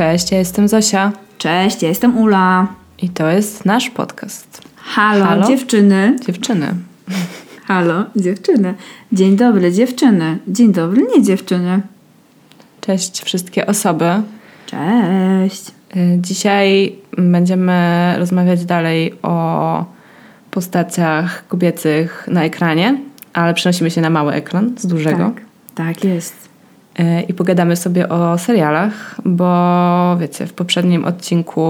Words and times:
Cześć, 0.00 0.32
ja 0.32 0.38
jestem 0.38 0.68
Zosia 0.68 1.12
Cześć, 1.38 1.82
ja 1.82 1.88
jestem 1.88 2.18
Ula. 2.18 2.66
i 3.02 3.08
to 3.08 3.28
jest 3.30 3.64
nasz 3.64 3.90
podcast. 3.90 4.62
Halo, 4.76 5.24
Halo? 5.24 5.46
dziewczyny. 5.46 6.16
Dziewczyny. 6.26 6.74
Halo, 7.68 8.04
dziewczyny. 8.16 8.74
Dzień 9.12 9.36
dobry, 9.36 9.72
dziewczyny. 9.72 10.38
Dzień 10.48 10.72
dobry, 10.72 11.02
nie 11.16 11.22
dziewczyny. 11.22 11.80
Cześć 12.80 13.22
wszystkie 13.22 13.66
osoby. 13.66 14.10
Cześć. 14.66 15.70
Y, 15.96 16.18
Dzisiaj 16.20 16.96
będziemy 17.18 18.14
rozmawiać 18.18 18.64
dalej 18.64 19.14
o 19.22 19.84
postaciach 20.50 21.48
kobiecych 21.48 22.28
na 22.30 22.44
ekranie, 22.44 22.98
ale 23.32 23.54
przenosimy 23.54 23.90
się 23.90 24.00
na 24.00 24.10
mały 24.10 24.32
ekran 24.32 24.74
z 24.78 24.86
dużego. 24.86 25.32
Tak, 25.34 25.44
tak 25.74 26.04
jest. 26.04 26.49
Y, 26.98 27.22
I 27.28 27.34
pogadamy 27.34 27.76
sobie 27.76 28.08
o 28.08 28.38
serialach, 28.38 29.20
bo 29.24 30.16
wiecie, 30.20 30.46
w 30.46 30.52
poprzednim 30.52 31.04
odcinku 31.04 31.62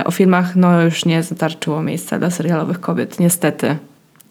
y, 0.00 0.04
o 0.04 0.10
filmach 0.10 0.56
no 0.56 0.82
już 0.82 1.04
nie 1.04 1.22
zatarczyło 1.22 1.82
miejsca 1.82 2.18
dla 2.18 2.30
serialowych 2.30 2.80
kobiet, 2.80 3.20
niestety. 3.20 3.76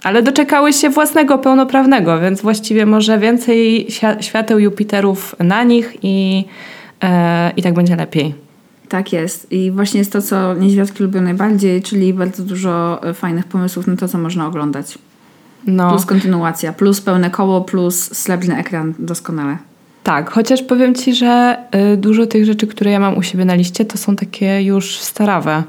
Ale 0.03 0.23
doczekały 0.23 0.73
się 0.73 0.89
własnego 0.89 1.37
pełnoprawnego, 1.37 2.19
więc 2.19 2.41
właściwie 2.41 2.85
może 2.85 3.19
więcej 3.19 3.87
świ- 3.89 4.21
świateł 4.21 4.59
Jupiterów 4.59 5.35
na 5.39 5.63
nich 5.63 5.97
i, 6.03 6.45
y, 7.03 7.07
i 7.57 7.63
tak 7.63 7.73
będzie 7.73 7.95
lepiej. 7.95 8.35
Tak 8.89 9.13
jest. 9.13 9.51
I 9.51 9.71
właśnie 9.71 9.99
jest 9.99 10.13
to, 10.13 10.21
co 10.21 10.53
niedźwiadki 10.53 11.03
lubią 11.03 11.21
najbardziej, 11.21 11.81
czyli 11.81 12.13
bardzo 12.13 12.43
dużo 12.43 13.03
e, 13.03 13.13
fajnych 13.13 13.45
pomysłów 13.45 13.87
na 13.87 13.95
to, 13.95 14.07
co 14.07 14.17
można 14.17 14.47
oglądać. 14.47 14.97
No. 15.67 15.89
Plus 15.89 16.05
kontynuacja, 16.05 16.73
plus 16.73 17.01
pełne 17.01 17.29
koło, 17.29 17.61
plus 17.61 18.13
srebrny 18.17 18.57
ekran. 18.57 18.93
Doskonale. 18.99 19.57
Tak, 20.03 20.31
chociaż 20.31 20.63
powiem 20.63 20.95
Ci, 20.95 21.15
że 21.15 21.57
y, 21.93 21.97
dużo 21.97 22.27
tych 22.27 22.45
rzeczy, 22.45 22.67
które 22.67 22.91
ja 22.91 22.99
mam 22.99 23.17
u 23.17 23.23
siebie 23.23 23.45
na 23.45 23.55
liście, 23.55 23.85
to 23.85 23.97
są 23.97 24.15
takie 24.15 24.63
już 24.63 24.99
starawe. 24.99 25.63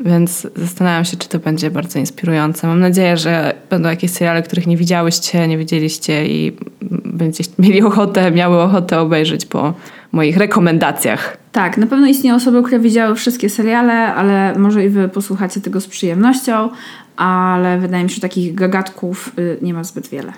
Więc 0.00 0.46
zastanawiam 0.56 1.04
się, 1.04 1.16
czy 1.16 1.28
to 1.28 1.38
będzie 1.38 1.70
bardzo 1.70 1.98
inspirujące. 1.98 2.66
Mam 2.66 2.80
nadzieję, 2.80 3.16
że 3.16 3.54
będą 3.70 3.88
jakieś 3.88 4.10
seriale, 4.10 4.42
których 4.42 4.66
nie 4.66 4.76
widziałyście, 4.76 5.48
nie 5.48 5.58
widzieliście 5.58 6.26
i 6.26 6.56
będziecie 7.04 7.50
mieli 7.58 7.82
ochotę, 7.82 8.30
miały 8.30 8.62
ochotę 8.62 9.00
obejrzeć 9.00 9.46
po 9.46 9.74
moich 10.12 10.36
rekomendacjach. 10.36 11.36
Tak, 11.52 11.78
na 11.78 11.86
pewno 11.86 12.06
istnieją 12.06 12.36
osoby, 12.36 12.62
które 12.62 12.80
widziały 12.80 13.14
wszystkie 13.14 13.50
seriale, 13.50 14.14
ale 14.14 14.58
może 14.58 14.84
i 14.84 14.88
wy 14.88 15.08
posłuchacie 15.08 15.60
tego 15.60 15.80
z 15.80 15.86
przyjemnością, 15.86 16.70
ale 17.16 17.78
wydaje 17.78 18.04
mi 18.04 18.10
się, 18.10 18.14
że 18.14 18.20
takich 18.20 18.54
gagatków 18.54 19.32
y, 19.38 19.58
nie 19.62 19.74
ma 19.74 19.84
zbyt 19.84 20.08
wiele. 20.08 20.32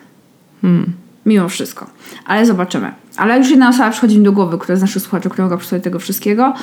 Hmm. 0.63 0.93
Mimo 1.27 1.49
wszystko. 1.49 1.87
Ale 2.27 2.47
zobaczymy. 2.47 2.93
Ale 3.17 3.39
już 3.39 3.51
jedna 3.51 3.69
osoba 3.69 3.91
przychodzi 3.91 4.19
mi 4.19 4.25
do 4.25 4.33
głowy, 4.33 4.59
która 4.59 4.77
z 4.77 4.81
naszych 4.81 5.03
słuchaczy, 5.03 5.31
która 5.31 5.45
mogła 5.45 5.59
przysłuchać 5.59 5.85
tego 5.85 5.99
wszystkiego, 5.99 6.55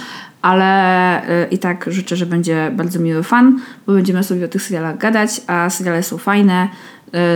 ale 0.41 1.43
y, 1.43 1.47
i 1.51 1.57
tak 1.57 1.85
życzę, 1.87 2.15
że 2.15 2.25
będzie 2.25 2.71
bardzo 2.75 2.99
miły 2.99 3.23
fan, 3.23 3.59
bo 3.87 3.93
będziemy 3.93 4.23
sobie 4.23 4.45
o 4.45 4.47
tych 4.47 4.61
serialach 4.61 4.97
gadać, 4.97 5.41
a 5.47 5.69
seriale 5.69 6.03
są 6.03 6.17
fajne, 6.17 6.67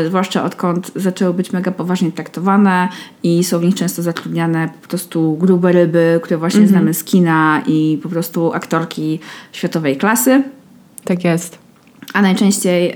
y, 0.03 0.08
zwłaszcza 0.08 0.44
odkąd 0.44 0.91
zaczęły 0.96 1.34
być 1.34 1.53
mega 1.53 1.72
poważnie 1.72 2.12
traktowane 2.12 2.90
i 3.24 3.44
są 3.44 3.59
w 3.59 3.63
nich 3.63 3.75
często 3.75 4.02
zatrudniane 4.02 4.69
po 4.81 4.88
prostu 4.88 5.38
grube 5.38 5.72
ryby, 5.72 6.19
które 6.24 6.38
właśnie 6.38 6.68
znamy 6.68 6.94
z 6.94 7.03
kina 7.03 7.62
i 7.68 8.00
po 8.03 8.09
prostu 8.09 8.53
aktorki 8.53 9.19
światowej 9.52 9.97
klasy. 9.97 10.44
Tak 11.03 11.24
jest. 11.24 11.60
A 12.13 12.22
najczęściej 12.22 12.91
y, 12.91 12.95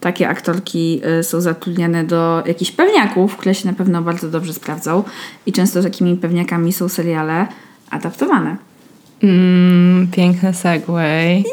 takie 0.00 0.28
aktorki 0.28 1.00
y, 1.20 1.22
są 1.22 1.40
zatrudniane 1.40 2.04
do 2.04 2.42
jakichś 2.46 2.70
pewniaków, 2.70 3.36
które 3.36 3.54
się 3.54 3.68
na 3.68 3.74
pewno 3.74 4.02
bardzo 4.02 4.28
dobrze 4.28 4.52
sprawdzą. 4.52 5.02
I 5.46 5.52
często 5.52 5.82
takimi 5.82 6.16
pewniakami 6.16 6.72
są 6.72 6.88
seriale 6.88 7.46
adaptowane. 7.90 8.56
Mm, 9.22 10.08
piękny 10.12 10.54
segway. 10.54 11.44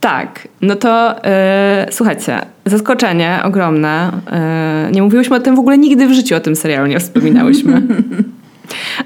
tak, 0.00 0.48
no 0.60 0.76
to 0.76 1.24
e, 1.24 1.86
słuchajcie, 1.90 2.40
zaskoczenie 2.66 3.40
ogromne. 3.44 4.12
E, 4.30 4.88
nie 4.92 5.02
mówiłyśmy 5.02 5.36
o 5.36 5.40
tym 5.40 5.56
w 5.56 5.58
ogóle 5.58 5.78
nigdy 5.78 6.06
w 6.06 6.12
życiu, 6.12 6.34
o 6.34 6.40
tym 6.40 6.56
serialu 6.56 6.86
nie 6.86 7.00
wspominałyśmy. 7.00 7.82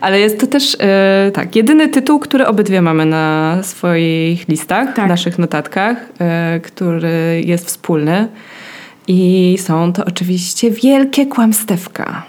Ale 0.01 0.21
jest 0.21 0.41
to 0.41 0.47
też 0.47 0.77
e, 0.81 1.31
tak, 1.35 1.57
jedyny 1.57 1.89
tytuł, 1.89 2.19
który 2.19 2.47
obydwie 2.47 2.83
mamy 2.83 3.07
na 3.07 3.59
swoich 3.63 4.49
listach, 4.49 4.95
Tak. 4.95 5.09
naszych 5.09 5.39
notatkach, 5.39 5.97
e, 6.21 6.61
który 6.61 7.43
jest 7.45 7.67
wspólny. 7.67 8.29
I 9.09 9.57
są 9.61 9.93
to 9.93 10.05
oczywiście 10.05 10.71
wielkie 10.71 11.27
kłamstewka. 11.27 12.23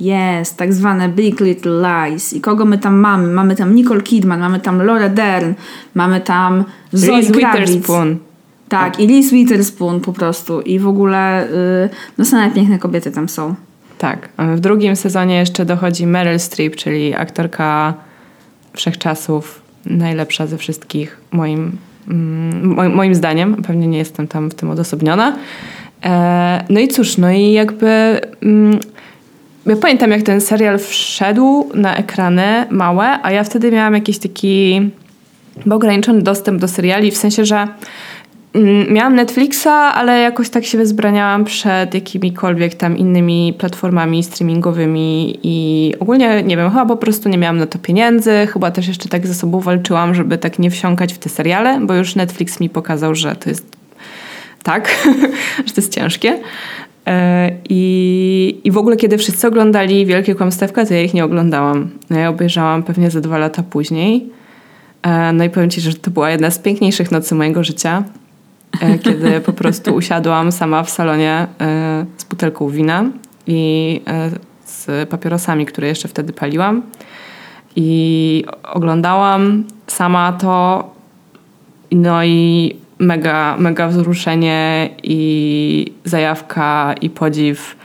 Jest, 0.00 0.56
tak 0.56 0.74
zwane 0.74 1.08
Big 1.08 1.40
Little 1.40 1.72
Lies. 1.82 2.32
I 2.32 2.40
kogo 2.40 2.64
my 2.64 2.78
tam 2.78 2.94
mamy? 2.96 3.28
Mamy 3.28 3.56
tam 3.56 3.74
Nicole 3.74 4.00
Kidman, 4.00 4.40
mamy 4.40 4.60
tam 4.60 4.82
Laura 4.82 5.08
Dern, 5.08 5.52
mamy 5.94 6.20
tam 6.20 6.64
Zoe 6.92 7.16
Reese. 7.16 7.32
Witherspoon. 7.32 8.18
Tak, 8.68 9.00
i 9.00 9.06
Liz 9.06 9.30
Witherspoon 9.30 10.00
po 10.00 10.12
prostu. 10.12 10.60
I 10.60 10.78
w 10.78 10.88
ogóle 10.88 11.48
y, 11.48 11.88
no 12.18 12.24
same 12.24 12.50
piękne 12.50 12.78
kobiety 12.78 13.10
tam 13.10 13.28
są. 13.28 13.54
Tak. 13.98 14.28
W 14.38 14.60
drugim 14.60 14.96
sezonie 14.96 15.36
jeszcze 15.36 15.64
dochodzi 15.64 16.06
Meryl 16.06 16.38
Streep, 16.38 16.76
czyli 16.76 17.14
aktorka 17.14 17.94
wszechczasów, 18.72 19.62
najlepsza 19.86 20.46
ze 20.46 20.58
wszystkich, 20.58 21.20
moim, 21.30 21.78
mm, 22.08 22.94
moim, 22.94 23.14
zdaniem. 23.14 23.62
Pewnie 23.62 23.86
nie 23.86 23.98
jestem 23.98 24.28
tam 24.28 24.50
w 24.50 24.54
tym 24.54 24.70
odosobniona. 24.70 25.36
E, 26.04 26.64
no 26.68 26.80
i 26.80 26.88
cóż, 26.88 27.18
no 27.18 27.30
i 27.30 27.52
jakby. 27.52 28.20
Mm, 28.42 28.80
ja 29.66 29.76
pamiętam, 29.76 30.10
jak 30.10 30.22
ten 30.22 30.40
serial 30.40 30.78
wszedł 30.78 31.70
na 31.74 31.96
ekrany 31.96 32.66
małe, 32.70 33.18
a 33.22 33.32
ja 33.32 33.44
wtedy 33.44 33.72
miałam 33.72 33.94
jakiś 33.94 34.18
taki 34.18 34.90
ograniczony 35.70 36.22
dostęp 36.22 36.60
do 36.60 36.68
seriali, 36.68 37.10
w 37.10 37.16
sensie, 37.16 37.44
że 37.44 37.68
miałam 38.90 39.14
Netflixa, 39.14 39.66
ale 39.66 40.20
jakoś 40.20 40.50
tak 40.50 40.64
się 40.64 40.78
wezbraniałam 40.78 41.44
przed 41.44 41.94
jakimikolwiek 41.94 42.74
tam 42.74 42.98
innymi 42.98 43.54
platformami 43.58 44.22
streamingowymi 44.22 45.38
i 45.42 45.94
ogólnie, 46.00 46.42
nie 46.42 46.56
wiem, 46.56 46.70
chyba 46.70 46.86
po 46.86 46.96
prostu 46.96 47.28
nie 47.28 47.38
miałam 47.38 47.58
na 47.58 47.66
to 47.66 47.78
pieniędzy, 47.78 48.46
chyba 48.52 48.70
też 48.70 48.88
jeszcze 48.88 49.08
tak 49.08 49.26
ze 49.26 49.34
sobą 49.34 49.60
walczyłam, 49.60 50.14
żeby 50.14 50.38
tak 50.38 50.58
nie 50.58 50.70
wsiąkać 50.70 51.14
w 51.14 51.18
te 51.18 51.28
seriale, 51.28 51.80
bo 51.82 51.94
już 51.94 52.16
Netflix 52.16 52.60
mi 52.60 52.68
pokazał, 52.68 53.14
że 53.14 53.36
to 53.36 53.50
jest 53.50 53.76
tak, 54.62 54.96
że 55.66 55.74
to 55.74 55.80
jest 55.80 55.94
ciężkie. 55.94 56.38
E, 57.06 57.50
I, 57.68 58.60
I 58.64 58.70
w 58.70 58.78
ogóle, 58.78 58.96
kiedy 58.96 59.18
wszyscy 59.18 59.46
oglądali 59.46 60.06
Wielkie 60.06 60.34
Kłamstewka, 60.34 60.86
to 60.86 60.94
ja 60.94 61.02
ich 61.02 61.14
nie 61.14 61.24
oglądałam. 61.24 61.90
Ja 62.10 62.20
je 62.20 62.28
obejrzałam 62.28 62.82
pewnie 62.82 63.10
ze 63.10 63.20
dwa 63.20 63.38
lata 63.38 63.62
później. 63.62 64.30
E, 65.02 65.32
No 65.32 65.44
i 65.44 65.50
powiem 65.50 65.70
Ci, 65.70 65.80
że 65.80 65.94
to 65.94 66.10
była 66.10 66.30
jedna 66.30 66.50
z 66.50 66.58
piękniejszych 66.58 67.12
nocy 67.12 67.34
mojego 67.34 67.64
życia, 67.64 68.04
kiedy 69.02 69.40
po 69.40 69.52
prostu 69.52 69.94
usiadłam 69.94 70.52
sama 70.52 70.82
w 70.82 70.90
salonie 70.90 71.46
e, 71.60 72.06
z 72.16 72.24
butelką 72.24 72.68
wina 72.68 73.04
i 73.46 74.02
e, 74.06 74.30
z 74.64 75.08
papierosami, 75.08 75.66
które 75.66 75.88
jeszcze 75.88 76.08
wtedy 76.08 76.32
paliłam. 76.32 76.82
I 77.76 78.44
oglądałam 78.62 79.64
sama 79.86 80.32
to, 80.32 80.90
no 81.92 82.24
i 82.24 82.76
mega, 82.98 83.56
mega 83.58 83.88
wzruszenie 83.88 84.90
i 85.02 85.92
zajawka 86.04 86.94
i 87.00 87.10
podziw 87.10 87.76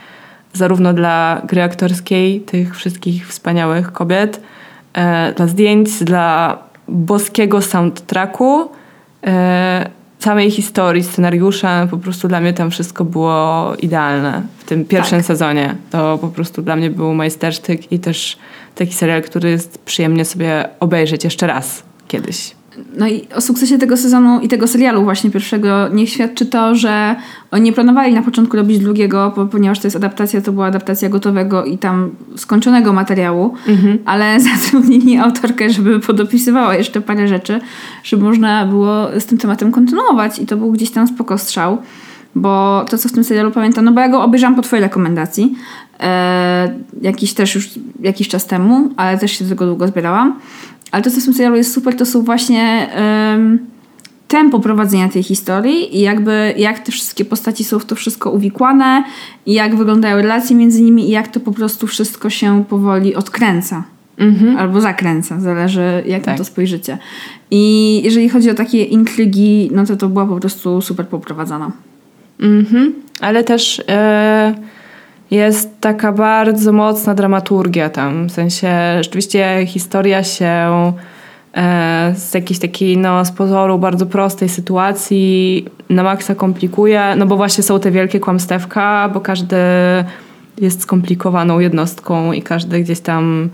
zarówno 0.52 0.92
dla 0.92 1.42
gry 1.44 1.62
aktorskiej 1.62 2.40
tych 2.40 2.76
wszystkich 2.76 3.28
wspaniałych 3.28 3.92
kobiet, 3.92 4.40
e, 4.94 5.32
dla 5.32 5.46
zdjęć, 5.46 6.04
dla 6.04 6.58
boskiego 6.88 7.62
soundtracku, 7.62 8.70
e, 9.26 9.90
samej 10.22 10.50
historii, 10.50 11.02
scenariusza. 11.04 11.86
Po 11.90 11.98
prostu 11.98 12.28
dla 12.28 12.40
mnie 12.40 12.52
tam 12.52 12.70
wszystko 12.70 13.04
było 13.04 13.72
idealne 13.78 14.42
w 14.58 14.64
tym 14.64 14.84
pierwszym 14.84 15.18
Tak. 15.18 15.26
sezonie. 15.26 15.76
To 15.90 16.18
po 16.20 16.28
prostu 16.28 16.62
dla 16.62 16.76
mnie 16.76 16.90
był 16.90 17.14
majstersztyk 17.14 17.92
i 17.92 17.98
też 17.98 18.38
taki 18.74 18.92
serial, 18.94 19.22
który 19.22 19.50
jest 19.50 19.78
przyjemnie 19.78 20.24
sobie 20.24 20.68
obejrzeć 20.80 21.24
jeszcze 21.24 21.46
raz 21.46 21.82
kiedyś. 22.08 22.54
No 22.98 23.08
i 23.08 23.28
o 23.34 23.40
sukcesie 23.40 23.78
tego 23.78 23.96
sezonu 23.96 24.40
i 24.40 24.48
tego 24.48 24.66
serialu 24.66 25.04
właśnie 25.04 25.30
pierwszego 25.30 25.88
niech 25.88 26.08
świadczy 26.08 26.46
to, 26.46 26.74
że 26.74 27.16
oni 27.50 27.62
nie 27.62 27.72
planowali 27.72 28.14
na 28.14 28.22
początku 28.22 28.56
robić 28.56 28.78
drugiego, 28.78 29.32
bo, 29.36 29.46
ponieważ 29.46 29.78
to 29.78 29.86
jest 29.86 29.96
adaptacja, 29.96 30.40
to 30.40 30.52
była 30.52 30.66
adaptacja 30.66 31.08
gotowego 31.08 31.64
i 31.64 31.78
tam 31.78 32.10
skończonego 32.36 32.92
materiału, 32.92 33.54
mhm. 33.68 33.98
ale 34.04 34.40
zatrudnili 34.50 35.18
autorkę, 35.18 35.70
żeby 35.70 36.00
podopisywała 36.00 36.74
jeszcze 36.74 37.00
parę 37.00 37.28
rzeczy, 37.28 37.60
żeby 38.04 38.24
można 38.24 38.66
było 38.66 39.08
z 39.20 39.26
tym 39.26 39.38
tematem 39.38 39.72
kontynuować 39.72 40.38
i 40.38 40.46
to 40.46 40.56
był 40.56 40.72
gdzieś 40.72 40.90
tam 40.90 41.08
spoko 41.08 41.38
strzał, 41.38 41.78
bo 42.34 42.84
to, 42.88 42.98
co 42.98 43.08
w 43.08 43.12
tym 43.12 43.24
serialu 43.24 43.50
pamiętam, 43.50 43.84
no 43.84 43.92
bo 43.92 44.00
ja 44.00 44.08
go 44.08 44.22
obejrzałam 44.22 44.54
po 44.56 44.62
twojej 44.62 44.82
rekomendacji, 44.82 45.54
e, 46.00 46.74
jakiś 47.02 47.34
też 47.34 47.54
już 47.54 47.70
jakiś 48.00 48.28
czas 48.28 48.46
temu, 48.46 48.90
ale 48.96 49.18
też 49.18 49.32
się 49.32 49.44
do 49.44 49.50
tego 49.50 49.66
długo 49.66 49.88
zbierałam, 49.88 50.40
ale 50.92 51.02
to, 51.02 51.10
co 51.10 51.20
w 51.20 51.24
tym 51.24 51.34
serialu 51.34 51.56
jest 51.56 51.74
super, 51.74 51.96
to 51.96 52.06
są 52.06 52.22
właśnie 52.22 52.88
um, 52.96 53.58
tempo 54.28 54.60
prowadzenia 54.60 55.08
tej 55.08 55.22
historii 55.22 55.96
i 55.96 56.00
jakby 56.00 56.54
jak 56.56 56.78
te 56.78 56.92
wszystkie 56.92 57.24
postaci 57.24 57.64
są 57.64 57.78
w 57.78 57.84
to 57.84 57.94
wszystko 57.94 58.30
uwikłane 58.30 59.04
i 59.46 59.52
jak 59.52 59.76
wyglądają 59.76 60.16
relacje 60.16 60.56
między 60.56 60.82
nimi 60.82 61.08
i 61.08 61.10
jak 61.10 61.28
to 61.28 61.40
po 61.40 61.52
prostu 61.52 61.86
wszystko 61.86 62.30
się 62.30 62.64
powoli 62.68 63.14
odkręca. 63.14 63.84
Mhm. 64.18 64.56
Albo 64.56 64.80
zakręca, 64.80 65.40
zależy 65.40 66.02
jak 66.06 66.22
tak. 66.24 66.34
na 66.34 66.38
to 66.38 66.44
spojrzycie. 66.44 66.98
I 67.50 68.00
jeżeli 68.04 68.28
chodzi 68.28 68.50
o 68.50 68.54
takie 68.54 68.84
intrygi, 68.84 69.70
no 69.74 69.86
to 69.86 69.96
to 69.96 70.08
była 70.08 70.26
po 70.26 70.40
prostu 70.40 70.80
super 70.80 71.06
poprowadzona. 71.08 71.72
Mhm. 72.40 72.94
Ale 73.20 73.44
też... 73.44 73.78
Yy 73.78 74.81
jest 75.32 75.80
taka 75.80 76.12
bardzo 76.12 76.72
mocna 76.72 77.14
dramaturgia 77.14 77.90
tam. 77.90 78.26
W 78.26 78.32
sensie 78.32 78.68
rzeczywiście 79.00 79.66
historia 79.66 80.24
się 80.24 80.92
e, 81.54 82.12
z 82.16 82.34
jakiejś 82.34 82.60
takiej 82.60 82.98
no, 82.98 83.24
z 83.24 83.32
pozoru 83.32 83.78
bardzo 83.78 84.06
prostej 84.06 84.48
sytuacji 84.48 85.64
na 85.90 86.02
maksa 86.02 86.34
komplikuje, 86.34 87.14
no 87.16 87.26
bo 87.26 87.36
właśnie 87.36 87.64
są 87.64 87.80
te 87.80 87.90
wielkie 87.90 88.20
kłamstewka, 88.20 89.10
bo 89.14 89.20
każdy 89.20 89.56
jest 90.60 90.82
skomplikowaną 90.82 91.58
jednostką 91.58 92.32
i 92.32 92.42
każdy 92.42 92.80
gdzieś 92.80 93.00
tam 93.00 93.50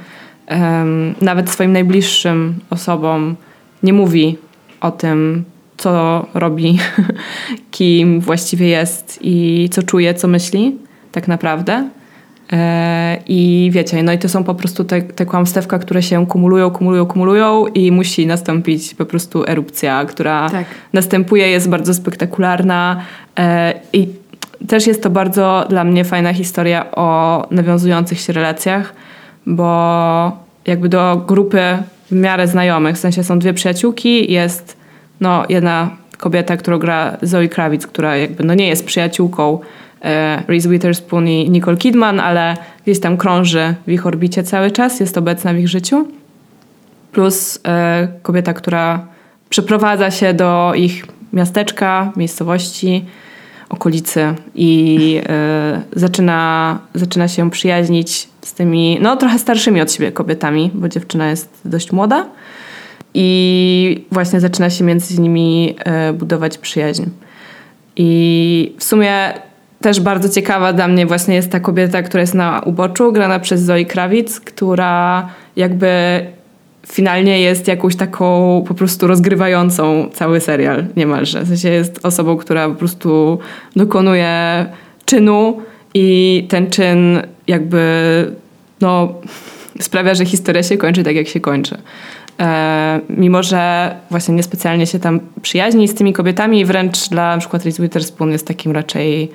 nawet 1.21 1.51
swoim 1.51 1.73
najbliższym 1.73 2.55
osobom 2.71 3.37
nie 3.83 3.93
mówi 3.93 4.39
o 4.81 4.91
tym, 4.91 5.45
co 5.77 6.27
robi, 6.35 6.79
kim 7.71 8.21
właściwie 8.21 8.69
jest 8.69 9.19
i 9.23 9.69
co 9.73 9.83
czuje, 9.83 10.15
co 10.15 10.29
myśli 10.29 10.88
tak 11.19 11.29
naprawdę. 11.29 11.89
E, 12.53 13.19
I 13.27 13.71
wiecie, 13.73 14.03
no 14.03 14.13
i 14.13 14.19
to 14.19 14.29
są 14.29 14.45
po 14.45 14.55
prostu 14.55 14.85
te, 14.85 15.03
te 15.03 15.27
kłamstewka, 15.27 15.79
które 15.79 16.03
się 16.03 16.27
kumulują, 16.27 16.71
kumulują, 16.71 17.07
kumulują 17.07 17.67
i 17.67 17.93
musi 17.93 18.27
nastąpić 18.27 18.95
po 18.95 19.05
prostu 19.05 19.45
erupcja, 19.47 20.05
która 20.05 20.51
tak. 20.51 20.67
następuje, 20.93 21.49
jest 21.49 21.69
bardzo 21.69 21.95
spektakularna 21.95 23.01
e, 23.39 23.75
i 23.93 24.09
też 24.69 24.87
jest 24.87 25.03
to 25.03 25.11
bardzo 25.11 25.67
dla 25.69 25.85
mnie 25.85 26.05
fajna 26.05 26.33
historia 26.33 26.91
o 26.91 27.47
nawiązujących 27.51 28.21
się 28.21 28.33
relacjach, 28.33 28.95
bo 29.47 29.69
jakby 30.67 30.89
do 30.89 31.25
grupy 31.27 31.63
w 32.11 32.15
miarę 32.15 32.49
znajomych, 32.49 32.97
w 32.97 32.99
sensie 32.99 33.25
są 33.25 33.39
dwie 33.39 33.55
przyjaciółki, 33.55 34.33
jest 34.33 34.77
no 35.21 35.45
jedna 35.49 35.91
kobieta, 36.19 36.57
którą 36.57 36.79
gra 36.79 37.17
Zoe 37.23 37.49
Kravitz, 37.49 37.87
która 37.87 38.17
jakby 38.17 38.45
no 38.45 38.55
nie 38.55 38.69
jest 38.69 38.87
przyjaciółką 38.87 39.59
Reese 40.49 40.69
Witherspoon 40.69 41.29
i 41.29 41.51
Nicole 41.51 41.77
Kidman, 41.77 42.21
ale 42.21 42.57
gdzieś 42.85 43.01
tam 43.01 43.17
krąży 43.17 43.75
w 43.87 43.91
ich 43.91 44.07
orbicie 44.07 44.43
cały 44.43 44.71
czas, 44.71 45.01
jest 45.01 45.19
obecna 45.19 45.55
w 45.55 45.57
ich 45.57 45.69
życiu. 45.69 46.09
Plus 47.13 47.61
e, 47.65 48.09
kobieta, 48.23 48.55
która 48.55 49.07
przeprowadza 49.49 50.11
się 50.11 50.35
do 50.35 50.73
ich 50.77 51.07
miasteczka, 51.33 52.13
miejscowości, 52.17 53.05
okolicy 53.69 54.35
i 54.55 55.21
e, 55.29 55.83
zaczyna, 55.97 56.79
zaczyna 56.95 57.29
się 57.29 57.51
przyjaźnić 57.51 58.29
z 58.43 58.55
tymi, 58.55 58.99
no 59.01 59.17
trochę 59.17 59.39
starszymi 59.39 59.81
od 59.81 59.93
siebie 59.93 60.13
kobietami, 60.13 60.71
bo 60.75 60.89
dziewczyna 60.89 61.31
jest 61.31 61.61
dość 61.65 61.93
młoda. 61.93 62.27
I 63.15 64.05
właśnie 64.13 64.41
zaczyna 64.41 64.71
się 64.71 64.85
między 64.85 65.21
nimi 65.21 65.77
budować 66.15 66.59
przyjaźń. 66.59 67.03
I 67.97 68.73
w 68.79 68.85
sumie 68.85 69.33
też 69.81 70.01
bardzo 70.01 70.29
ciekawa 70.29 70.73
dla 70.73 70.89
mnie 70.89 71.07
właśnie 71.07 71.35
jest 71.35 71.51
ta 71.51 71.61
kobieta, 71.61 72.03
która 72.03 72.21
jest 72.21 72.35
na 72.35 72.61
uboczu, 72.61 73.13
grana 73.13 73.41
przez 73.41 73.63
Zoe 73.63 73.85
Kravitz, 73.85 74.41
która 74.41 75.29
jakby 75.57 76.21
finalnie 76.87 77.41
jest 77.41 77.69
jakąś 77.69 77.97
taką 77.97 78.65
po 78.69 78.75
prostu 78.75 79.07
rozgrywającą 79.07 80.09
cały 80.13 80.41
serial 80.41 80.85
niemalże. 80.97 81.43
W 81.43 81.49
sensie 81.49 81.69
jest 81.69 82.07
osobą, 82.07 82.37
która 82.37 82.69
po 82.69 82.75
prostu 82.75 83.39
dokonuje 83.77 84.67
czynu 85.05 85.61
i 85.95 86.47
ten 86.49 86.71
czyn 86.71 87.23
jakby 87.47 87.81
no, 88.81 89.15
sprawia, 89.81 90.15
że 90.15 90.25
historia 90.25 90.63
się 90.63 90.77
kończy 90.77 91.05
tak, 91.05 91.17
jak 91.17 91.29
się 91.29 91.41
kończy. 91.41 91.79
E, 92.41 93.01
mimo, 93.09 93.43
że 93.43 93.95
właśnie 94.11 94.35
niespecjalnie 94.35 94.87
się 94.87 94.99
tam 94.99 95.21
przyjaźni 95.43 95.89
z 95.89 95.95
tymi 95.95 96.13
kobietami 96.13 96.61
i 96.61 96.65
wręcz 96.65 97.09
dla 97.09 97.39
przykład 97.39 97.65
Reese 97.65 97.83
Witherspoon 97.83 98.33
jest 98.33 98.47
takim 98.47 98.73
raczej 98.73 99.31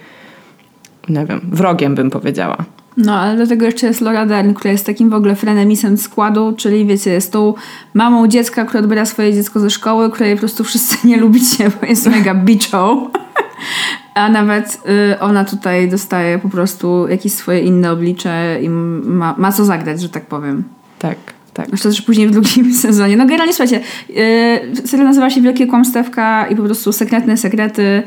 nie 1.10 1.26
wiem, 1.26 1.42
wrogiem 1.52 1.96
bym 1.96 2.10
powiedziała. 2.10 2.58
No, 2.98 3.16
ale 3.20 3.38
do 3.38 3.48
tego 3.48 3.66
jeszcze 3.66 3.88
jest 3.88 4.02
Laura 4.02 4.26
Dern, 4.26 4.54
która 4.54 4.72
jest 4.72 4.86
takim 4.86 5.10
w 5.10 5.14
ogóle 5.14 5.36
frenemisem 5.36 5.98
składu, 5.98 6.54
czyli 6.58 6.86
wiecie, 6.86 7.12
jest 7.12 7.32
tą 7.32 7.54
mamą 7.94 8.28
dziecka, 8.28 8.66
która 8.66 8.84
odbiera 8.84 9.06
swoje 9.06 9.34
dziecko 9.34 9.60
ze 9.60 9.70
szkoły, 9.70 10.12
której 10.12 10.34
po 10.34 10.40
prostu 10.40 10.64
wszyscy 10.64 10.98
nie 11.08 11.18
lubicie, 11.18 11.72
bo 11.82 11.88
jest 11.88 12.08
mega 12.08 12.36
biczą. 12.36 13.10
A 14.16 14.30
nawet 14.30 14.82
y, 15.14 15.20
ona 15.20 15.46
tutaj 15.46 15.90
dostaje 15.90 16.40
po 16.40 16.50
prostu 16.50 17.08
jakieś 17.08 17.34
swoje 17.34 17.60
inne 17.60 17.92
oblicze 17.92 18.60
i 18.62 18.70
ma, 18.70 19.36
ma 19.38 19.52
co 19.52 19.66
zagrać, 19.66 20.02
że 20.02 20.10
tak 20.10 20.26
powiem. 20.26 20.64
Tak. 21.00 21.18
Tak. 21.54 21.68
Zresztą 21.68 21.90
też 21.90 22.02
później 22.02 22.28
w 22.28 22.32
drugim 22.32 22.74
sezonie. 22.88 23.18
No 23.18 23.26
generalnie 23.26 23.54
słuchajcie, 23.54 23.82
yy, 24.10 24.88
serial 24.88 25.08
nazywa 25.08 25.30
się 25.30 25.42
Wielkie 25.42 25.68
Kłamstewka 25.68 26.48
i 26.48 26.56
po 26.56 26.64
prostu 26.64 26.92
sekretne 26.92 27.38
sekrety 27.38 28.04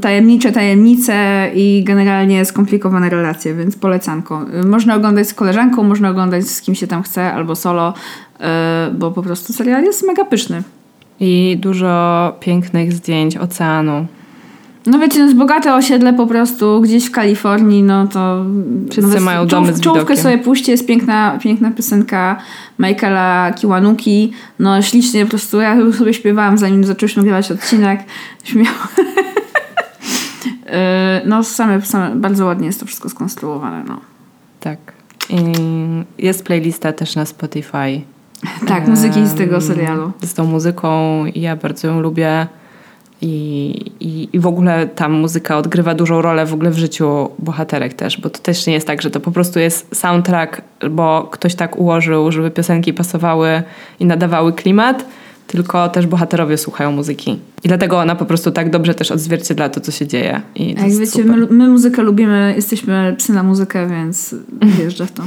tajemnicze 0.00 0.52
tajemnice 0.52 1.50
i 1.54 1.84
generalnie 1.84 2.44
skomplikowane 2.44 3.10
relacje, 3.10 3.54
więc 3.54 3.76
polecanko. 3.76 4.46
Można 4.66 4.94
oglądać 4.94 5.28
z 5.28 5.34
koleżanką, 5.34 5.82
można 5.82 6.10
oglądać 6.10 6.44
z 6.44 6.60
kim 6.60 6.74
się 6.74 6.86
tam 6.86 7.02
chce, 7.02 7.32
albo 7.32 7.56
solo, 7.56 7.94
e, 8.40 8.90
bo 8.98 9.10
po 9.10 9.22
prostu 9.22 9.52
serial 9.52 9.84
jest 9.84 10.06
mega 10.06 10.24
pyszny. 10.24 10.62
I 11.20 11.58
dużo 11.60 12.32
pięknych 12.40 12.92
zdjęć 12.92 13.36
oceanu. 13.36 14.06
No 14.86 14.98
wiecie, 14.98 15.18
no 15.18 15.24
jest 15.24 15.36
bogate 15.36 15.74
osiedle 15.74 16.12
po 16.12 16.26
prostu 16.26 16.80
gdzieś 16.80 17.06
w 17.06 17.10
Kalifornii, 17.10 17.82
no 17.82 18.06
to... 18.06 18.44
Wszyscy 18.90 19.14
no 19.14 19.20
mają 19.20 19.46
domy 19.46 19.72
z 19.72 19.80
Czołówkę 19.80 20.16
sobie 20.16 20.38
puśćcie, 20.38 20.72
jest 20.72 20.86
piękna, 20.86 21.38
piękna 21.42 21.70
piosenka 21.70 22.36
Michaela 22.78 23.52
Kiwanuki. 23.52 24.32
No 24.58 24.82
ślicznie 24.82 25.24
po 25.24 25.30
prostu, 25.30 25.60
ja 25.60 25.92
sobie 25.92 26.14
śpiewałam 26.14 26.58
zanim 26.58 26.84
zaczęliśmy 26.84 27.22
nagrywać 27.22 27.50
odcinek. 27.50 28.00
Śmiałam. 28.44 28.88
Y, 30.72 30.76
no 31.24 31.44
same, 31.44 31.82
same, 31.82 32.16
bardzo 32.16 32.46
ładnie 32.46 32.66
jest 32.66 32.80
to 32.80 32.86
wszystko 32.86 33.08
skonstruowane. 33.08 33.84
No. 33.88 34.00
Tak. 34.60 34.78
I 35.30 35.42
jest 36.18 36.44
playlista 36.44 36.92
też 36.92 37.16
na 37.16 37.24
Spotify. 37.24 38.00
Tak, 38.68 38.88
muzyki 38.88 39.26
z 39.26 39.34
tego 39.34 39.60
serialu. 39.60 40.12
Z 40.22 40.34
tą 40.34 40.44
muzyką 40.44 41.24
ja 41.34 41.56
bardzo 41.56 41.88
ją 41.88 42.00
lubię. 42.00 42.46
I, 43.20 43.70
i, 44.00 44.28
I 44.32 44.40
w 44.40 44.46
ogóle 44.46 44.86
ta 44.86 45.08
muzyka 45.08 45.56
odgrywa 45.56 45.94
dużą 45.94 46.22
rolę 46.22 46.46
w 46.46 46.54
ogóle 46.54 46.70
w 46.70 46.78
życiu 46.78 47.30
bohaterek 47.38 47.94
też, 47.94 48.20
bo 48.20 48.30
to 48.30 48.38
też 48.38 48.66
nie 48.66 48.72
jest 48.72 48.86
tak, 48.86 49.02
że 49.02 49.10
to 49.10 49.20
po 49.20 49.30
prostu 49.30 49.58
jest 49.58 49.96
soundtrack, 49.96 50.62
bo 50.90 51.28
ktoś 51.32 51.54
tak 51.54 51.78
ułożył, 51.78 52.32
żeby 52.32 52.50
piosenki 52.50 52.94
pasowały 52.94 53.62
i 54.00 54.04
nadawały 54.06 54.52
klimat, 54.52 55.04
tylko 55.52 55.88
też 55.88 56.06
bohaterowie 56.06 56.58
słuchają 56.58 56.92
muzyki. 56.92 57.38
I 57.64 57.68
dlatego 57.68 57.98
ona 57.98 58.16
po 58.16 58.24
prostu 58.24 58.50
tak 58.50 58.70
dobrze 58.70 58.94
też 58.94 59.10
odzwierciedla 59.10 59.68
to, 59.68 59.80
co 59.80 59.92
się 59.92 60.06
dzieje. 60.06 60.40
I 60.54 60.74
Jak 60.74 60.96
wiecie, 60.98 61.24
my, 61.24 61.46
my, 61.50 61.68
muzykę 61.68 62.02
lubimy, 62.02 62.52
jesteśmy 62.56 63.14
psy 63.18 63.32
na 63.32 63.42
muzykę, 63.42 63.88
więc 63.88 64.34
wjeżdża 64.78 65.06
w 65.06 65.12
to. 65.12 65.22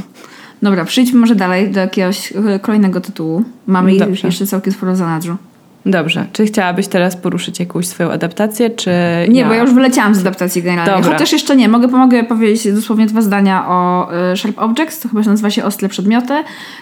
Dobra, 0.61 0.85
przejdźmy 0.85 1.19
może 1.19 1.35
dalej 1.35 1.71
do 1.71 1.79
jakiegoś 1.79 2.33
kolejnego 2.61 3.01
tytułu. 3.01 3.43
Mamy 3.67 3.97
Dobrze. 3.97 4.27
jeszcze 4.27 4.47
całkiem 4.47 4.73
sporo 4.73 4.95
zanadrzu. 4.95 5.37
Dobrze. 5.85 6.25
Czy 6.33 6.45
chciałabyś 6.45 6.87
teraz 6.87 7.15
poruszyć 7.15 7.59
jakąś 7.59 7.87
swoją 7.87 8.11
adaptację, 8.11 8.69
czy... 8.69 8.91
Nie, 9.29 9.41
ja? 9.41 9.47
bo 9.47 9.53
ja 9.53 9.61
już 9.61 9.73
wyleciałam 9.73 10.15
z 10.15 10.19
adaptacji 10.19 10.63
generalnie. 10.63 11.03
Dobra. 11.03 11.17
Chociaż 11.17 11.31
jeszcze 11.31 11.55
nie. 11.55 11.69
Mogę, 11.69 11.89
pomogę 11.89 12.23
powiedzieć 12.23 12.73
dosłownie 12.73 13.05
dwa 13.05 13.21
zdania 13.21 13.67
o 13.67 14.09
y, 14.33 14.37
Sharp 14.37 14.59
Objects. 14.59 14.99
To 14.99 15.09
chyba 15.09 15.23
się 15.23 15.29
nazywa 15.29 15.49
się 15.49 15.63
Ostre 15.63 15.89
Przedmioty. 15.89 16.33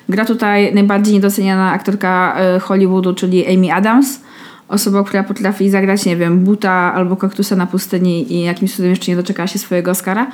Gra 0.10 0.26
tutaj 0.26 0.74
najbardziej 0.74 1.14
niedoceniana 1.14 1.72
aktorka 1.72 2.38
y, 2.58 2.60
Hollywoodu, 2.60 3.14
czyli 3.14 3.56
Amy 3.56 3.74
Adams. 3.74 4.22
Osoba, 4.68 5.04
która 5.04 5.24
potrafi 5.24 5.70
zagrać, 5.70 6.06
nie 6.06 6.18
wiem, 6.18 6.40
buta 6.40 6.72
albo 6.72 7.16
kaktusa 7.16 7.56
na 7.56 7.68
pustyni 7.68 8.34
i 8.34 8.44
jakimś 8.44 8.76
cudem 8.76 8.90
jeszcze 8.90 9.12
nie 9.12 9.16
doczekała 9.16 9.48
się 9.48 9.60
swojego 9.60 9.92
Oscara. 9.92 10.28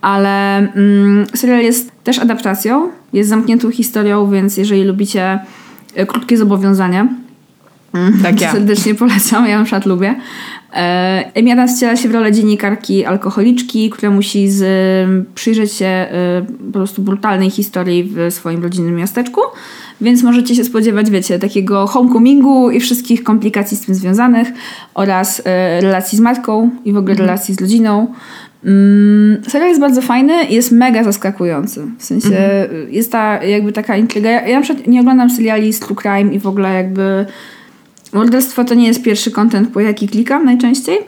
Ale 0.00 0.58
mm, 0.58 1.26
serial 1.34 1.62
jest 1.62 1.92
też 2.04 2.18
adaptacją. 2.18 2.90
Jest 3.12 3.28
zamkniętą 3.28 3.70
historią, 3.70 4.30
więc 4.30 4.56
jeżeli 4.56 4.84
lubicie 4.84 5.38
y, 5.98 6.06
krótkie 6.06 6.36
zobowiązania, 6.36 7.08
Tak 8.22 8.40
ja. 8.40 8.52
Serdecznie 8.52 8.94
polecam, 8.94 9.46
ja 9.48 9.58
na 9.58 9.64
przykład 9.64 9.86
lubię. 9.86 10.14
E, 10.74 11.30
Amy 11.36 11.52
Adams 11.52 11.76
wciela 11.76 11.96
się 11.96 12.08
w 12.08 12.12
rolę 12.14 12.32
dziennikarki 12.32 13.04
alkoholiczki, 13.04 13.90
która 13.90 14.10
musi 14.12 14.50
z, 14.50 14.64
przyjrzeć 15.34 15.72
się 15.72 15.86
e, 15.86 16.08
po 16.66 16.72
prostu 16.72 17.02
brutalnej 17.02 17.50
historii 17.50 18.04
w 18.04 18.32
swoim 18.34 18.62
rodzinnym 18.62 18.96
miasteczku, 18.96 19.40
więc 20.00 20.22
możecie 20.22 20.54
się 20.54 20.64
spodziewać, 20.64 21.10
wiecie, 21.10 21.38
takiego 21.38 21.86
homecomingu 21.86 22.70
i 22.70 22.80
wszystkich 22.80 23.22
komplikacji 23.24 23.76
z 23.76 23.80
tym 23.80 23.94
związanych 23.94 24.48
oraz 24.94 25.42
e, 25.44 25.80
relacji 25.80 26.18
z 26.18 26.20
matką 26.20 26.70
i 26.84 26.92
w 26.92 26.96
ogóle 26.96 27.12
Mhm. 27.12 27.28
relacji 27.28 27.54
z 27.54 27.60
rodziną. 27.60 28.06
Mm, 28.64 29.42
serial 29.48 29.68
jest 29.68 29.80
bardzo 29.80 30.02
fajny 30.02 30.44
i 30.44 30.54
jest 30.54 30.72
mega 30.72 31.04
zaskakujący. 31.04 31.82
W 31.98 32.04
sensie 32.04 32.28
Mhm. 32.28 32.92
jest 32.92 33.12
ta 33.12 33.44
jakby 33.44 33.72
taka 33.72 33.96
intryga. 33.96 34.30
Ja, 34.30 34.46
ja 34.46 34.56
na 34.56 34.62
przykład 34.62 34.86
nie 34.86 35.00
oglądam 35.00 35.30
seriali 35.30 35.72
z 35.72 35.80
true 35.80 35.96
crime 36.02 36.34
i 36.34 36.38
w 36.38 36.46
ogóle 36.46 36.74
jakby 36.74 37.26
morderstwo 38.14 38.64
to 38.64 38.74
nie 38.74 38.86
jest 38.86 39.02
pierwszy 39.02 39.30
content, 39.30 39.72
po 39.72 39.80
jaki 39.80 40.08
klikam 40.08 40.44
najczęściej. 40.44 40.98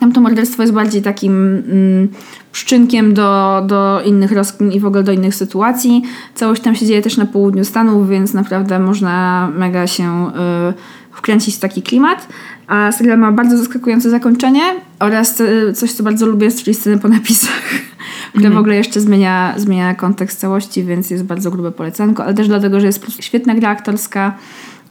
Tam 0.00 0.12
to 0.12 0.20
morderstwo 0.20 0.62
jest 0.62 0.74
bardziej 0.74 1.02
takim 1.02 1.32
mm, 1.32 2.08
szczynkiem 2.52 3.14
do, 3.14 3.62
do 3.66 4.02
innych 4.04 4.32
rozkmin 4.32 4.72
i 4.72 4.80
w 4.80 4.86
ogóle 4.86 5.02
do 5.02 5.12
innych 5.12 5.34
sytuacji. 5.34 6.02
Całość 6.34 6.62
tam 6.62 6.74
się 6.74 6.86
dzieje 6.86 7.02
też 7.02 7.16
na 7.16 7.26
południu 7.26 7.64
Stanów, 7.64 8.08
więc 8.08 8.34
naprawdę 8.34 8.78
można 8.78 9.48
mega 9.54 9.86
się 9.86 10.30
y, 10.70 11.12
wkręcić 11.12 11.56
w 11.56 11.58
taki 11.58 11.82
klimat. 11.82 12.28
A 12.66 12.92
serial 12.92 13.18
ma 13.18 13.32
bardzo 13.32 13.58
zaskakujące 13.58 14.10
zakończenie 14.10 14.62
oraz 14.98 15.40
y, 15.40 15.72
coś, 15.74 15.92
co 15.92 16.02
bardzo 16.02 16.26
lubię, 16.26 16.52
czyli 16.52 16.74
sceny 16.74 16.98
po 16.98 17.08
napisach, 17.08 17.62
które 18.34 18.50
w 18.50 18.56
ogóle 18.56 18.76
jeszcze 18.76 19.00
zmienia, 19.00 19.54
zmienia 19.56 19.94
kontekst 19.94 20.40
całości, 20.40 20.84
więc 20.84 21.10
jest 21.10 21.24
bardzo 21.24 21.50
grube 21.50 21.72
polecanko, 21.72 22.24
ale 22.24 22.34
też 22.34 22.48
dlatego, 22.48 22.80
że 22.80 22.86
jest 22.86 23.22
świetna 23.22 23.54
gra 23.54 23.68
aktorska 23.68 24.34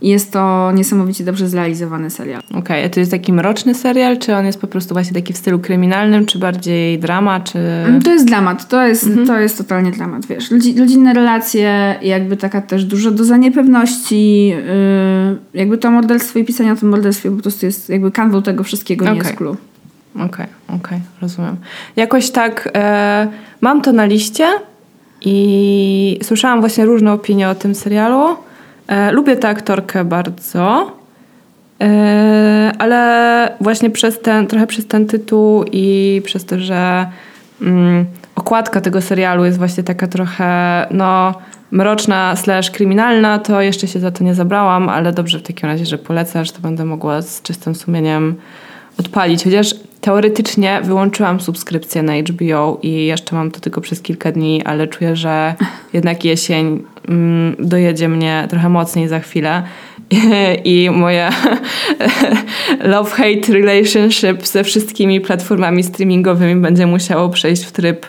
jest 0.01 0.31
to 0.31 0.72
niesamowicie 0.72 1.24
dobrze 1.24 1.50
zrealizowany 1.50 2.10
serial. 2.10 2.41
Okej, 2.53 2.86
a 2.86 2.89
to 2.89 3.00
jest 3.00 3.12
taki 3.12 3.34
mroczny 3.34 3.75
serial, 3.75 4.17
czy 4.17 4.36
on 4.36 4.46
jest 4.46 4.62
po 4.62 4.67
prostu 4.67 4.93
właśnie 4.96 5.13
taki 5.13 5.34
w 5.34 5.38
stylu 5.38 5.60
kryminalnym, 5.60 6.25
czy 6.25 6.39
bardziej 6.39 7.00
drama, 7.00 7.39
czy... 7.39 7.60
Mm, 7.60 8.01
To 8.01 8.12
jest 8.12 8.25
dramat, 8.25 8.67
to 8.67 8.88
jest, 8.88 9.10
to 9.27 9.39
jest 9.39 9.58
totalnie 9.58 9.91
dramat, 9.91 10.25
wiesz. 10.25 10.51
Ludzi, 10.51 10.79
rodzinne 10.79 11.13
relacje, 11.13 11.96
jakby 12.01 12.38
taka 12.38 12.62
też 12.62 12.86
dużo 12.86 13.12
doza 13.12 13.38
niepewności, 13.38 14.48
yy, 14.48 14.55
jakby 15.53 15.77
to 15.77 15.91
morderstwo 15.91 16.39
i 16.39 16.46
pisanie 16.46 16.74
o 16.74 16.75
tym 16.75 16.89
morderstwie 16.89 17.31
po 17.31 17.41
prostu 17.41 17.65
jest 17.65 17.89
jakby 17.89 18.12
kanwą 18.12 18.41
tego 18.41 18.63
wszystkiego, 18.63 19.05
nie 19.05 19.12
Okej. 19.12 19.24
jest 19.24 19.36
clue. 19.38 19.58
Okej, 20.15 20.46
okej, 20.67 21.00
rozumiem. 21.22 21.55
Jakoś 21.96 22.29
tak 22.31 22.70
e, 22.75 23.27
mam 23.62 23.81
to 23.81 23.91
na 23.91 24.05
liście 24.05 24.48
i 25.22 26.20
słyszałam 26.24 26.60
właśnie 26.60 26.86
różne 26.86 27.13
opinie 27.13 27.50
o 27.50 27.55
tym 27.55 27.75
serialu. 27.75 28.36
E, 28.91 29.12
lubię 29.12 29.38
tę 29.38 29.50
aktorkę 29.50 30.05
bardzo, 30.05 30.91
e, 31.81 32.71
ale 32.79 33.50
właśnie 33.62 33.89
przez 33.89 34.19
ten, 34.19 34.48
trochę 34.48 34.67
przez 34.67 34.88
ten 34.88 35.07
tytuł 35.07 35.65
i 35.71 36.21
przez 36.25 36.45
to, 36.45 36.60
że 36.60 37.07
mm, 37.62 38.05
okładka 38.36 38.81
tego 38.81 39.01
serialu 39.01 39.45
jest 39.45 39.57
właśnie 39.57 39.83
taka 39.83 40.07
trochę, 40.07 40.86
no 40.91 41.33
mroczna 41.71 42.36
slash 42.36 42.71
kryminalna, 42.71 43.39
to 43.39 43.62
jeszcze 43.62 43.88
się 43.88 44.00
za 44.00 44.12
to 44.12 44.24
nie 44.24 44.36
zabrałam, 44.36 44.89
ale 44.89 45.13
dobrze 45.13 45.39
w 45.39 45.43
takim 45.43 45.69
razie, 45.69 45.86
że 45.86 45.98
polecasz, 45.98 46.51
to 46.51 46.62
będę 46.62 46.86
mogła 46.86 47.21
z 47.21 47.41
czystym 47.41 47.75
sumieniem 47.75 48.36
odpalić. 49.00 49.43
Chociaż 49.43 49.75
teoretycznie 50.01 50.81
wyłączyłam 50.84 51.41
subskrypcję 51.41 52.03
na 52.03 52.13
HBO 52.13 52.79
i 52.81 53.05
jeszcze 53.05 53.36
mam 53.36 53.51
to 53.51 53.60
tylko 53.60 53.81
przez 53.81 54.01
kilka 54.01 54.31
dni, 54.31 54.63
ale 54.63 54.88
czuję, 54.88 55.15
że 55.15 55.55
jednak 55.93 56.25
jesień 56.25 56.84
mm, 57.08 57.55
dojedzie 57.60 58.10
mnie 58.10 58.48
trochę 58.50 58.70
mocniej 58.70 59.08
za 59.08 59.20
chwilę. 59.20 59.63
I 60.65 60.89
moje 60.89 61.29
love-hate 62.93 63.53
relationship 63.53 64.48
ze 64.48 64.63
wszystkimi 64.63 65.22
platformami 65.22 65.84
streamingowymi 65.84 66.62
będzie 66.62 66.88
musiało 66.88 67.29
przejść 67.29 67.63
w 67.63 67.72
tryb 67.72 68.05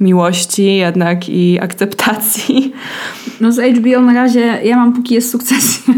miłości 0.00 0.76
jednak 0.76 1.28
i 1.28 1.58
akceptacji. 1.60 2.72
No 3.40 3.52
z 3.52 3.78
HBO 3.78 4.00
na 4.00 4.14
razie, 4.14 4.58
ja 4.64 4.76
mam 4.76 4.92
póki 4.92 5.14
jest 5.14 5.30
sukcesja, 5.30 5.94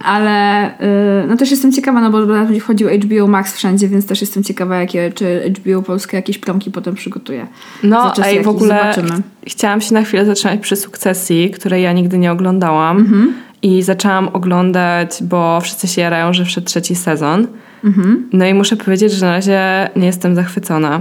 ale 0.00 0.70
yy, 0.80 1.26
no 1.28 1.36
też 1.36 1.50
jestem 1.50 1.72
ciekawa, 1.72 2.00
no 2.00 2.10
bo 2.10 2.26
będzie 2.26 2.60
wchodził 2.60 2.88
HBO 2.88 3.26
Max 3.26 3.56
wszędzie, 3.56 3.88
więc 3.88 4.06
też 4.06 4.20
jestem 4.20 4.42
ciekawa, 4.44 4.76
jakie, 4.80 5.12
czy 5.14 5.52
HBO 5.58 5.82
Polskie 5.82 6.16
jakieś 6.16 6.38
promki 6.38 6.70
potem 6.70 6.94
przygotuje. 6.94 7.46
No, 7.82 8.12
i 8.40 8.42
w 8.42 8.48
ogóle 8.48 8.78
zobaczymy. 8.78 9.22
ch- 9.22 9.22
chciałam 9.48 9.80
się 9.80 9.94
na 9.94 10.02
chwilę 10.02 10.26
zatrzymać 10.26 10.60
przy 10.60 10.76
sukcesji, 10.76 11.50
której 11.50 11.82
ja 11.82 11.92
nigdy 11.92 12.18
nie 12.18 12.32
oglądałam. 12.32 12.96
Mhm. 12.96 13.34
I 13.62 13.82
zaczęłam 13.82 14.28
oglądać, 14.32 15.10
bo 15.22 15.60
wszyscy 15.60 15.88
się 15.88 16.00
jarają, 16.02 16.32
że 16.32 16.44
wszedł 16.44 16.66
trzeci 16.66 16.94
sezon. 16.94 17.46
Mhm. 17.84 18.28
No 18.32 18.46
i 18.46 18.54
muszę 18.54 18.76
powiedzieć, 18.76 19.12
że 19.12 19.26
na 19.26 19.32
razie 19.32 19.90
nie 19.96 20.06
jestem 20.06 20.34
zachwycona 20.34 21.00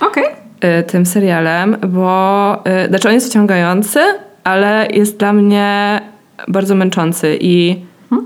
Okej. 0.00 0.24
y, 0.24 0.82
tym 0.82 1.06
serialem, 1.06 1.76
bo 1.88 2.58
y, 2.84 2.88
znaczy 2.88 3.08
on 3.08 3.14
jest 3.14 3.30
wciągający, 3.30 4.00
ale 4.44 4.86
jest 4.90 5.16
dla 5.18 5.32
mnie 5.32 6.00
bardzo 6.48 6.74
męczący 6.74 7.38
i 7.40 7.76
Y, 8.12 8.16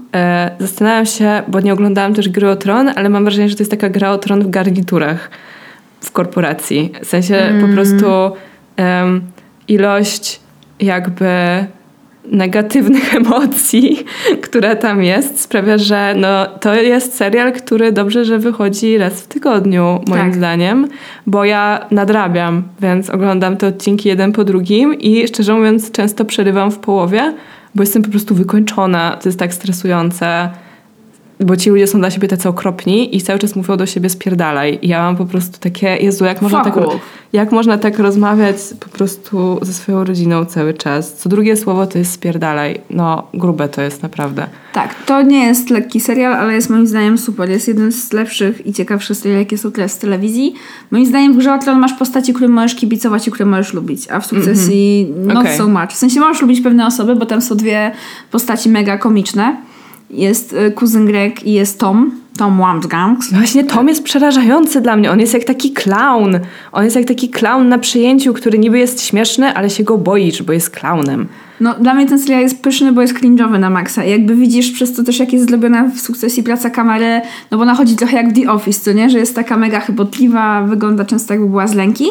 zastanawiam 0.58 1.06
się, 1.06 1.42
bo 1.48 1.60
nie 1.60 1.72
oglądałam 1.72 2.14
też 2.14 2.28
Gry 2.28 2.50
o 2.50 2.56
Tron, 2.56 2.90
ale 2.96 3.08
mam 3.08 3.24
wrażenie, 3.24 3.48
że 3.48 3.56
to 3.56 3.62
jest 3.62 3.70
taka 3.70 3.88
gra 3.88 4.10
o 4.10 4.18
Tron 4.18 4.42
w 4.42 4.50
garniturach 4.50 5.30
w 6.00 6.12
korporacji. 6.12 6.92
W 7.02 7.06
sensie 7.06 7.52
po 7.60 7.68
prostu 7.68 8.06
em, 8.76 9.22
ilość 9.68 10.40
jakby 10.80 11.28
negatywnych 12.24 13.14
emocji, 13.20 14.04
która 14.42 14.76
tam 14.76 15.02
jest, 15.02 15.40
sprawia, 15.40 15.78
że 15.78 16.14
no, 16.16 16.46
to 16.46 16.74
jest 16.74 17.14
serial, 17.14 17.52
który 17.52 17.92
dobrze, 17.92 18.24
że 18.24 18.38
wychodzi 18.38 18.98
raz 18.98 19.20
w 19.22 19.26
tygodniu, 19.26 20.00
moim 20.06 20.22
Tak. 20.22 20.34
zdaniem, 20.34 20.88
bo 21.26 21.44
ja 21.44 21.86
nadrabiam, 21.90 22.62
więc 22.80 23.10
oglądam 23.10 23.56
te 23.56 23.66
odcinki 23.66 24.08
jeden 24.08 24.32
po 24.32 24.44
drugim 24.44 24.94
i 24.94 25.28
szczerze 25.28 25.54
mówiąc 25.54 25.90
często 25.90 26.24
przerywam 26.24 26.70
w 26.70 26.78
połowie, 26.78 27.34
bo 27.78 27.82
jestem 27.82 28.02
po 28.02 28.10
prostu 28.10 28.34
wykończona. 28.34 29.18
To 29.22 29.28
jest 29.28 29.38
tak 29.38 29.54
stresujące, 29.54 30.50
bo 31.40 31.56
ci 31.56 31.70
ludzie 31.70 31.86
są 31.86 31.98
dla 31.98 32.10
siebie 32.10 32.28
tacy 32.28 32.48
okropni 32.48 33.16
i 33.16 33.22
cały 33.22 33.38
czas 33.38 33.56
mówią 33.56 33.76
do 33.76 33.86
siebie 33.86 34.10
spierdalaj. 34.10 34.78
I 34.82 34.88
ja 34.88 35.02
mam 35.02 35.16
po 35.16 35.26
prostu 35.26 35.58
takie, 35.60 35.96
Jezu, 35.96 36.24
jak 36.24 36.42
można, 36.42 36.64
tak, 36.64 36.76
off. 36.76 37.00
jak 37.32 37.52
można 37.52 37.78
tak 37.78 37.98
rozmawiać 37.98 38.56
po 38.80 38.88
prostu 38.88 39.58
ze 39.62 39.72
swoją 39.72 40.04
rodziną 40.04 40.44
cały 40.44 40.74
czas. 40.74 41.14
Co 41.14 41.28
drugie 41.28 41.56
słowo 41.56 41.86
to 41.86 41.98
jest 41.98 42.12
spierdalaj. 42.12 42.80
No, 42.90 43.26
grube 43.34 43.68
to 43.68 43.82
jest 43.82 44.02
naprawdę. 44.02 44.46
Tak, 44.72 44.94
to 45.06 45.22
nie 45.22 45.46
jest 45.46 45.70
lekki 45.70 46.00
serial, 46.00 46.34
ale 46.34 46.54
jest 46.54 46.70
moim 46.70 46.86
zdaniem 46.86 47.18
super. 47.18 47.50
Jest 47.50 47.68
jeden 47.68 47.92
z 47.92 48.12
lepszych 48.12 48.66
i 48.66 48.72
ciekawszych 48.72 49.16
seriali, 49.16 49.42
jakie 49.42 49.58
są 49.58 49.72
teraz 49.72 49.92
z 49.92 49.98
telewizji. 49.98 50.54
Moim 50.90 51.06
zdaniem 51.06 51.32
w 51.32 51.36
Grze 51.36 51.54
o 51.54 51.58
Tron 51.58 51.78
masz 51.78 51.92
postaci, 51.92 52.32
którym 52.32 52.52
możesz 52.52 52.74
kibicować 52.74 53.28
i 53.28 53.30
które 53.30 53.46
możesz 53.46 53.72
lubić, 53.74 54.10
a 54.10 54.20
w 54.20 54.26
Sukcesji 54.26 55.12
not 55.26 55.38
Okej. 55.38 55.58
so 55.58 55.68
much. 55.68 55.90
W 55.90 55.96
sensie 55.96 56.20
możesz 56.20 56.42
lubić 56.42 56.60
pewne 56.60 56.86
osoby, 56.86 57.16
bo 57.16 57.26
tam 57.26 57.42
są 57.42 57.56
dwie 57.56 57.92
postaci 58.30 58.68
mega 58.68 58.98
komiczne. 58.98 59.67
Jest 60.10 60.52
y, 60.52 60.70
kuzyn 60.70 61.06
Greg 61.06 61.44
i 61.44 61.52
jest 61.52 61.80
Tom, 61.80 62.10
Tom 62.38 62.58
Wamsgangs. 62.58 63.32
Właśnie 63.32 63.64
Tom 63.64 63.88
jest 63.88 64.02
przerażający 64.02 64.80
dla 64.80 64.96
mnie. 64.96 65.10
On 65.10 65.20
jest 65.20 65.34
jak 65.34 65.44
taki 65.44 65.72
clown. 65.72 66.40
On 66.72 66.84
jest 66.84 66.96
jak 66.96 67.04
taki 67.04 67.28
clown 67.28 67.68
na 67.68 67.78
przyjęciu, 67.78 68.32
który 68.32 68.58
niby 68.58 68.78
jest 68.78 69.02
śmieszny, 69.02 69.54
ale 69.54 69.70
się 69.70 69.84
go 69.84 69.98
boisz, 69.98 70.42
bo 70.42 70.52
jest 70.52 70.70
clownem. 70.70 71.28
No, 71.60 71.74
dla 71.74 71.94
mnie 71.94 72.06
ten 72.06 72.18
serial 72.18 72.42
jest 72.42 72.62
pyszny, 72.62 72.92
bo 72.92 73.02
jest 73.02 73.14
cringe'owy 73.14 73.58
na 73.58 73.70
maksa. 73.70 74.04
Jakby 74.04 74.34
widzisz 74.34 74.70
przez 74.70 74.94
to 74.94 75.04
też, 75.04 75.18
jak 75.18 75.32
jest 75.32 75.48
zrobiona 75.48 75.84
w 75.84 76.00
sukcesji 76.00 76.42
praca 76.42 76.70
kamery, 76.70 77.20
no 77.50 77.58
bo 77.58 77.62
ona 77.62 77.74
chodzi 77.74 77.96
trochę 77.96 78.16
jak 78.16 78.32
The 78.32 78.50
Office, 78.50 78.80
co 78.80 78.92
nie? 78.92 79.10
Że 79.10 79.18
jest 79.18 79.34
taka 79.34 79.56
mega 79.56 79.80
chybotliwa, 79.80 80.62
wygląda 80.62 81.04
często 81.04 81.34
jakby 81.34 81.48
była 81.48 81.66
z 81.66 81.74
lęki. 81.74 82.06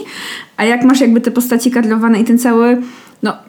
A 0.58 0.66
jak 0.66 0.84
masz 0.84 1.02
jakby 1.02 1.22
te 1.22 1.32
postaci 1.32 1.72
kadrowane 1.72 2.20
i 2.20 2.24
ten 2.24 2.40
cały, 2.40 2.82
no... 3.24 3.47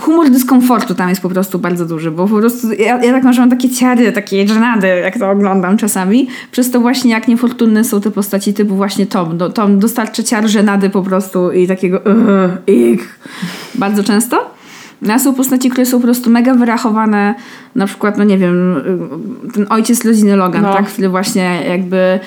Humor 0.00 0.30
dyskomfortu 0.30 0.94
tam 0.94 1.08
jest 1.08 1.22
po 1.22 1.28
prostu 1.28 1.58
bardzo 1.58 1.86
duży, 1.86 2.10
bo 2.10 2.28
po 2.28 2.36
prostu 2.38 2.72
ja, 2.72 3.04
ja 3.04 3.12
tak 3.12 3.24
mam, 3.24 3.32
że 3.32 3.40
mam 3.40 3.50
takie 3.50 3.70
ciary, 3.70 4.12
takie 4.12 4.48
żenady, 4.48 4.86
jak 4.86 5.18
to 5.18 5.30
oglądam 5.30 5.76
czasami. 5.76 6.28
Przez 6.50 6.70
to 6.70 6.80
właśnie 6.80 7.10
jak 7.10 7.28
niefortunne 7.28 7.84
są 7.84 8.00
te 8.00 8.10
postaci 8.10 8.54
typu 8.54 8.76
właśnie 8.76 9.06
Tom. 9.06 9.38
Do, 9.38 9.50
Tom 9.50 9.78
dostarcza 9.78 10.22
ciar 10.22 10.48
żenady 10.48 10.90
po 10.90 11.02
prostu 11.02 11.50
i 11.50 11.66
takiego 11.66 12.00
ich. 12.66 13.18
Bardzo 13.74 14.04
często. 14.04 14.61
No, 15.02 15.12
a 15.14 15.18
są 15.18 15.34
postaci, 15.34 15.70
które 15.70 15.86
są 15.86 15.98
po 15.98 16.04
prostu 16.04 16.30
mega 16.30 16.54
wyrachowane. 16.54 17.34
Na 17.74 17.86
przykład, 17.86 18.18
no 18.18 18.24
nie 18.24 18.38
wiem, 18.38 18.74
ten 19.54 19.66
ojciec 19.70 20.04
rodziny 20.04 20.36
Logan, 20.36 20.62
No. 20.62 20.72
tak? 20.72 20.86
Który 20.86 21.08
właśnie 21.08 21.62
jakby 21.68 22.20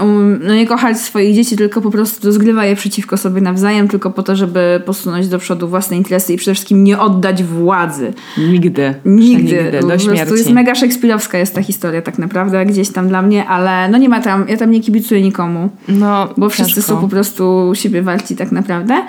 um, 0.00 0.40
no 0.46 0.54
nie 0.54 0.66
kocha 0.66 0.94
swoich 0.94 1.34
dzieci, 1.34 1.56
tylko 1.56 1.80
po 1.80 1.90
prostu 1.90 2.26
rozgrywa 2.26 2.64
je 2.64 2.76
przeciwko 2.76 3.16
sobie 3.16 3.40
nawzajem, 3.40 3.88
tylko 3.88 4.10
po 4.10 4.22
to, 4.22 4.36
żeby 4.36 4.82
posunąć 4.86 5.28
do 5.28 5.38
przodu 5.38 5.68
własne 5.68 5.96
interesy 5.96 6.32
i 6.32 6.36
przede 6.36 6.54
wszystkim 6.54 6.84
nie 6.84 6.98
oddać 6.98 7.44
władzy. 7.44 8.12
Nigdy. 8.38 8.94
Nigdy. 9.04 9.68
Do 9.80 9.86
prostu 9.86 10.10
śmierci. 10.10 10.34
jest 10.34 10.50
mega 10.50 10.74
szekspirowska 10.74 11.38
jest 11.38 11.54
ta 11.54 11.62
historia 11.62 12.02
tak 12.02 12.18
naprawdę, 12.18 12.66
gdzieś 12.66 12.90
tam 12.92 13.08
dla 13.08 13.22
mnie, 13.22 13.46
ale 13.46 13.88
no 13.88 13.98
nie 13.98 14.08
ma 14.08 14.20
tam, 14.20 14.44
ja 14.48 14.56
tam 14.56 14.70
nie 14.70 14.80
kibicuję 14.80 15.22
nikomu 15.22 15.68
No, 15.88 16.28
bo 16.36 16.48
wszyscy 16.48 16.74
ciężko. 16.74 16.92
są 16.94 17.00
po 17.00 17.08
prostu 17.08 17.72
siebie 17.74 18.02
warci 18.02 18.36
tak 18.36 18.52
naprawdę. 18.52 19.02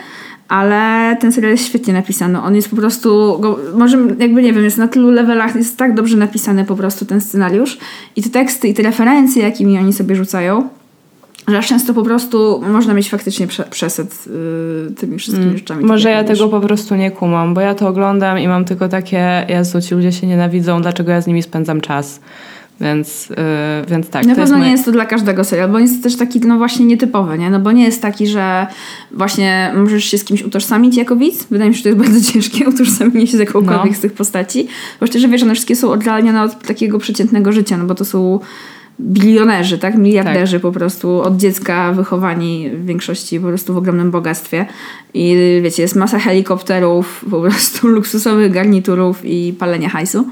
Ale 0.48 1.16
ten 1.20 1.32
serial 1.32 1.52
jest 1.52 1.66
świetnie 1.66 1.94
napisany. 1.94 2.42
On 2.42 2.56
jest 2.56 2.70
po 2.70 2.76
prostu, 2.76 3.40
go, 3.40 3.60
może 3.78 3.98
jakby 4.20 4.44
nie 4.44 4.54
wiem, 4.54 4.64
jest 4.64 4.78
na 4.78 4.88
tylu 4.88 5.12
levelach, 5.12 5.56
jest 5.56 5.78
tak 5.78 5.94
dobrze 5.94 6.18
napisany 6.18 6.66
po 6.66 6.76
prostu 6.76 7.06
ten 7.06 7.22
scenariusz 7.22 7.78
i 8.16 8.24
te 8.24 8.30
teksty 8.30 8.68
i 8.68 8.74
te 8.74 8.84
referencje, 8.84 9.44
jakimi 9.44 9.78
oni 9.78 9.94
sobie 9.94 10.16
rzucają, 10.16 10.70
że 11.48 11.58
aż 11.58 11.68
często 11.68 11.94
po 11.94 12.04
prostu 12.04 12.62
można 12.72 12.94
mieć 12.94 13.10
faktycznie 13.10 13.48
prze, 13.48 13.64
przesyt 13.64 14.28
yy, 14.28 14.96
tymi 14.96 15.18
wszystkimi 15.18 15.48
mm. 15.48 15.58
rzeczami. 15.58 15.86
Może 15.86 16.10
ja 16.10 16.24
tego 16.24 16.50
po 16.50 16.62
prostu 16.62 16.96
nie 16.96 17.12
kumam, 17.12 17.54
bo 17.54 17.62
ja 17.62 17.76
to 17.76 17.88
oglądam 17.88 18.40
i 18.40 18.48
mam 18.48 18.66
tylko 18.66 18.90
takie, 18.90 19.46
Jezu, 19.50 19.82
ci 19.82 19.96
ludzie 19.96 20.12
się 20.12 20.28
nienawidzą, 20.28 20.82
dlaczego 20.82 21.12
ja 21.12 21.22
z 21.22 21.28
nimi 21.28 21.44
spędzam 21.44 21.82
czas. 21.82 22.20
Więc, 22.82 23.30
yy, 23.30 23.36
więc 23.88 24.10
tak. 24.10 24.26
Na 24.26 24.36
pewno 24.36 24.58
nie 24.58 24.72
jest 24.72 24.86
to 24.86 24.92
dla 24.92 25.06
każdego 25.06 25.44
serial, 25.44 25.70
bo 25.70 25.80
jest 25.80 26.04
też 26.04 26.16
taki, 26.16 26.40
no 26.40 26.58
właśnie 26.58 26.86
nietypowy, 26.86 27.38
nie? 27.38 27.50
No 27.50 27.60
bo 27.60 27.72
nie 27.72 27.84
jest 27.84 28.02
taki, 28.02 28.28
że 28.28 28.68
właśnie 29.12 29.72
możesz 29.76 30.06
się 30.06 30.18
z 30.18 30.24
kimś 30.24 30.44
utożsamić 30.44 30.98
jako 30.98 31.16
widz. 31.16 31.48
Wydaje 31.52 31.70
mi 31.70 31.76
się, 31.76 31.78
że 31.78 31.84
to 31.84 31.90
jest 31.90 32.02
bardzo 32.12 32.32
ciężkie 32.32 32.70
utożsamienie 32.70 33.28
się 33.28 33.38
z 33.38 33.40
jakąkolwiek 33.40 33.92
no. 33.92 33.98
z 33.98 34.00
tych 34.00 34.14
postaci. 34.14 34.68
Bo 35.00 35.08
szczerze 35.08 35.28
wiesz, 35.28 35.44
one 35.44 35.54
wszystkie 35.54 35.76
są 35.76 35.92
odrealnione 35.92 36.44
od 36.44 36.64
takiego 36.68 37.00
przeciętnego 37.00 37.52
życia, 37.52 37.78
no 37.78 37.86
bo 37.86 37.96
to 37.96 38.06
są 38.06 38.40
bilionerzy, 39.02 39.78
tak? 39.78 39.98
Miliarderzy 39.98 40.56
tak. 40.56 40.62
po 40.62 40.72
prostu 40.72 41.22
od 41.22 41.38
dziecka 41.38 41.92
wychowani 41.92 42.70
w 42.70 42.86
większości 42.86 43.40
po 43.40 43.48
prostu 43.48 43.74
w 43.74 43.78
ogromnym 43.78 44.12
bogactwie. 44.12 44.66
I 45.14 45.36
wiecie, 45.64 45.82
jest 45.82 45.96
masa 45.96 46.20
helikopterów, 46.20 47.26
po 47.32 47.42
prostu 47.42 47.88
luksusowych 47.98 48.52
garniturów 48.52 49.26
i 49.26 49.54
palenia 49.60 49.90
hajsu. 49.90 50.26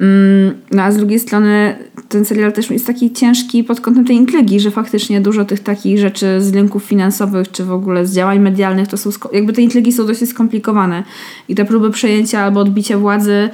Mm, 0.00 0.54
no 0.70 0.82
a 0.82 0.92
z 0.92 0.96
drugiej 0.96 1.20
strony 1.20 1.76
ten 2.08 2.24
serial 2.24 2.52
też 2.52 2.70
jest 2.70 2.86
taki 2.86 3.12
ciężki 3.12 3.64
pod 3.64 3.80
kątem 3.80 4.04
tej 4.04 4.16
intrygi, 4.16 4.60
że 4.60 4.70
faktycznie 4.70 5.20
dużo 5.20 5.44
tych 5.44 5.60
takich 5.60 5.98
rzeczy 5.98 6.40
z 6.40 6.52
linków 6.52 6.84
finansowych, 6.84 7.50
czy 7.50 7.64
w 7.64 7.72
ogóle 7.72 8.06
z 8.06 8.14
działań 8.14 8.38
medialnych, 8.38 8.88
to 8.88 8.96
są, 8.96 9.10
jakby 9.32 9.52
te 9.52 9.62
intrygi 9.62 9.92
są 9.92 10.06
dosyć 10.06 10.30
skomplikowane. 10.30 11.04
I 11.48 11.54
te 11.54 11.64
próby 11.64 11.90
przejęcia 11.90 12.40
albo 12.40 12.60
odbicia 12.60 12.98
władzy, 12.98 13.48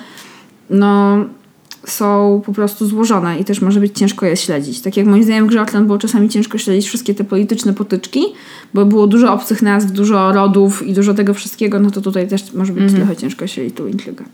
no 0.71 1.19
są 1.87 2.43
po 2.47 2.53
prostu 2.53 2.87
złożone 2.87 3.39
i 3.39 3.45
też 3.45 3.61
może 3.61 3.81
być 3.81 3.99
ciężko 3.99 4.27
je 4.27 4.37
śledzić. 4.37 4.81
Tak 4.81 4.97
jak 4.97 5.07
moim 5.07 5.25
zdaniem 5.25 5.45
w 5.45 5.49
grze 5.49 5.61
Outland 5.61 5.87
było 5.87 5.99
czasami 5.99 6.29
ciężko 6.29 6.59
śledzić 6.59 6.87
wszystkie 6.87 7.15
te 7.15 7.25
polityczne 7.25 7.75
potyczki, 7.75 8.21
bo 8.75 8.87
było 8.87 9.07
dużo 9.07 9.33
obcych 9.33 9.63
nazw, 9.63 9.91
dużo 9.91 10.33
rodów 10.33 10.87
i 10.87 10.93
dużo 10.93 11.15
tego 11.15 11.35
wszystkiego, 11.35 11.81
no 11.81 11.91
to 11.91 12.01
tutaj 12.01 12.29
też 12.29 12.53
może 12.53 12.73
być 12.73 12.83
mm 12.83 12.95
-hmm. 12.95 12.97
trochę 12.97 13.17
ciężko 13.17 13.47
śledzić 13.47 13.77
tą 13.77 13.87
intrygę. 13.87 14.25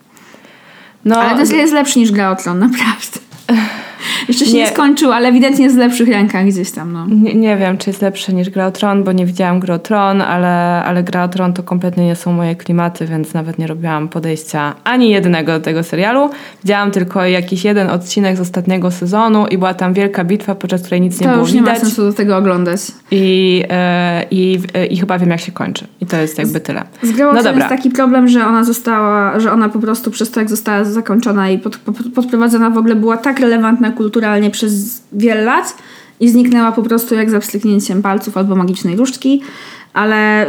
No, 1.05 1.21
Ale 1.21 1.47
to 1.47 1.55
jest 1.55 1.73
lepszy 1.73 1.99
niż 1.99 2.13
gra 2.13 2.27
Outland, 2.27 2.61
naprawdę. 2.61 3.21
Jeszcze 4.29 4.47
się 4.47 4.53
nie. 4.53 4.59
nie, 4.59 4.69
skończył, 4.69 5.13
ale 5.13 5.29
ewidentnie 5.29 5.65
jest 5.65 5.77
w 5.77 5.79
lepszych 5.79 6.09
rękach 6.09 6.47
gdzieś 6.47 6.71
tam. 6.71 6.93
No. 6.93 7.07
Nie, 7.07 7.35
nie 7.35 7.57
wiem, 7.57 7.79
czy 7.79 7.91
jest 7.91 8.03
lepszy 8.03 8.35
niż 8.35 8.51
Gra 8.51 8.71
Tron, 8.71 9.05
bo 9.05 9.13
nie 9.13 9.27
widziałam 9.27 9.61
Gra 9.61 9.75
o 9.75 9.79
Tron, 9.79 10.23
ale, 10.23 10.85
ale 10.85 11.03
Gra 11.03 11.25
o 11.25 11.29
Tron 11.29 11.53
to 11.53 11.63
kompletnie 11.63 12.07
nie 12.07 12.17
są 12.17 12.33
moje 12.33 12.57
klimaty, 12.57 13.07
więc 13.07 13.35
nawet 13.35 13.59
nie 13.59 13.67
robiłam 13.67 14.09
podejścia 14.09 14.75
ani 14.85 15.11
jednego 15.11 15.53
do 15.53 15.61
tego 15.61 15.83
serialu. 15.83 16.31
Widziałam 16.65 16.91
tylko 16.91 17.25
jakiś 17.25 17.65
jeden 17.65 17.91
odcinek 17.91 18.37
z 18.37 18.41
ostatniego 18.41 18.91
sezonu 18.91 19.47
i 19.47 19.59
była 19.59 19.75
tam 19.75 19.95
wielka 19.95 20.25
bitwa, 20.25 20.55
podczas 20.55 20.83
której 20.83 21.01
nic 21.01 21.21
nie 21.21 21.27
to 21.27 21.33
było 21.33 21.45
już 21.45 21.53
nie 21.53 21.63
ma 21.63 21.77
sensu 21.77 22.03
do 22.03 22.13
tego 22.13 22.37
oglądać. 22.37 22.81
I, 23.11 23.65
e, 23.71 24.25
i, 24.31 24.59
e, 24.75 24.87
I 24.87 24.97
chyba 24.97 25.19
wiem, 25.19 25.31
jak 25.31 25.41
się 25.41 25.53
kończy. 25.53 25.87
I 26.01 26.07
to 26.07 26.17
jest 26.17 26.39
jakby 26.39 26.61
tyle. 26.61 26.83
Z 27.03 27.13
Gra 27.13 27.31
o 27.31 27.33
no 27.33 27.53
jest 27.53 27.69
taki 27.69 27.91
problem, 27.91 28.29
że 28.29 28.47
ona 28.47 28.65
została, 28.65 29.41
że 29.41 29.53
ona 29.53 29.69
po 29.69 29.79
prostu 29.79 30.11
przez 30.11 30.31
to, 30.31 30.41
jak 30.41 30.51
została 30.51 30.85
zakończona 30.85 31.51
i 31.51 31.59
pod, 31.59 31.77
pod, 31.77 31.97
podprowadzona 32.15 32.71
w 32.71 32.79
ogóle 32.79 32.95
była 32.95 33.17
tak 33.17 33.41
relevantna 33.41 33.90
kulturalnie 33.93 34.51
przez 34.51 35.03
wiele 35.13 35.43
lat 35.43 35.77
i 36.21 36.29
zniknęła 36.29 36.73
po 36.73 36.83
prostu 36.83 37.15
jak 37.15 37.31
za 37.31 37.41
wstrzyknięciem 37.41 38.03
palców 38.03 38.37
albo 38.37 38.57
magicznej 38.57 38.97
różdżki. 38.97 39.43
Ale 39.93 40.47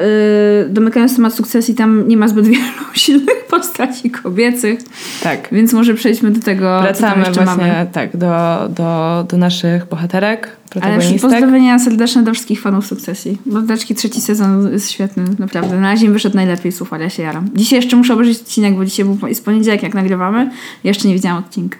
yy, 0.67 0.73
domykając 0.73 1.15
temat 1.15 1.33
sukcesji, 1.33 1.75
tam 1.75 2.07
nie 2.07 2.17
ma 2.17 2.27
zbyt 2.27 2.47
wielu 2.55 2.83
silnych 2.93 3.45
postaci 3.49 4.11
kobiecych. 4.11 4.79
Tak. 5.23 5.49
Więc 5.51 5.73
może 5.73 5.93
przejdźmy 5.93 6.31
do 6.31 6.41
tego, 6.41 6.79
Wracamy 6.81 7.25
co 7.25 7.31
tam 7.31 7.45
właśnie 7.45 7.65
mamy. 7.65 7.87
tak, 7.91 8.17
do, 8.17 8.59
do, 8.69 9.25
do 9.29 9.37
naszych 9.37 9.85
bohaterek, 9.85 10.57
Ale 10.81 10.99
pozdrowienia 11.21 11.79
serdeczne 11.79 12.23
do 12.23 12.33
wszystkich 12.33 12.61
fanów 12.61 12.87
sukcesji. 12.87 13.37
Bo 13.45 13.59
trzeci 13.95 14.21
sezon 14.21 14.71
jest 14.71 14.91
świetny, 14.91 15.23
naprawdę. 15.39 15.79
Na 15.79 15.91
razie 15.91 16.09
wyszedł 16.09 16.35
najlepiej, 16.35 16.71
słuchaj, 16.71 17.01
ja 17.01 17.09
się 17.09 17.23
jaram. 17.23 17.49
Dzisiaj 17.55 17.79
jeszcze 17.79 17.95
muszę 17.95 18.13
obejrzeć 18.13 18.39
odcinek, 18.41 18.75
bo 18.75 18.85
dzisiaj 18.85 19.05
był, 19.05 19.27
jest 19.27 19.45
poniedziałek, 19.45 19.83
jak 19.83 19.93
nagrywamy. 19.93 20.51
Jeszcze 20.83 21.07
nie 21.07 21.13
widziałam 21.13 21.43
odcinka. 21.43 21.77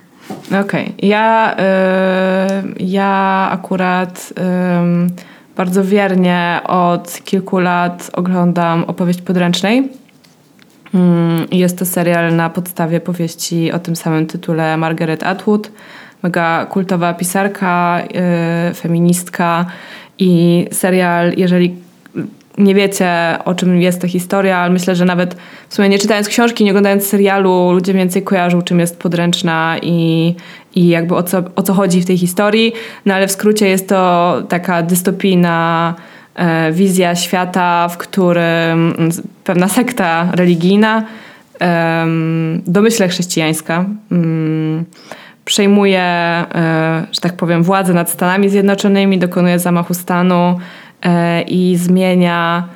Okej. 0.48 0.62
Okay. 0.62 0.94
Ja, 1.02 1.56
y, 1.56 2.84
ja 2.84 3.50
akurat 3.52 4.34
bardzo 5.56 5.84
wiernie 5.84 6.60
od 6.66 7.22
kilku 7.24 7.60
lat 7.60 8.10
oglądam 8.14 8.84
opowieść 8.84 9.22
podręcznej. 9.22 9.90
Mm, 10.94 11.48
jest 11.52 11.78
to 11.78 11.86
serial 11.86 12.36
na 12.36 12.50
podstawie 12.50 13.00
powieści 13.00 13.72
o 13.72 13.80
tym 13.80 13.96
samym 13.96 14.28
tytule 14.28 14.78
Margaret 14.78 15.24
Atwood. 15.24 15.72
Mega 16.24 16.66
kultowa 16.66 17.14
pisarka, 17.14 18.02
y, 18.72 18.74
feministka 18.74 19.66
i 20.20 20.68
serial, 20.72 21.34
jeżeli 21.38 21.76
nie 22.64 22.76
wiecie, 22.76 23.10
o 23.46 23.56
czym 23.56 23.82
jest 23.82 24.02
ta 24.02 24.08
historia, 24.08 24.58
ale 24.58 24.74
myślę, 24.74 24.96
że 24.96 25.06
nawet 25.06 25.36
w 25.70 25.76
sumie 25.76 25.90
nie 25.90 26.00
czytając 26.00 26.28
książki, 26.28 26.64
nie 26.64 26.72
oglądając 26.72 27.08
serialu, 27.08 27.72
ludzie 27.72 27.94
więcej 27.94 28.24
kojarzą, 28.24 28.62
czym 28.62 28.80
jest 28.80 29.00
podręczna 29.00 29.76
i, 29.82 30.36
i 30.76 30.88
jakby 30.88 31.16
o 31.16 31.24
co, 31.24 31.44
o 31.56 31.64
co 31.64 31.74
chodzi 31.74 32.02
w 32.02 32.06
tej 32.06 32.18
historii. 32.18 32.74
No 33.06 33.14
ale 33.14 33.28
w 33.28 33.32
skrócie 33.32 33.68
jest 33.68 33.90
to 33.90 34.44
taka 34.50 34.84
dystopijna 34.84 35.96
e, 36.36 36.72
wizja 36.72 37.16
świata, 37.16 37.88
w 37.88 37.98
którym 37.98 39.10
pewna 39.44 39.68
sekta 39.68 40.28
religijna, 40.34 41.04
e, 41.62 42.06
domyśle 42.68 43.08
chrześcijańska, 43.08 43.86
mm, 44.12 44.86
przejmuje, 45.46 46.02
e, 46.02 47.06
że 47.12 47.22
tak 47.22 47.34
powiem, 47.34 47.64
władzę 47.64 47.94
nad 47.94 48.10
Stanami 48.10 48.50
Zjednoczonymi, 48.50 49.20
dokonuje 49.20 49.60
zamachu 49.60 49.94
stanu 49.94 50.60
i 51.48 51.78
zmienia 51.78 52.68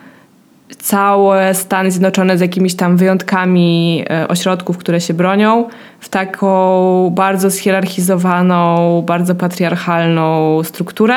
całe 0.77 1.53
Stany 1.53 1.91
Zjednoczone 1.91 2.37
z 2.37 2.41
jakimiś 2.41 2.75
tam 2.75 2.97
wyjątkami 2.97 4.03
e, 4.09 4.27
ośrodków, 4.27 4.77
które 4.77 5.01
się 5.01 5.13
bronią, 5.13 5.67
w 5.99 6.09
taką 6.09 7.09
bardzo 7.09 7.51
schierarchizowaną, 7.51 9.01
bardzo 9.07 9.35
patriarchalną 9.35 10.63
strukturę, 10.63 11.15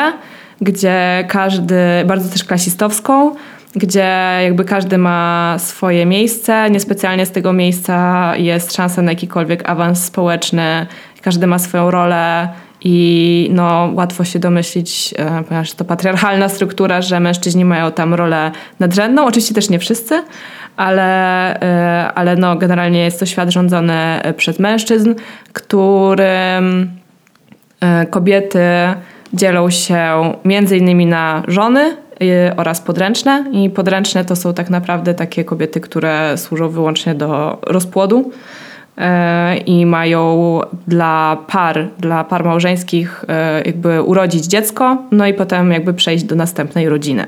gdzie 0.61 1.25
każdy, 1.29 1.77
bardzo 2.07 2.33
też 2.33 2.45
klasistowską, 2.45 3.35
gdzie 3.77 4.39
jakby 4.43 4.65
każdy 4.65 4.99
ma 4.99 5.57
swoje 5.59 6.07
miejsce, 6.07 6.71
niespecjalnie 6.71 7.27
z 7.27 7.31
tego 7.31 7.53
miejsca 7.53 8.33
jest 8.37 8.75
szansa 8.75 9.03
na 9.03 9.13
jakikolwiek 9.13 9.71
awans 9.71 10.05
społeczny, 10.05 10.87
każdy 11.23 11.47
ma 11.47 11.59
swoją 11.59 11.91
rolę, 11.91 12.49
i 12.85 13.49
no, 13.53 13.91
łatwo 13.95 14.25
się 14.25 14.39
domyślić, 14.39 15.15
e, 15.19 15.45
ponieważ 15.49 15.73
to 15.73 15.85
patriarchalna 15.85 16.49
struktura, 16.49 17.03
że 17.03 17.21
mężczyźni 17.21 17.65
mają 17.65 17.93
tam 17.93 18.15
rolę 18.15 18.51
nadrzędną. 18.81 19.27
Oczywiście 19.27 19.55
też 19.55 19.69
nie 19.71 19.79
wszyscy, 19.79 20.23
ale, 20.77 21.61
e, 21.61 22.13
ale 22.13 22.37
no, 22.37 22.57
generalnie 22.57 23.05
jest 23.05 23.21
to 23.21 23.27
świat 23.27 23.51
rządzony 23.51 23.95
e, 23.95 24.35
przez 24.35 24.59
mężczyzn, 24.59 25.15
którym 25.53 26.91
kobiety 28.11 28.61
dzielą 29.35 29.71
się 29.71 30.33
między 30.45 30.77
innymi 30.77 31.07
na 31.07 31.43
żony 31.49 31.97
oraz 32.57 32.81
podręczne. 32.81 33.45
I 33.53 33.71
podręczne 33.71 34.25
to 34.25 34.37
są 34.37 34.55
tak 34.55 34.71
naprawdę 34.71 35.15
takie 35.15 35.45
kobiety, 35.45 35.81
które 35.81 36.39
służą 36.39 36.69
wyłącznie 36.69 37.15
do 37.15 37.59
rozpłodu. 37.63 38.33
E, 38.99 39.57
i 39.57 39.87
mają 39.87 40.61
dla 40.89 41.39
par, 41.47 41.89
dla 41.99 42.25
par 42.25 42.45
małżeńskich 42.45 43.25
e, 43.29 43.63
jakby 43.67 44.03
urodzić 44.03 44.45
dziecko, 44.45 44.97
no 45.11 45.27
i 45.27 45.35
potem 45.35 45.73
jakby 45.73 45.95
przejść 45.95 46.25
do 46.25 46.37
następnej 46.37 46.89
rodziny. 46.89 47.27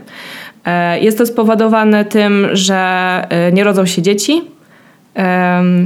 E, 0.64 1.00
jest 1.00 1.18
to 1.18 1.26
spowodowane 1.26 2.04
tym, 2.04 2.48
że 2.52 3.26
nie 3.52 3.64
rodzą 3.64 3.86
się 3.86 4.02
dzieci, 4.02 4.42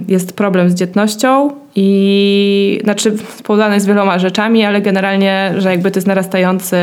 jest 0.08 0.36
problem 0.36 0.70
z 0.70 0.74
dzietnością 0.74 1.50
i 1.74 2.80
znaczy 2.84 3.18
spowodowane 3.18 3.74
jest 3.74 3.86
wieloma 3.86 4.18
rzeczami, 4.18 4.64
ale 4.64 4.80
generalnie, 4.80 5.54
że 5.58 5.70
jakby 5.70 5.90
to 5.90 5.98
jest 5.98 6.06
narastający 6.06 6.76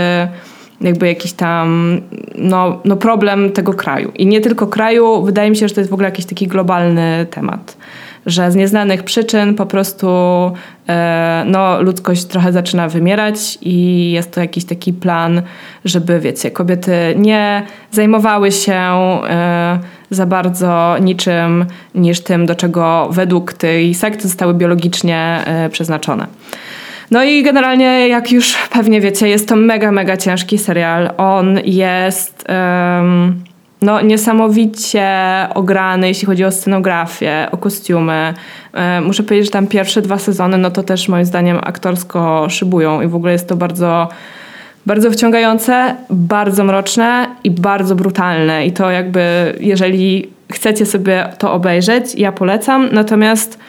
jakby 0.81 1.07
jakiś 1.07 1.33
tam 1.33 1.97
no, 2.35 2.79
no 2.85 2.95
problem 2.95 3.51
tego 3.51 3.73
kraju. 3.73 4.11
I 4.15 4.25
nie 4.25 4.41
tylko 4.41 4.67
kraju, 4.67 5.23
wydaje 5.23 5.49
mi 5.49 5.55
się, 5.55 5.67
że 5.67 5.73
to 5.75 5.81
jest 5.81 5.91
w 5.91 5.93
ogóle 5.93 6.07
jakiś 6.07 6.25
taki 6.25 6.47
globalny 6.47 7.25
temat 7.31 7.77
że 8.25 8.51
z 8.51 8.55
nieznanych 8.55 9.03
przyczyn 9.03 9.55
po 9.55 9.65
prostu 9.65 10.07
e, 10.89 11.43
no, 11.47 11.81
ludzkość 11.81 12.25
trochę 12.25 12.51
zaczyna 12.51 12.89
wymierać 12.89 13.57
i 13.61 14.11
jest 14.11 14.31
to 14.31 14.41
jakiś 14.41 14.65
taki 14.65 14.93
plan, 14.93 15.41
żeby, 15.85 16.19
wiecie, 16.19 16.51
kobiety 16.51 16.91
nie 17.17 17.63
zajmowały 17.91 18.51
się 18.51 18.73
e, 18.73 19.79
za 20.09 20.25
bardzo 20.25 20.95
niczym 21.01 21.65
niż 21.95 22.19
tym, 22.19 22.45
do 22.45 22.55
czego 22.55 23.09
według 23.11 23.53
tej 23.53 23.93
sekty 23.93 24.27
zostały 24.27 24.53
biologicznie 24.53 25.43
e, 25.45 25.69
przeznaczone. 25.69 26.27
No 27.11 27.23
i 27.23 27.43
generalnie, 27.43 28.07
jak 28.07 28.31
już 28.31 28.57
pewnie 28.73 29.01
wiecie, 29.01 29.27
jest 29.27 29.47
to 29.47 29.55
mega, 29.55 29.91
mega 29.91 30.17
ciężki 30.17 30.57
serial. 30.57 31.09
On 31.17 31.59
jest. 31.65 32.45
Um, 32.49 33.50
no, 33.81 34.01
niesamowicie 34.01 35.07
ograny, 35.53 36.07
jeśli 36.07 36.25
chodzi 36.25 36.45
o 36.45 36.51
scenografię, 36.51 37.47
o 37.51 37.57
kostiumy. 37.57 38.33
E, 38.73 39.01
muszę 39.01 39.23
powiedzieć, 39.23 39.45
że 39.45 39.51
tam 39.51 39.67
pierwsze 39.67 40.01
dwa 40.01 40.17
sezony, 40.17 40.57
no 40.57 40.71
to 40.71 40.83
też 40.83 41.07
moim 41.07 41.25
zdaniem 41.25 41.59
aktorsko 41.63 42.47
szybują 42.49 43.01
i 43.01 43.07
w 43.07 43.15
ogóle 43.15 43.31
jest 43.31 43.47
to 43.47 43.55
bardzo 43.55 44.09
bardzo 44.85 45.11
wciągające, 45.11 45.95
bardzo 46.09 46.63
mroczne 46.63 47.27
i 47.43 47.51
bardzo 47.51 47.95
brutalne. 47.95 48.65
I 48.65 48.71
to 48.71 48.91
jakby, 48.91 49.55
jeżeli 49.59 50.29
chcecie 50.51 50.85
sobie 50.85 51.29
to 51.37 51.53
obejrzeć, 51.53 52.15
ja 52.15 52.31
polecam. 52.31 52.89
Natomiast 52.91 53.59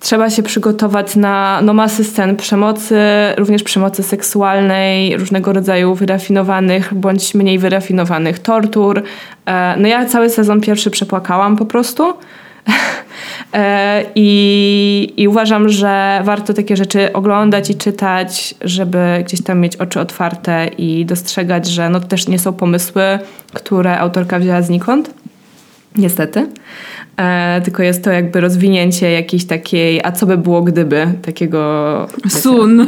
trzeba 0.00 0.30
się 0.30 0.42
przygotować 0.42 1.16
na 1.16 1.60
no, 1.62 1.74
masy 1.74 2.04
scen 2.04 2.36
przemocy, 2.36 3.00
również 3.36 3.62
przemocy 3.62 4.02
seksualnej, 4.02 5.16
różnego 5.16 5.52
rodzaju 5.52 5.94
wyrafinowanych 5.94 6.94
bądź 6.94 7.34
mniej 7.34 7.58
wyrafinowanych 7.58 8.38
tortur. 8.38 9.02
E, 9.46 9.74
no 9.78 9.88
ja 9.88 10.06
cały 10.06 10.30
sezon 10.30 10.60
pierwszy 10.60 10.90
przepłakałam 10.90 11.56
po 11.56 11.66
prostu. 11.66 12.12
E, 13.54 14.04
I, 14.14 15.14
I 15.16 15.28
uważam, 15.28 15.68
że 15.68 16.20
warto 16.24 16.54
takie 16.54 16.76
rzeczy 16.76 17.12
oglądać 17.12 17.70
i 17.70 17.74
czytać, 17.74 18.54
żeby 18.60 19.22
gdzieś 19.26 19.42
tam 19.42 19.60
mieć 19.60 19.76
oczy 19.76 20.00
otwarte 20.00 20.66
i 20.78 21.06
dostrzegać, 21.06 21.66
że 21.66 21.90
no 21.90 22.00
to 22.00 22.06
też 22.06 22.28
nie 22.28 22.38
są 22.38 22.52
pomysły, 22.52 23.02
które 23.52 23.98
autorka 23.98 24.38
wzięła 24.38 24.62
znikąd. 24.62 25.10
Niestety. 25.96 26.46
E, 27.20 27.60
tylko 27.64 27.82
jest 27.82 28.04
to 28.04 28.10
jakby 28.10 28.40
rozwinięcie 28.40 29.10
jakiejś 29.10 29.44
takiej, 29.44 30.00
a 30.04 30.12
co 30.12 30.26
by 30.26 30.36
było 30.36 30.62
gdyby, 30.62 31.06
takiego... 31.22 32.06
Sun. 32.28 32.86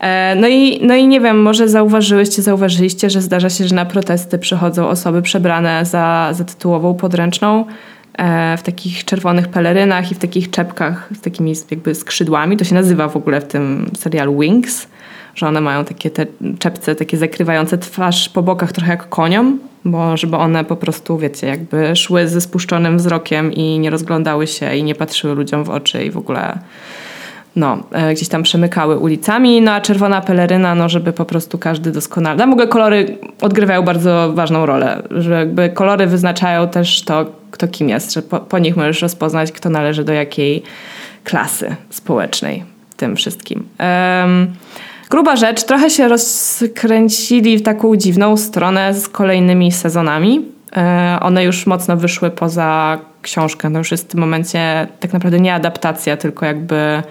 E, 0.00 0.34
no 0.34 0.48
i, 0.48 0.86
no 0.86 0.94
i 0.94 1.08
nie 1.08 1.20
wiem, 1.20 1.42
może 1.42 1.68
zauważyłyście, 1.68 2.42
zauważyliście, 2.42 3.10
że 3.10 3.22
zdarza 3.22 3.50
się, 3.50 3.68
że 3.68 3.74
na 3.74 3.84
protesty 3.84 4.38
przychodzą 4.38 4.88
osoby 4.88 5.22
przebrane 5.22 5.84
za, 5.84 6.30
za 6.32 6.44
tytułową 6.44 6.94
podręczną 6.94 7.64
e, 8.18 8.56
w 8.56 8.62
takich 8.62 9.04
czerwonych 9.04 9.48
pelerynach 9.48 10.12
i 10.12 10.14
w 10.14 10.18
takich 10.18 10.50
czepkach 10.50 11.08
z 11.16 11.20
takimi 11.20 11.54
jakby 11.70 11.94
skrzydłami. 11.94 12.56
To 12.56 12.64
się 12.64 12.74
nazywa 12.74 13.08
w 13.08 13.16
ogóle 13.16 13.40
w 13.40 13.44
tym 13.44 13.90
serialu 13.98 14.38
Wings, 14.38 14.86
że 15.34 15.48
one 15.48 15.60
mają 15.60 15.84
takie 15.84 16.10
te 16.10 16.26
czepce 16.58 16.94
takie 16.94 17.16
zakrywające 17.16 17.78
twarz 17.78 18.28
po 18.28 18.42
bokach 18.42 18.72
trochę 18.72 18.90
jak 18.90 19.08
koniom, 19.08 19.58
bo 19.84 20.16
żeby 20.16 20.36
one 20.36 20.64
po 20.64 20.76
prostu, 20.76 21.18
wiecie, 21.18 21.46
jakby 21.46 21.96
szły 21.96 22.28
ze 22.28 22.40
spuszczonym 22.40 22.96
wzrokiem 22.96 23.52
i 23.52 23.78
nie 23.78 23.90
rozglądały 23.90 24.46
się 24.46 24.76
i 24.76 24.84
nie 24.84 24.94
patrzyły 24.94 25.34
ludziom 25.34 25.64
w 25.64 25.70
oczy 25.70 26.04
i 26.04 26.10
w 26.10 26.16
ogóle 26.16 26.58
no, 27.56 27.78
e, 27.92 28.14
gdzieś 28.14 28.28
tam 28.28 28.42
przemykały 28.42 28.98
ulicami, 28.98 29.60
no 29.60 29.72
a 29.72 29.80
czerwona 29.80 30.20
peleryna, 30.20 30.74
no 30.74 30.88
żeby 30.88 31.12
po 31.12 31.24
prostu 31.24 31.58
każdy 31.58 31.90
doskonale. 31.90 32.38
Tam 32.38 32.50
w 32.50 32.52
ogóle 32.52 32.68
kolory 32.68 33.18
odgrywają 33.40 33.82
bardzo 33.82 34.32
ważną 34.32 34.66
rolę, 34.66 35.02
że 35.10 35.32
jakby 35.34 35.68
kolory 35.68 36.06
wyznaczają 36.06 36.68
też 36.68 37.02
to, 37.02 37.26
kto 37.50 37.68
kim 37.68 37.88
jest, 37.88 38.12
że 38.14 38.22
po, 38.22 38.40
po 38.40 38.58
nich 38.58 38.76
możesz 38.76 39.02
rozpoznać, 39.02 39.52
kto 39.52 39.70
należy 39.70 40.04
do 40.04 40.12
jakiej 40.12 40.62
klasy 41.24 41.76
społecznej 41.90 42.64
tym 42.96 43.16
wszystkim. 43.16 43.68
Um, 44.20 44.52
gruba 45.10 45.36
rzecz, 45.36 45.64
trochę 45.64 45.90
się 45.90 46.08
rozkręcili 46.08 47.58
w 47.58 47.62
taką 47.62 47.96
dziwną 47.96 48.36
stronę 48.36 48.94
z 48.94 49.08
kolejnymi 49.08 49.72
sezonami. 49.72 50.42
E, 50.76 51.18
one 51.20 51.44
już 51.44 51.66
mocno 51.66 51.96
wyszły 51.96 52.30
poza 52.30 52.98
książkę. 53.22 53.70
No 53.70 53.78
już 53.78 53.90
jest 53.90 54.04
w 54.04 54.10
tym 54.10 54.20
momencie 54.20 54.86
tak 55.00 55.12
naprawdę 55.12 55.40
nie 55.40 55.54
adaptacja, 55.54 56.16
tylko 56.16 56.46
jakby 56.46 57.02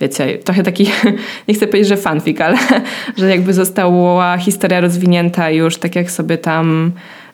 wiecie, 0.00 0.38
trochę 0.38 0.62
taki, 0.62 0.90
nie 1.48 1.54
chcę 1.54 1.66
powiedzieć, 1.66 1.88
że 1.88 1.96
fanfic, 1.96 2.40
ale 2.40 2.58
że 3.18 3.30
jakby 3.30 3.54
została 3.54 4.38
historia 4.38 4.80
rozwinięta 4.80 5.50
już 5.50 5.76
tak 5.76 5.96
jak 5.96 6.10
sobie 6.10 6.38
tam 6.38 6.92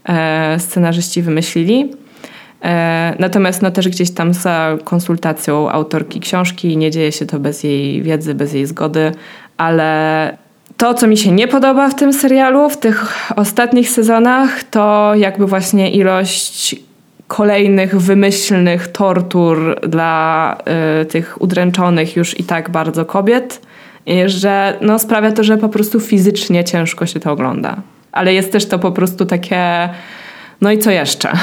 e, 0.08 0.56
scenarzyści 0.58 1.22
wymyślili. 1.22 1.90
E, 2.64 3.14
natomiast 3.18 3.62
no 3.62 3.70
też 3.70 3.88
gdzieś 3.88 4.10
tam 4.10 4.34
za 4.34 4.78
konsultacją 4.84 5.70
autorki 5.70 6.20
książki 6.20 6.76
nie 6.76 6.90
dzieje 6.90 7.12
się 7.12 7.26
to 7.26 7.38
bez 7.38 7.62
jej 7.62 8.02
wiedzy, 8.02 8.34
bez 8.34 8.52
jej 8.52 8.66
zgody, 8.66 9.12
ale 9.56 10.36
to, 10.76 10.94
co 10.94 11.06
mi 11.06 11.16
się 11.16 11.32
nie 11.32 11.48
podoba 11.48 11.88
w 11.88 11.94
tym 11.94 12.12
serialu, 12.12 12.70
w 12.70 12.76
tych 12.76 13.28
ostatnich 13.36 13.90
sezonach, 13.90 14.64
to 14.64 15.12
jakby 15.14 15.46
właśnie 15.46 15.90
ilość 15.90 16.76
kolejnych 17.28 18.00
wymyślnych 18.00 18.88
tortur 18.88 19.80
dla 19.88 20.56
y, 21.02 21.04
tych 21.04 21.42
udręczonych 21.42 22.16
już 22.16 22.40
i 22.40 22.44
tak 22.44 22.70
bardzo 22.70 23.04
kobiet, 23.04 23.60
że 24.26 24.78
no, 24.80 24.98
sprawia 24.98 25.32
to, 25.32 25.44
że 25.44 25.58
po 25.58 25.68
prostu 25.68 26.00
fizycznie 26.00 26.64
ciężko 26.64 27.06
się 27.06 27.20
to 27.20 27.32
ogląda. 27.32 27.76
Ale 28.12 28.34
jest 28.34 28.52
też 28.52 28.66
to 28.66 28.78
po 28.78 28.92
prostu 28.92 29.26
takie, 29.26 29.88
no 30.60 30.70
i 30.70 30.78
co 30.78 30.90
jeszcze? 30.90 31.32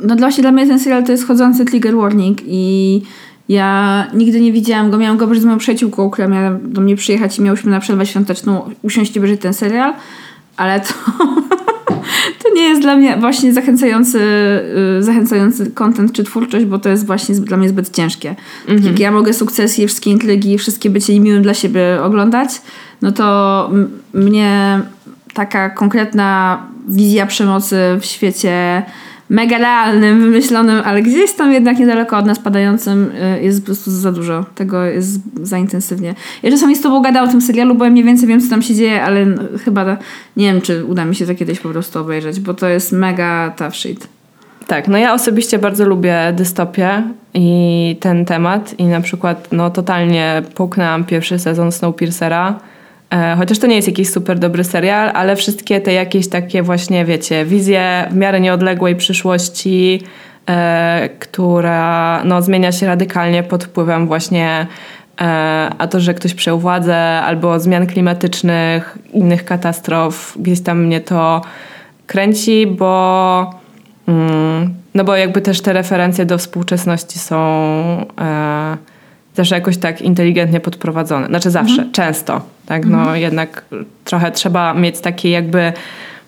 No 0.00 0.16
właśnie 0.16 0.42
dla 0.42 0.52
mnie 0.52 0.66
ten 0.66 0.80
serial 0.80 1.04
to 1.04 1.12
jest 1.12 1.26
chodzący 1.26 1.64
trigger 1.64 1.96
warning 1.96 2.38
i 2.46 3.02
ja 3.48 4.06
nigdy 4.14 4.40
nie 4.40 4.52
widziałam 4.52 4.90
go, 4.90 4.98
miałam 4.98 5.16
go 5.16 5.34
z 5.34 5.44
moją 5.44 5.58
przyjaciółką, 5.58 6.10
która 6.10 6.28
miała 6.28 6.50
do 6.62 6.80
mnie 6.80 6.96
przyjechać 6.96 7.38
i 7.38 7.42
miałyśmy 7.42 7.70
na 7.70 7.80
przerwę 7.80 8.06
świąteczną 8.06 8.70
usiąść 8.82 9.16
i 9.16 9.18
obejrzeć 9.18 9.40
ten 9.40 9.54
serial, 9.54 9.94
ale 10.56 10.80
to 10.80 10.94
to 12.42 12.54
nie 12.54 12.62
jest 12.62 12.80
dla 12.80 12.96
mnie 12.96 13.16
właśnie 13.16 13.52
zachęcający, 13.52 14.20
y, 14.98 15.02
zachęcający 15.02 15.70
content 15.70 16.12
czy 16.12 16.24
twórczość, 16.24 16.64
bo 16.66 16.78
to 16.78 16.88
jest 16.88 17.06
właśnie 17.06 17.34
dla 17.34 17.56
mnie 17.56 17.68
zbyt 17.68 17.96
ciężkie. 17.96 18.34
Tak 18.66 18.84
jak 18.84 18.98
ja 18.98 19.10
mogę 19.10 19.32
sukcesje, 19.32 19.86
wszystkie 19.86 20.10
intrygi, 20.10 20.58
wszystkie 20.58 20.90
bycie 20.90 21.12
niemiłym 21.12 21.42
dla 21.42 21.54
siebie 21.54 22.02
oglądać, 22.02 22.48
no 23.02 23.12
to 23.12 23.70
mnie 24.14 24.80
taka 25.34 25.70
konkretna 25.70 26.62
wizja 26.88 27.26
przemocy 27.26 27.76
w 28.00 28.04
świecie 28.04 28.82
mega 29.28 29.58
realnym, 29.58 30.20
wymyślonym, 30.20 30.82
ale 30.84 31.02
gdzieś 31.02 31.32
tam 31.32 31.52
jednak 31.52 31.78
niedaleko 31.78 32.18
od 32.18 32.26
nas 32.26 32.38
padającym 32.38 33.10
y, 33.38 33.42
jest 33.42 33.60
po 33.60 33.66
prostu 33.66 33.90
za 33.90 34.12
dużo. 34.12 34.44
Tego 34.54 34.84
jest 34.84 35.20
za 35.42 35.58
intensywnie. 35.58 36.14
Ja 36.42 36.50
czasami 36.50 36.76
z 36.76 36.80
tobą 36.80 37.02
gadałam 37.02 37.28
o 37.28 37.32
tym 37.32 37.40
serialu, 37.40 37.74
bo 37.74 37.84
ja 37.84 37.90
mniej 37.90 38.04
więcej 38.04 38.28
wiem, 38.28 38.40
co 38.40 38.50
tam 38.50 38.62
się 38.62 38.74
dzieje, 38.74 39.02
ale 39.02 39.26
chyba 39.64 39.96
nie 40.36 40.52
wiem, 40.52 40.60
czy 40.60 40.84
uda 40.84 41.04
mi 41.04 41.14
się 41.14 41.26
to 41.26 41.34
kiedyś 41.34 41.60
po 41.60 41.68
prostu 41.68 41.98
obejrzeć, 41.98 42.40
bo 42.40 42.54
to 42.54 42.68
jest 42.68 42.92
mega 42.92 43.50
tough 43.56 43.74
shit. 43.74 44.08
Tak, 44.66 44.88
no 44.88 44.98
ja 44.98 45.14
osobiście 45.14 45.58
bardzo 45.58 45.84
lubię 45.88 46.32
dystopię 46.36 47.02
i 47.34 47.96
ten 48.00 48.24
temat 48.24 48.74
i 48.78 48.84
na 48.84 49.00
przykład 49.00 49.48
no 49.52 49.70
totalnie 49.70 50.42
połknęłam 50.54 51.04
pierwszy 51.04 51.38
sezon 51.38 51.72
Snowpiercera 51.72 52.58
chociaż 53.38 53.58
to 53.58 53.66
nie 53.66 53.76
jest 53.76 53.88
jakiś 53.88 54.10
super 54.10 54.38
dobry 54.38 54.64
serial, 54.64 55.10
ale 55.14 55.36
wszystkie 55.36 55.80
te 55.80 55.92
jakieś 55.92 56.28
takie 56.28 56.62
właśnie, 56.62 57.04
wiecie, 57.04 57.44
wizje 57.44 58.08
w 58.10 58.16
miarę 58.16 58.40
nieodległej 58.40 58.96
przyszłości, 58.96 60.02
e, 60.48 61.08
która 61.18 62.22
no, 62.24 62.42
zmienia 62.42 62.72
się 62.72 62.86
radykalnie 62.86 63.42
pod 63.42 63.64
wpływem 63.64 64.06
właśnie 64.06 64.66
e, 65.20 65.24
a 65.78 65.86
to, 65.86 66.00
że 66.00 66.14
ktoś 66.14 66.34
przejął 66.34 66.58
władzę 66.58 66.96
albo 67.22 67.60
zmian 67.60 67.86
klimatycznych, 67.86 68.98
innych 69.12 69.44
katastrof, 69.44 70.34
gdzieś 70.38 70.60
tam 70.60 70.84
mnie 70.84 71.00
to 71.00 71.42
kręci, 72.06 72.66
bo 72.66 73.50
mm, 74.08 74.74
no 74.94 75.04
bo 75.04 75.16
jakby 75.16 75.40
też 75.40 75.60
te 75.60 75.72
referencje 75.72 76.26
do 76.26 76.38
współczesności 76.38 77.18
są 77.18 77.36
e, 79.36 79.42
też 79.42 79.50
jakoś 79.50 79.76
tak 79.76 80.02
inteligentnie 80.02 80.60
podprowadzone. 80.60 81.26
Znaczy 81.26 81.50
zawsze, 81.50 81.72
mhm. 81.72 81.92
często. 81.92 82.40
Tak? 82.66 82.86
No 82.86 82.98
mhm. 82.98 83.20
jednak 83.20 83.64
trochę 84.04 84.30
trzeba 84.30 84.74
mieć 84.74 85.00
takie 85.00 85.30
jakby... 85.30 85.72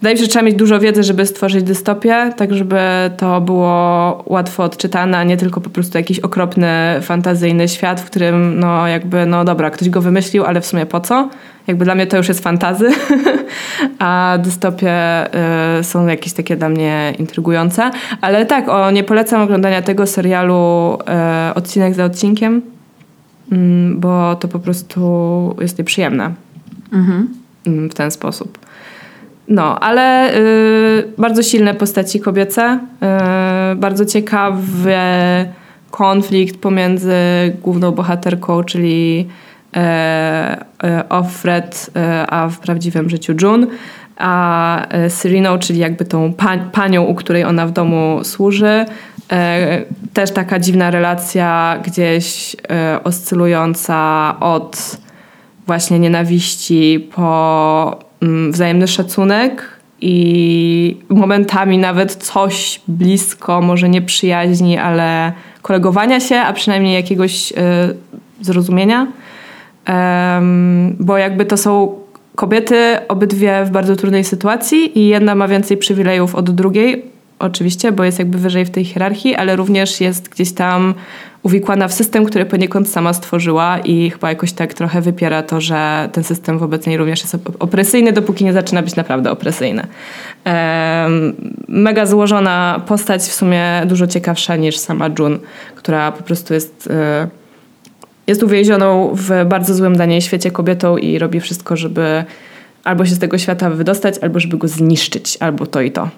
Wydaje 0.01 0.15
mi 0.15 0.19
się, 0.19 0.25
że 0.25 0.31
trzeba 0.31 0.45
mieć 0.45 0.55
dużo 0.55 0.79
wiedzy, 0.81 1.03
żeby 1.03 1.27
stworzyć 1.27 1.63
dystopię, 1.65 2.33
tak 2.37 2.55
żeby 2.55 2.79
to 3.17 3.41
było 3.41 4.23
łatwo 4.27 4.65
odczytane, 4.65 5.19
a 5.19 5.25
nie 5.25 5.37
tylko 5.37 5.61
po 5.61 5.71
prostu 5.71 5.99
jakiś 5.99 6.19
okropny, 6.19 6.69
fantazyjny 7.03 7.69
świat, 7.69 8.01
w 8.01 8.05
którym 8.05 8.61
no 8.61 8.87
jakby, 8.87 9.27
no 9.27 9.45
dobra, 9.45 9.71
ktoś 9.71 9.91
go 9.91 10.01
wymyślił, 10.01 10.45
ale 10.45 10.61
w 10.61 10.67
sumie 10.67 10.87
po 10.87 11.01
co? 11.01 11.29
Jakby 11.67 11.85
dla 11.85 11.95
mnie 11.95 12.07
to 12.07 12.17
już 12.17 12.29
jest 12.29 12.43
fantazy, 12.43 12.91
a 13.99 14.39
dystopie 14.43 14.95
y, 15.81 15.85
są 15.85 16.07
jakieś 16.07 16.33
takie 16.33 16.57
dla 16.57 16.69
mnie 16.69 17.15
intrygujące. 17.19 17.91
Ale 18.21 18.47
tak, 18.47 18.69
o, 18.69 18.91
nie 18.91 19.05
polecam 19.05 19.43
oglądania 19.43 19.83
tego 19.83 20.07
serialu 20.07 20.99
y, 21.51 21.55
odcinek 21.55 21.95
za 21.95 22.05
odcinkiem, 22.05 22.63
bo 23.95 24.37
to 24.37 24.49
po 24.49 24.59
prostu 24.59 25.57
jest 25.61 25.79
nieprzyjemne 25.79 26.35
mhm. 26.93 27.29
Mm, 27.67 27.91
w 27.91 27.95
ten 27.95 28.11
sposób. 28.11 28.59
No, 29.49 29.81
ale 29.81 30.35
y, 30.37 31.13
bardzo 31.19 31.43
silne 31.43 31.75
postaci 31.75 32.21
kobiece, 32.21 32.79
y, 33.73 33.77
bardzo 33.77 34.07
ciekawy 34.07 34.97
konflikt 35.91 36.61
pomiędzy 36.61 37.15
główną 37.63 37.93
bohaterką, 37.93 38.65
czyli 38.65 39.29
e, 39.77 40.65
e, 40.85 41.09
Offred, 41.09 41.91
e, 41.97 42.27
a 42.27 42.49
w 42.49 42.59
prawdziwym 42.59 43.11
życiu 43.11 43.35
June, 43.43 43.67
a 44.17 44.87
e, 44.89 45.11
Syriną, 45.11 45.59
czyli 45.59 45.79
jakby 45.79 46.05
tą 46.05 46.33
panią, 46.73 47.05
u 47.05 47.15
której 47.15 47.45
ona 47.45 47.67
w 47.67 47.73
domu 47.73 48.21
służy, 48.23 48.85
też 50.13 50.31
taka 50.31 50.59
dziwna 50.59 50.91
relacja, 50.91 51.79
gdzieś 51.85 52.57
e, 52.71 53.01
oscylująca 53.05 54.37
od 54.41 54.97
właśnie 55.67 55.99
nienawiści 55.99 57.09
po 57.15 57.99
mm, 58.23 58.53
wzajemny 58.53 58.89
szacunek 58.89 59.79
i 60.01 60.97
momentami 61.09 61.79
nawet 61.79 62.15
coś 62.15 62.81
blisko, 62.89 63.61
może 63.61 63.89
nie 63.89 64.03
przyjaźni, 64.03 64.79
ale 64.79 65.33
kolegowania 65.63 66.21
się, 66.21 66.37
a 66.37 66.53
przynajmniej 66.53 66.95
jakiegoś 66.95 67.53
y, 67.53 67.55
zrozumienia. 68.41 69.07
Um, 69.89 70.97
bo 71.01 71.19
jakby 71.19 71.45
to 71.45 71.57
są 71.57 71.95
kobiety 72.35 72.97
obydwie 73.09 73.65
w 73.65 73.71
bardzo 73.71 73.97
trudnej 73.97 74.25
sytuacji 74.25 74.99
i 74.99 75.09
jedna 75.09 75.35
ma 75.35 75.49
więcej 75.49 75.77
przywilejów 75.77 76.35
od 76.35 76.51
drugiej, 76.51 77.05
oczywiście, 77.39 77.93
bo 77.93 78.05
jest 78.05 78.19
jakby 78.19 78.39
wyżej 78.39 78.65
w 78.65 78.71
tej 78.71 78.85
hierarchii, 78.85 79.35
ale 79.35 79.57
również 79.57 80.01
jest 80.01 80.29
gdzieś 80.29 80.53
tam 80.53 80.95
uwikłana 81.43 81.89
w 81.89 81.93
system, 81.93 82.25
który 82.25 82.47
poniekąd 82.47 82.89
sama 82.89 83.13
stworzyła 83.13 83.79
i 83.79 84.11
chyba 84.11 84.29
jakoś 84.29 84.53
tak 84.53 84.75
trochę 84.75 85.01
wypiera 85.01 85.43
to, 85.43 85.61
że 85.61 86.09
ten 86.13 86.25
system 86.25 86.59
wobec 86.59 86.87
niej 86.87 86.97
również 86.97 87.21
jest 87.21 87.37
opresyjny, 87.59 88.13
dopóki 88.13 88.45
nie 88.45 88.53
zaczyna 88.53 88.83
być 88.83 88.97
naprawdę 88.97 89.31
opresyjny. 89.31 89.87
Mega 91.69 92.07
złożona 92.07 92.83
postać, 92.87 93.23
w 93.23 93.35
sumie 93.35 93.83
dużo 93.87 94.07
ciekawsza 94.07 94.57
niż 94.57 94.79
sama 94.79 95.11
June, 95.19 95.39
która 95.75 96.13
po 96.13 96.23
prostu 96.23 96.55
jest... 96.55 96.89
E, 96.91 97.29
jest 98.27 98.43
uwięzioną 98.43 99.11
w 99.15 99.45
bardzo 99.47 99.75
złym 99.75 99.95
dla 99.97 100.05
niej 100.05 100.23
świecie 100.23 100.51
kobietą 100.51 100.97
i 100.97 101.19
robi 101.19 101.41
wszystko, 101.41 101.77
żeby 101.77 102.25
albo 102.85 103.07
się 103.07 103.15
z 103.15 103.19
tego 103.19 103.39
świata 103.39 103.71
wydostać, 103.71 104.15
albo 104.23 104.41
żeby 104.41 104.59
go 104.59 104.69
zniszczyć, 104.69 105.37
albo 105.41 105.67
to 105.67 105.81
i 105.81 105.93
to. 105.93 106.09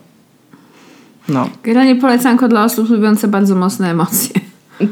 No. 1.31 1.49
Generalnie 1.63 1.97
polecanko 1.97 2.49
dla 2.49 2.65
osób 2.65 2.91
lubiących 2.91 3.31
bardzo 3.31 3.55
mocne 3.55 3.91
emocje. 3.91 4.41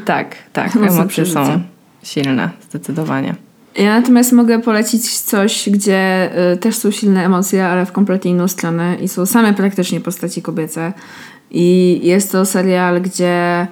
Tak, 0.05 0.35
tak. 0.53 0.75
emocje 0.75 1.25
są 1.25 1.61
silne, 2.03 2.49
zdecydowanie. 2.69 3.35
Ja 3.75 3.99
natomiast 3.99 4.31
mogę 4.31 4.59
polecić 4.59 5.19
coś, 5.19 5.69
gdzie 5.69 6.29
y, 6.53 6.57
też 6.57 6.75
są 6.75 6.91
silne 6.91 7.25
emocje, 7.25 7.67
ale 7.67 7.85
w 7.85 7.91
kompletnie 7.91 8.31
inną 8.31 8.47
stronę 8.47 8.95
i 9.01 9.07
są 9.07 9.25
same 9.25 9.53
praktycznie 9.53 10.01
postaci 10.01 10.41
kobiece. 10.41 10.93
I 11.51 11.99
jest 12.03 12.31
to 12.31 12.45
serial, 12.45 13.01
gdzie 13.01 13.67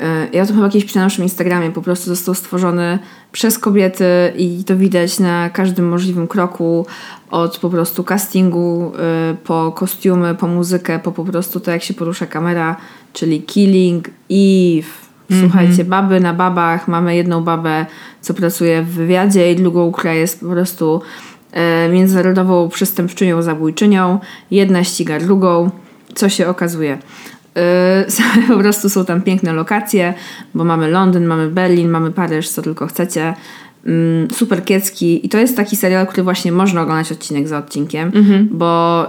y, 0.00 0.04
ja 0.32 0.46
to 0.46 0.54
chyba 0.54 0.68
kiedyś 0.68 0.84
pisałam 0.84 1.02
na 1.02 1.06
naszym 1.06 1.24
Instagramie, 1.24 1.70
po 1.70 1.82
prostu 1.82 2.06
został 2.06 2.34
stworzony 2.34 2.98
przez 3.32 3.58
kobiety 3.58 4.04
i 4.36 4.64
to 4.64 4.76
widać 4.76 5.18
na 5.18 5.50
każdym 5.50 5.88
możliwym 5.88 6.28
kroku, 6.28 6.86
od 7.30 7.58
po 7.58 7.70
prostu 7.70 8.04
castingu, 8.04 8.92
y, 9.32 9.36
po 9.36 9.72
kostiumy, 9.72 10.34
po 10.34 10.46
muzykę, 10.46 10.98
po 10.98 11.12
po 11.12 11.24
prostu 11.24 11.60
to 11.60 11.70
jak 11.70 11.82
się 11.82 11.94
porusza 11.94 12.26
kamera, 12.26 12.76
czyli 13.12 13.42
Killing 13.42 14.10
Eve, 14.30 15.02
Słuchajcie, 15.40 15.82
mhm. 15.82 15.88
baby 15.88 16.20
na 16.20 16.34
babach. 16.34 16.88
Mamy 16.88 17.16
jedną 17.16 17.44
babę, 17.44 17.86
co 18.20 18.34
pracuje 18.34 18.82
w 18.82 18.88
wywiadzie 18.88 19.52
i 19.52 19.56
drugą, 19.56 19.92
która 19.92 20.12
jest 20.12 20.40
po 20.40 20.46
prostu 20.46 21.02
e, 21.52 21.88
międzynarodową 21.88 22.68
przestępczynią, 22.68 23.42
zabójczynią. 23.42 24.18
Jedna 24.50 24.84
ściga 24.84 25.20
drugą. 25.20 25.70
Co 26.14 26.28
się 26.28 26.48
okazuje? 26.48 26.98
E, 27.56 28.06
po 28.48 28.58
prostu 28.58 28.88
są 28.88 29.04
tam 29.04 29.22
piękne 29.22 29.52
lokacje, 29.52 30.14
bo 30.54 30.64
mamy 30.64 30.90
Londyn, 30.90 31.26
mamy 31.26 31.48
Berlin, 31.48 31.88
mamy 31.88 32.10
Paryż, 32.10 32.48
co 32.48 32.62
tylko 32.62 32.86
chcecie. 32.86 33.34
Mm, 33.86 34.30
super 34.30 34.64
kiecki 34.64 35.26
i 35.26 35.28
to 35.28 35.38
jest 35.38 35.56
taki 35.56 35.76
serial, 35.76 36.06
który 36.06 36.22
właśnie 36.22 36.52
można 36.52 36.82
oglądać 36.82 37.12
odcinek 37.12 37.48
za 37.48 37.58
odcinkiem, 37.58 38.12
mhm. 38.14 38.48
bo 38.52 39.06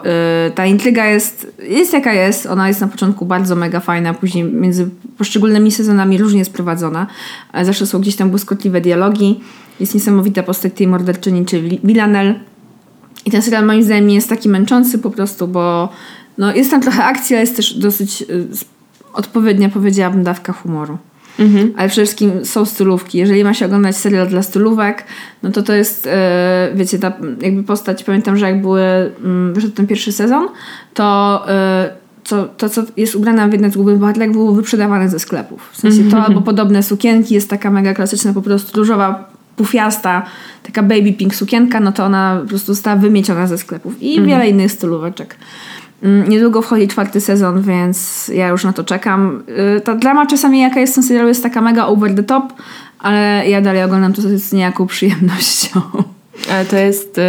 y, 0.48 0.52
ta 0.52 0.66
intryga 0.66 1.06
jest, 1.06 1.54
jest 1.70 1.94
jaka 1.94 2.14
jest, 2.14 2.46
ona 2.46 2.68
jest 2.68 2.82
na 2.82 2.88
początku 2.88 3.26
bardzo 3.26 3.56
mega 3.56 3.80
fajna, 3.80 4.14
później 4.14 4.44
między 4.44 4.90
poszczególnymi 5.18 5.72
sezonami 5.72 6.18
różnie 6.18 6.40
jest 6.40 6.54
prowadzona, 6.54 7.08
ale 7.52 7.66
zawsze 7.66 7.86
są 7.86 8.00
gdzieś 8.00 8.16
tam 8.16 8.30
błyskotliwe 8.30 8.82
dialogi, 8.82 9.40
jest 9.80 9.94
niesamowita 9.94 10.44
postać 10.44 10.74
tej 10.74 10.88
morderczyni, 10.88 11.46
czyli 11.46 11.80
Villanelle. 11.84 12.40
I 13.26 13.32
ten 13.32 13.42
serial 13.42 13.66
moim 13.66 13.84
zdaniem 13.84 14.08
nie 14.08 14.16
jest 14.16 14.30
taki 14.30 14.50
męczący 14.50 15.00
po 15.00 15.10
prostu, 15.10 15.48
bo 15.48 15.90
no, 16.38 16.56
jest 16.56 16.72
tam 16.72 16.82
trochę 16.82 17.04
akcji, 17.04 17.36
ale 17.36 17.42
jest 17.42 17.56
też 17.56 17.74
dosyć 17.74 18.22
y, 18.22 18.48
odpowiednia, 19.14 19.70
powiedziałabym, 19.70 20.24
dawka 20.24 20.54
humoru. 20.54 20.98
Mhm. 21.40 21.74
Ale 21.78 21.90
przede 21.90 22.06
wszystkim 22.06 22.46
są 22.46 22.66
stylówki. 22.66 23.18
Jeżeli 23.18 23.44
ma 23.44 23.54
się 23.54 23.66
oglądać 23.66 23.98
serial 23.98 24.28
dla 24.28 24.42
stylówek, 24.42 25.04
no 25.44 25.52
to 25.52 25.64
to 25.64 25.74
jest, 25.74 26.08
e, 26.08 26.72
wiecie, 26.76 27.00
ta 27.00 27.14
jakby 27.42 27.64
postać, 27.64 28.04
pamiętam, 28.04 28.38
że 28.38 28.46
jak 28.46 28.62
były, 28.62 28.82
mm, 29.24 29.54
wyszedł 29.54 29.74
ten 29.74 29.88
pierwszy 29.88 30.12
sezon, 30.12 30.48
to 30.94 31.44
e, 31.48 31.90
co, 32.24 32.46
to, 32.46 32.70
co 32.70 32.84
jest 32.98 33.16
ubrane 33.16 33.50
w 33.50 33.52
jedne 33.52 33.72
z 33.72 33.76
głównych 33.76 33.98
bohaterek, 33.98 34.32
było 34.32 34.54
wyprzedawane 34.54 35.10
ze 35.10 35.20
sklepów. 35.20 35.70
W 35.72 35.78
sensie 35.78 35.98
to 35.98 36.04
mhm. 36.04 36.24
albo 36.24 36.42
podobne 36.42 36.84
sukienki, 36.84 37.34
jest 37.34 37.50
taka 37.50 37.72
mega 37.72 37.94
klasyczna, 37.94 38.34
po 38.34 38.42
prostu 38.42 38.80
różowa, 38.80 39.30
pufiasta, 39.56 40.26
taka 40.64 40.84
baby 40.84 41.14
pink 41.14 41.36
sukienka, 41.36 41.80
no 41.80 41.92
to 41.92 42.06
ona 42.06 42.40
po 42.42 42.48
prostu 42.48 42.74
została 42.74 42.96
wymieciona 42.96 43.48
ze 43.48 43.58
sklepów. 43.58 44.02
I 44.02 44.10
mhm. 44.10 44.28
wiele 44.28 44.50
innych 44.50 44.72
stylóweczek. 44.72 45.36
Mm, 46.04 46.30
niedługo 46.30 46.62
wchodzi 46.62 46.88
czwarty 46.88 47.22
sezon, 47.22 47.62
więc 47.62 48.28
ja 48.28 48.48
już 48.48 48.64
na 48.64 48.74
to 48.74 48.84
czekam. 48.84 49.44
Y, 49.78 49.82
ta 49.82 49.96
drama 49.96 50.26
czasami 50.26 50.62
jaka 50.62 50.80
jest 50.80 50.94
w 50.94 50.96
tym 50.96 51.04
serialu 51.04 51.28
jest 51.28 51.44
taka 51.44 51.62
mega 51.62 51.86
over 51.86 52.16
the 52.16 52.24
top, 52.24 52.54
ale 53.00 53.50
ja 53.50 53.62
dalej 53.62 53.84
oglądam 53.84 54.14
to 54.14 54.22
z 54.22 54.54
niejaką 54.54 54.88
przyjemnością. 54.88 55.82
Ale 56.52 56.66
to 56.66 56.78
jest... 56.78 57.18
Yy, 57.18 57.24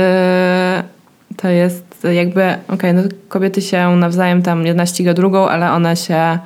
to 1.37 1.48
jest 1.48 1.84
jakby... 2.14 2.42
Okej, 2.42 2.64
okay, 2.68 2.92
no 2.92 3.02
kobiety 3.28 3.62
się 3.62 3.96
nawzajem 3.96 4.42
tam 4.42 4.66
jedna 4.66 4.87
ściga 4.87 5.14
drugą, 5.14 5.48
ale 5.48 5.72
one 5.72 5.96
się 5.96 6.38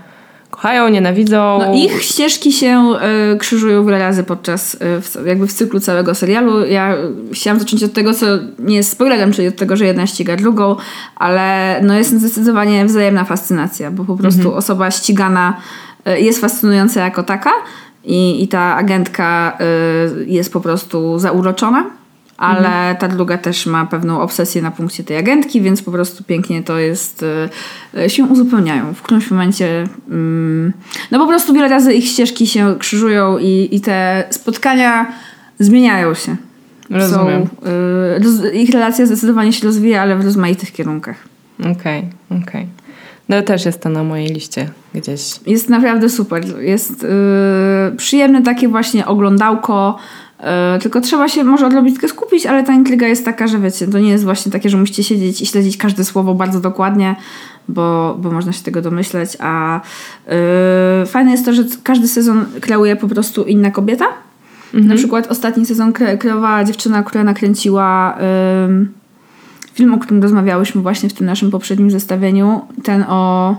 kochają, 0.58 0.88
nienawidzą. 0.88 1.58
No, 1.58 1.74
ich 1.74 2.02
ścieżki 2.02 2.52
się 2.52 2.92
y, 3.34 3.38
krzyżują 3.38 3.84
wiele 3.84 3.98
razy 3.98 4.24
podczas, 4.24 4.74
y, 4.74 4.78
w, 4.78 5.26
jakby 5.26 5.46
w 5.46 5.52
cyklu 5.52 5.80
całego 5.80 6.14
serialu. 6.14 6.66
Ja 6.66 6.96
chciałam 7.32 7.60
zacząć 7.60 7.82
od 7.82 7.92
tego, 7.92 8.14
co 8.14 8.26
nie 8.58 8.76
jest 8.76 8.92
spoilerem, 8.92 9.32
czyli 9.32 9.48
od 9.48 9.56
tego, 9.56 9.76
że 9.76 9.86
jedna 9.86 10.06
ściga 10.06 10.36
drugą, 10.36 10.76
ale 11.16 11.80
no 11.82 11.94
jest 11.94 12.18
zdecydowanie 12.18 12.84
wzajemna 12.84 13.24
fascynacja, 13.24 13.90
bo 13.90 14.04
po 14.04 14.16
prostu 14.16 14.40
mhm. 14.40 14.56
osoba 14.56 14.90
ścigana 14.90 15.56
y, 16.08 16.20
jest 16.20 16.40
fascynująca 16.40 17.00
jako 17.00 17.22
taka 17.22 17.50
i, 18.04 18.42
i 18.42 18.48
ta 18.48 18.76
agentka 18.76 19.58
jest 20.26 20.52
po 20.52 20.60
prostu 20.60 21.18
zauroczona 21.18 21.84
ale 22.38 22.68
mhm. 22.68 22.96
ta 22.96 23.08
druga 23.08 23.38
też 23.38 23.66
ma 23.66 23.86
pewną 23.86 24.20
obsesję 24.20 24.62
na 24.62 24.70
punkcie 24.70 25.04
tej 25.04 25.16
agentki, 25.16 25.60
więc 25.60 25.82
po 25.82 25.92
prostu 25.92 26.24
pięknie 26.24 26.62
to 26.62 26.78
jest, 26.78 27.24
y, 27.94 28.10
się 28.10 28.24
uzupełniają. 28.24 28.94
W 28.94 29.02
którymś 29.02 29.30
momencie, 29.30 29.88
mm, 30.08 30.72
no 31.10 31.18
po 31.18 31.26
prostu 31.26 31.54
wiele 31.54 31.68
razy 31.68 31.94
ich 31.94 32.04
ścieżki 32.04 32.46
się 32.46 32.76
krzyżują 32.78 33.38
i, 33.38 33.68
i 33.72 33.80
te 33.80 34.24
spotkania 34.30 35.12
zmieniają 35.58 36.14
się. 36.14 36.36
Rozumiem. 36.90 37.48
Są, 38.22 38.44
y, 38.44 38.52
ich 38.52 38.70
relacja 38.70 39.06
zdecydowanie 39.06 39.52
się 39.52 39.66
rozwija, 39.66 40.02
ale 40.02 40.16
w 40.16 40.24
rozmaitych 40.24 40.72
kierunkach. 40.72 41.16
Okej, 41.60 41.72
okay, 41.72 42.02
okej. 42.30 42.42
Okay. 42.42 42.66
No 43.28 43.42
też 43.42 43.64
jest 43.64 43.80
to 43.80 43.88
na 43.88 44.04
mojej 44.04 44.28
liście 44.28 44.70
gdzieś. 44.94 45.40
Jest 45.46 45.68
naprawdę 45.68 46.08
super. 46.08 46.44
Jest 46.60 47.02
yy, 47.02 47.96
przyjemne 47.96 48.42
takie 48.42 48.68
właśnie 48.68 49.06
oglądałko 49.06 49.98
E, 50.40 50.78
tylko 50.82 51.00
trzeba 51.00 51.28
się 51.28 51.44
może 51.44 51.66
odrobinkę 51.66 52.08
skupić, 52.08 52.46
ale 52.46 52.64
ta 52.64 52.72
intryga 52.72 53.06
jest 53.06 53.24
taka, 53.24 53.46
że 53.46 53.58
wiecie, 53.58 53.86
to 53.86 53.98
nie 53.98 54.10
jest 54.10 54.24
właśnie 54.24 54.52
takie, 54.52 54.70
że 54.70 54.76
musicie 54.76 55.04
siedzieć 55.04 55.40
i 55.40 55.46
śledzić 55.46 55.76
każde 55.76 56.04
słowo 56.04 56.34
bardzo 56.34 56.60
dokładnie, 56.60 57.16
bo, 57.68 58.16
bo 58.20 58.30
można 58.30 58.52
się 58.52 58.62
tego 58.62 58.82
domyśleć, 58.82 59.36
a 59.40 59.80
yy, 61.00 61.06
fajne 61.06 61.30
jest 61.30 61.44
to, 61.44 61.52
że 61.52 61.64
każdy 61.82 62.08
sezon 62.08 62.44
kreuje 62.60 62.96
po 62.96 63.08
prostu 63.08 63.44
inna 63.44 63.70
kobieta. 63.70 64.06
Mhm. 64.74 64.86
Na 64.86 64.94
przykład 64.94 65.26
ostatni 65.26 65.66
sezon 65.66 65.92
kre 65.92 66.18
kreowała 66.18 66.64
dziewczyna, 66.64 67.02
która 67.02 67.24
nakręciła 67.24 68.18
yy, 68.68 68.86
film, 69.74 69.94
o 69.94 69.98
którym 69.98 70.22
rozmawiałyśmy 70.22 70.82
właśnie 70.82 71.08
w 71.08 71.12
tym 71.12 71.26
naszym 71.26 71.50
poprzednim 71.50 71.90
zestawieniu, 71.90 72.60
ten 72.82 73.04
o 73.08 73.54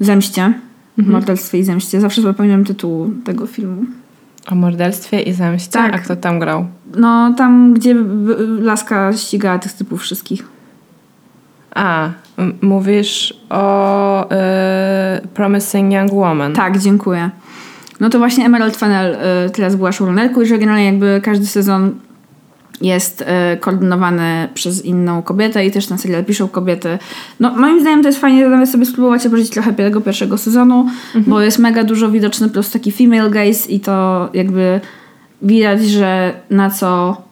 zemście, 0.00 0.42
mhm. 0.98 1.12
morderstwie 1.12 1.58
i 1.58 1.64
zemście. 1.64 2.00
Zawsze 2.00 2.22
zapominam 2.22 2.64
tytuł 2.64 3.10
tego 3.24 3.46
filmu. 3.46 3.84
O 4.52 4.54
morderstwie 4.54 5.20
i 5.20 5.32
zemście? 5.32 5.72
Tak. 5.72 5.94
A 5.94 5.98
kto 5.98 6.16
tam 6.16 6.38
grał? 6.38 6.66
No, 6.96 7.34
tam, 7.36 7.74
gdzie 7.74 7.94
Laska 8.60 9.12
ścigała 9.12 9.58
tych 9.58 9.72
typów 9.72 10.00
wszystkich. 10.00 10.44
A, 11.74 12.10
mówisz 12.62 13.34
o 13.50 14.24
y, 14.24 15.28
Promising 15.28 15.92
Young 15.92 16.12
Woman. 16.12 16.52
Tak, 16.52 16.78
dziękuję. 16.78 17.30
No 18.00 18.10
to 18.10 18.18
właśnie 18.18 18.44
Emerald 18.46 18.76
Fennel 18.76 19.16
y, 19.46 19.50
teraz 19.50 19.76
była 19.76 19.92
showrunnerką 19.92 20.40
i 20.40 20.46
że 20.46 20.58
generalnie 20.58 20.86
jakby 20.86 21.20
każdy 21.24 21.46
sezon 21.46 21.94
jest 22.80 23.20
y, 23.20 23.56
koordynowany 23.56 24.48
przez 24.54 24.84
inną 24.84 25.22
kobietę 25.22 25.66
i 25.66 25.70
też 25.70 25.88
na 25.88 25.98
serial 25.98 26.24
piszą 26.24 26.48
kobiety. 26.48 26.98
No 27.40 27.50
moim 27.50 27.80
zdaniem 27.80 28.02
to 28.02 28.08
jest 28.08 28.20
fajnie 28.20 28.48
nawet 28.48 28.70
sobie 28.70 28.86
spróbować 28.86 29.26
obejrzeć 29.26 29.50
trochę 29.50 29.72
tego 29.72 30.00
pierwszego 30.00 30.38
sezonu, 30.38 30.80
mhm. 30.80 31.24
bo 31.26 31.40
jest 31.40 31.58
mega 31.58 31.84
dużo 31.84 32.10
widoczny 32.10 32.46
po 32.46 32.52
prostu 32.52 32.72
taki 32.72 32.92
female 32.92 33.30
gaze 33.30 33.68
i 33.68 33.80
to 33.80 34.28
jakby 34.34 34.80
widać, 35.42 35.86
że 35.86 36.34
na 36.50 36.70
co 36.70 37.22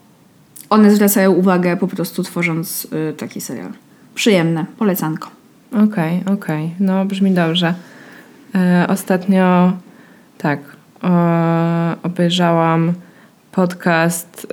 one 0.70 0.90
zwracają 0.90 1.32
uwagę 1.32 1.76
po 1.76 1.88
prostu 1.88 2.22
tworząc 2.22 2.86
y, 3.10 3.12
taki 3.12 3.40
serial. 3.40 3.72
Przyjemne, 4.14 4.66
polecanko. 4.78 5.30
Okej, 5.72 5.84
okay, 5.86 6.34
okej. 6.34 6.64
Okay. 6.64 6.70
No 6.80 7.04
brzmi 7.04 7.30
dobrze. 7.30 7.74
E, 8.54 8.86
ostatnio 8.88 9.72
tak, 10.38 10.60
obejrzałam 12.02 12.92
podcast 13.56 14.46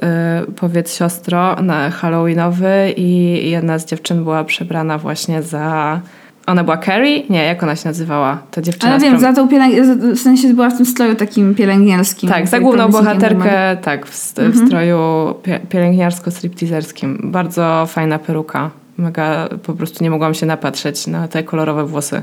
y, 0.47 0.51
Powiedz 0.51 0.97
Siostro 0.97 1.55
na 1.61 1.89
Halloweenowy 1.89 2.93
i 2.97 3.49
jedna 3.49 3.79
z 3.79 3.85
dziewczyn 3.85 4.23
była 4.23 4.43
przebrana 4.43 4.97
właśnie 4.97 5.41
za... 5.41 5.99
Ona 6.47 6.63
była 6.63 6.77
Carrie? 6.77 7.23
Nie, 7.29 7.45
jak 7.45 7.63
ona 7.63 7.75
się 7.75 7.89
nazywała? 7.89 8.37
To 8.51 8.61
dziewczyna 8.61 8.91
Ale 8.93 9.01
wiem, 9.01 9.19
za 9.19 9.33
tą 9.33 9.47
pielęg- 9.47 10.13
w 10.15 10.19
sensie 10.19 10.53
była 10.53 10.69
w 10.69 10.77
tym 10.77 10.85
stroju 10.85 11.15
takim 11.15 11.55
pielęgniarskim. 11.55 12.29
Tak, 12.29 12.47
za 12.47 12.59
główną 12.59 12.89
bohaterkę, 12.89 13.77
tak, 13.81 14.05
w, 14.07 14.33
w 14.35 14.67
stroju 14.67 14.97
pie- 15.43 15.59
pielęgniarsko-stripteaserskim. 15.69 17.31
Bardzo 17.31 17.85
fajna 17.87 18.19
peruka. 18.19 18.69
Mega, 18.97 19.49
po 19.63 19.73
prostu 19.73 20.03
nie 20.03 20.09
mogłam 20.09 20.33
się 20.33 20.45
napatrzeć 20.45 21.07
na 21.07 21.27
te 21.27 21.43
kolorowe 21.43 21.85
włosy. 21.85 22.21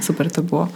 Super 0.00 0.30
to 0.32 0.42
było. 0.42 0.68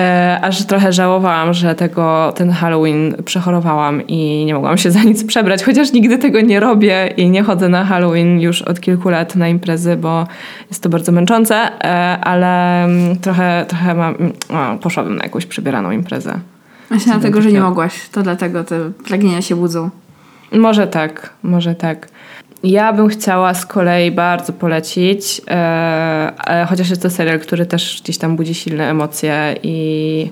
E, 0.00 0.38
aż 0.42 0.64
trochę 0.66 0.92
żałowałam, 0.92 1.54
że 1.54 1.74
tego, 1.74 2.32
ten 2.36 2.50
Halloween 2.50 3.14
przechorowałam 3.24 4.06
i 4.06 4.44
nie 4.44 4.54
mogłam 4.54 4.78
się 4.78 4.90
za 4.90 5.02
nic 5.02 5.24
przebrać, 5.24 5.64
chociaż 5.64 5.92
nigdy 5.92 6.18
tego 6.18 6.40
nie 6.40 6.60
robię 6.60 7.14
i 7.16 7.30
nie 7.30 7.42
chodzę 7.42 7.68
na 7.68 7.84
Halloween 7.84 8.40
już 8.40 8.62
od 8.62 8.80
kilku 8.80 9.08
lat 9.08 9.36
na 9.36 9.48
imprezy, 9.48 9.96
bo 9.96 10.26
jest 10.68 10.82
to 10.82 10.88
bardzo 10.88 11.12
męczące, 11.12 11.54
e, 11.56 12.18
ale 12.20 12.84
mm, 12.84 13.16
trochę, 13.16 13.66
trochę 13.68 13.94
mam, 13.94 14.14
o, 14.48 14.78
poszłabym 14.78 15.16
na 15.16 15.24
jakąś 15.24 15.46
przybieraną 15.46 15.90
imprezę. 15.90 16.40
Myślę 16.90 17.12
dlatego, 17.12 17.42
że 17.42 17.52
nie 17.52 17.60
mogłaś. 17.60 18.08
To 18.08 18.22
dlatego 18.22 18.64
te 18.64 18.90
pragnienia 19.08 19.42
się 19.42 19.56
budzą. 19.56 19.90
Może 20.52 20.86
tak, 20.86 21.30
może 21.42 21.74
tak. 21.74 22.08
Ja 22.62 22.92
bym 22.92 23.08
chciała 23.08 23.54
z 23.54 23.66
kolei 23.66 24.10
bardzo 24.10 24.52
polecić, 24.52 25.40
e, 25.48 25.52
e, 26.46 26.66
chociaż 26.66 26.90
jest 26.90 27.02
to 27.02 27.10
serial, 27.10 27.40
który 27.40 27.66
też 27.66 28.00
gdzieś 28.02 28.18
tam 28.18 28.36
budzi 28.36 28.54
silne 28.54 28.90
emocje 28.90 29.56
i, 29.62 30.30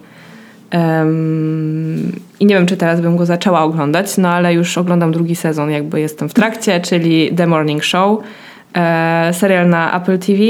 i 2.41 2.47
nie 2.47 2.55
wiem, 2.55 2.67
czy 2.67 2.77
teraz 2.77 3.01
bym 3.01 3.17
go 3.17 3.27
zaczęła 3.27 3.63
oglądać, 3.63 4.19
no 4.19 4.29
ale 4.29 4.55
już 4.55 4.79
oglądam 4.79 5.13
drugi 5.13 5.37
sezon, 5.37 5.71
jakby 5.71 6.01
jestem 6.01 6.29
w 6.29 6.35
trakcie, 6.35 6.81
czyli 6.81 7.35
The 7.37 7.47
Morning 7.47 7.85
Show, 7.85 8.21
e, 8.75 9.31
serial 9.33 9.69
na 9.69 9.97
Apple 9.97 10.19
TV. 10.19 10.43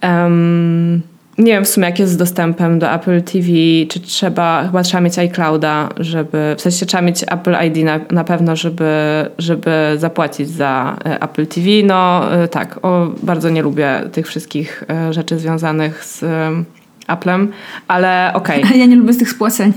Em, 0.00 1.02
nie 1.38 1.52
wiem 1.52 1.64
w 1.64 1.68
sumie 1.68 1.86
jak 1.86 1.98
jest 1.98 2.12
z 2.12 2.16
dostępem 2.16 2.78
do 2.78 2.92
Apple 2.92 3.22
TV, 3.22 3.48
czy 3.88 4.00
trzeba, 4.00 4.62
chyba 4.62 4.82
trzeba 4.82 5.00
mieć 5.00 5.18
iClouda, 5.18 5.88
żeby, 5.96 6.54
w 6.58 6.60
sensie 6.60 6.86
trzeba 6.86 7.02
mieć 7.02 7.22
Apple 7.22 7.56
ID 7.66 7.84
na, 7.84 8.00
na 8.10 8.24
pewno, 8.24 8.56
żeby, 8.56 8.90
żeby 9.38 9.70
zapłacić 9.96 10.48
za 10.48 10.96
e, 11.04 11.22
Apple 11.22 11.46
TV. 11.46 11.66
No 11.84 12.32
e, 12.34 12.48
tak, 12.48 12.78
o, 12.82 13.06
bardzo 13.22 13.50
nie 13.50 13.62
lubię 13.62 14.00
tych 14.12 14.26
wszystkich 14.26 14.84
e, 14.90 15.12
rzeczy 15.12 15.38
związanych 15.38 16.04
z 16.04 16.22
em, 16.22 16.64
Applem, 17.06 17.52
ale 17.88 18.30
okej. 18.34 18.64
Ja 18.80 18.86
nie 18.86 18.96
lubię 18.96 19.12
z 19.12 19.18
tych 19.18 19.30
spłaceń. 19.30 19.72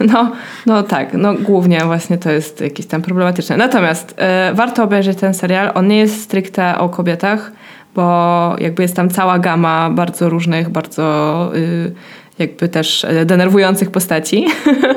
No, 0.00 0.32
no 0.66 0.82
tak, 0.82 1.14
no 1.14 1.34
głównie 1.34 1.80
właśnie 1.84 2.18
to 2.18 2.30
jest 2.30 2.60
jakieś 2.60 2.86
tam 2.86 3.02
problematyczne. 3.02 3.56
Natomiast 3.56 4.14
warto 4.54 4.84
obejrzeć 4.84 5.18
ten 5.18 5.34
serial. 5.34 5.70
On 5.74 5.88
nie 5.88 5.98
jest 5.98 6.22
stricte 6.22 6.78
o 6.78 6.88
kobietach, 6.88 7.52
bo 7.94 8.56
jakby 8.58 8.82
jest 8.82 8.96
tam 8.96 9.10
cała 9.10 9.38
gama 9.38 9.90
bardzo 9.90 10.28
różnych, 10.28 10.68
bardzo 10.68 11.50
y, 11.56 11.92
jakby 12.38 12.68
też 12.68 13.04
e, 13.04 13.24
denerwujących 13.24 13.90
postaci. 13.90 14.46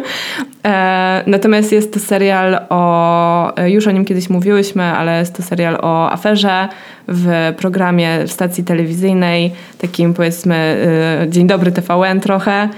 e, 0.66 1.24
natomiast 1.28 1.72
jest 1.72 1.94
to 1.94 2.00
serial 2.00 2.60
o, 2.70 3.56
e, 3.56 3.72
już 3.72 3.88
o 3.88 3.92
nim 3.92 4.06
kiedyś 4.06 4.30
mówiłyśmy, 4.30 4.84
ale 4.84 5.20
jest 5.20 5.36
to 5.36 5.44
serial 5.44 5.78
o 5.82 6.12
aferze 6.12 6.68
w 7.08 7.54
programie 7.58 8.24
w 8.28 8.32
stacji 8.32 8.64
telewizyjnej, 8.64 9.52
takim 9.78 10.14
powiedzmy 10.14 10.78
y, 11.26 11.30
Dzień 11.30 11.48
Dobry 11.48 11.72
TVN 11.72 12.20
trochę. 12.20 12.70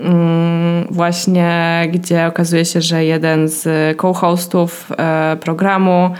Mm, 0.00 0.86
właśnie 0.90 1.82
gdzie 1.92 2.26
okazuje 2.26 2.64
się, 2.64 2.80
że 2.80 3.04
jeden 3.04 3.48
z 3.48 3.62
co-hostów 4.00 4.92
e, 4.98 5.36
programu 5.40 6.10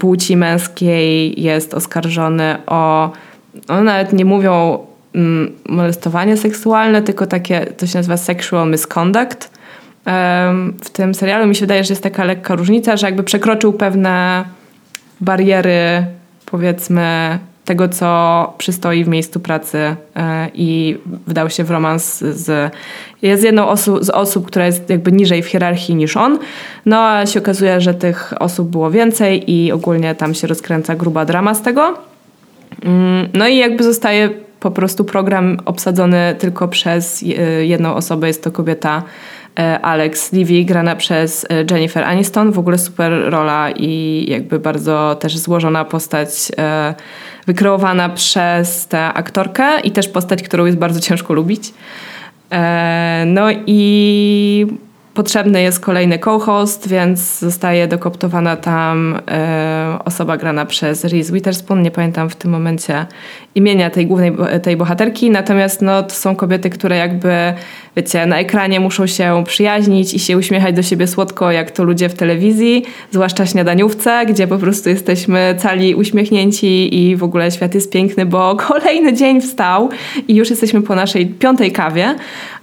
płci 0.00 0.36
męskiej 0.36 1.42
jest 1.42 1.74
oskarżony 1.74 2.56
o, 2.66 3.10
no 3.68 3.82
nawet 3.82 4.12
nie 4.12 4.24
mówią 4.24 4.78
mm, 5.14 5.52
molestowanie 5.68 6.36
seksualne, 6.36 7.02
tylko 7.02 7.26
takie, 7.26 7.66
to 7.66 7.86
się 7.86 7.98
nazywa 7.98 8.16
sexual 8.16 8.70
misconduct. 8.70 9.52
W 10.84 10.90
tym 10.92 11.14
serialu 11.14 11.46
mi 11.46 11.54
się 11.54 11.60
wydaje, 11.60 11.84
że 11.84 11.92
jest 11.92 12.02
taka 12.02 12.24
lekka 12.24 12.54
różnica, 12.54 12.96
że 12.96 13.06
jakby 13.06 13.22
przekroczył 13.22 13.72
pewne 13.72 14.44
bariery, 15.20 16.06
powiedzmy, 16.46 17.38
tego, 17.64 17.88
co 17.88 18.54
przystoi 18.58 19.04
w 19.04 19.08
miejscu 19.08 19.40
pracy 19.40 19.78
e, 19.78 19.96
i 20.54 20.98
wdał 21.26 21.50
się 21.50 21.64
w 21.64 21.70
romans 21.70 22.18
z, 22.18 22.72
jest 23.22 23.44
jedną 23.44 23.68
osu, 23.68 24.04
z 24.04 24.10
osób, 24.10 24.46
która 24.46 24.66
jest 24.66 24.90
jakby 24.90 25.12
niżej 25.12 25.42
w 25.42 25.46
hierarchii 25.46 25.94
niż 25.94 26.16
on. 26.16 26.38
No 26.86 27.00
a 27.00 27.26
się 27.26 27.40
okazuje, 27.40 27.80
że 27.80 27.94
tych 27.94 28.34
osób 28.38 28.68
było 28.68 28.90
więcej 28.90 29.50
i 29.50 29.72
ogólnie 29.72 30.14
tam 30.14 30.34
się 30.34 30.46
rozkręca 30.46 30.94
gruba 30.94 31.24
drama 31.24 31.54
z 31.54 31.62
tego. 31.62 31.98
Mm, 32.84 33.28
No 33.34 33.48
i 33.48 33.56
jakby 33.56 33.84
zostaje 33.84 34.30
po 34.60 34.70
prostu 34.70 35.04
program 35.04 35.56
obsadzony 35.64 36.36
tylko 36.38 36.68
przez 36.68 37.22
e, 37.22 37.26
jedną 37.66 37.94
osobę, 37.94 38.26
jest 38.26 38.44
to 38.44 38.50
kobieta 38.50 39.02
e, 39.58 39.80
Alex 39.80 40.32
Levy, 40.32 40.64
grana 40.64 40.96
przez 40.96 41.46
Jennifer 41.70 42.04
Aniston. 42.04 42.52
W 42.52 42.58
ogóle 42.58 42.78
super 42.78 43.12
rola 43.26 43.70
i 43.70 44.24
jakby 44.28 44.58
bardzo 44.58 45.16
też 45.20 45.38
złożona 45.38 45.84
postać, 45.84 46.52
wykreowana 47.46 48.08
przez 48.08 48.86
tę 48.86 49.04
aktorkę 49.04 49.80
i 49.80 49.90
też 49.90 50.08
postać, 50.08 50.42
którą 50.42 50.64
jest 50.64 50.78
bardzo 50.78 51.00
ciężko 51.00 51.34
lubić. 51.34 51.74
E, 52.52 53.24
No 53.26 53.46
i 53.66 54.66
potrzebny 55.14 55.62
jest 55.62 55.80
kolejny 55.80 56.18
co-host, 56.18 56.88
więc 56.88 57.38
zostaje 57.38 57.88
dokoptowana 57.88 58.56
tam 58.56 59.18
e, 59.28 59.98
osoba 60.04 60.36
grana 60.36 60.66
przez 60.66 61.04
Reese 61.04 61.32
Witherspoon. 61.32 61.82
Nie 61.82 61.90
pamiętam 61.90 62.30
w 62.30 62.36
tym 62.36 62.50
momencie 62.50 63.06
imienia 63.54 63.90
tej 63.90 64.06
głównej 64.06 64.32
tej 64.62 64.76
bohaterki, 64.76 65.30
natomiast 65.30 65.82
no, 65.82 66.02
to 66.02 66.14
są 66.14 66.36
kobiety, 66.36 66.70
które 66.70 66.96
jakby, 66.96 67.52
wiecie, 67.96 68.26
na 68.26 68.38
ekranie 68.38 68.80
muszą 68.80 69.06
się 69.06 69.44
przyjaźnić 69.46 70.14
i 70.14 70.18
się 70.18 70.38
uśmiechać 70.38 70.76
do 70.76 70.82
siebie 70.82 71.06
słodko, 71.06 71.52
jak 71.52 71.70
to 71.70 71.84
ludzie 71.84 72.08
w 72.08 72.14
telewizji, 72.14 72.84
zwłaszcza 73.10 73.46
śniadaniówce, 73.46 74.26
gdzie 74.26 74.46
po 74.46 74.58
prostu 74.58 74.88
jesteśmy 74.88 75.54
cali 75.58 75.94
uśmiechnięci 75.94 76.94
i 76.94 77.16
w 77.16 77.22
ogóle 77.22 77.50
świat 77.50 77.74
jest 77.74 77.92
piękny, 77.92 78.26
bo 78.26 78.56
kolejny 78.68 79.12
dzień 79.12 79.40
wstał 79.40 79.88
i 80.28 80.34
już 80.34 80.50
jesteśmy 80.50 80.82
po 80.82 80.94
naszej 80.94 81.26
piątej 81.26 81.72
kawie. 81.72 82.14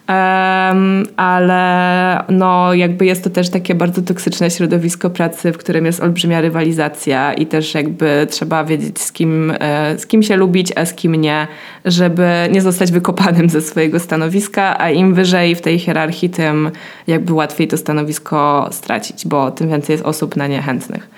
Em, 0.09 1.05
ale 1.17 2.23
no 2.29 2.73
jakby 2.73 3.05
jest 3.05 3.23
to 3.23 3.29
też 3.29 3.49
takie 3.49 3.75
bardzo 3.75 4.01
toksyczne 4.01 4.51
środowisko 4.51 5.09
pracy, 5.09 5.51
w 5.51 5.57
którym 5.57 5.85
jest 5.85 6.03
olbrzymia 6.03 6.41
rywalizacja 6.41 7.33
i 7.33 7.45
też 7.45 7.73
jakby 7.73 8.27
trzeba 8.29 8.63
wiedzieć 8.63 8.99
z 9.01 9.11
kim, 9.11 9.53
e, 9.59 9.97
z 9.97 10.07
kim 10.07 10.23
się 10.23 10.35
lubić, 10.35 10.73
a 10.75 10.85
z 10.85 10.93
kim 10.93 11.15
nie, 11.15 11.47
żeby 11.85 12.27
nie 12.51 12.61
zostać 12.61 12.91
wykopanym 12.91 13.49
ze 13.49 13.61
swojego 13.61 13.99
stanowiska, 13.99 14.79
a 14.79 14.89
im 14.89 15.13
wyżej 15.13 15.55
w 15.55 15.61
tej 15.61 15.79
hierarchii, 15.79 16.29
tym 16.29 16.71
jakby 17.07 17.33
łatwiej 17.33 17.67
to 17.67 17.77
stanowisko 17.77 18.69
stracić, 18.71 19.27
bo 19.27 19.51
tym 19.51 19.69
więcej 19.69 19.93
jest 19.93 20.05
osób 20.05 20.35
na 20.35 20.47
niechętnych. 20.47 21.09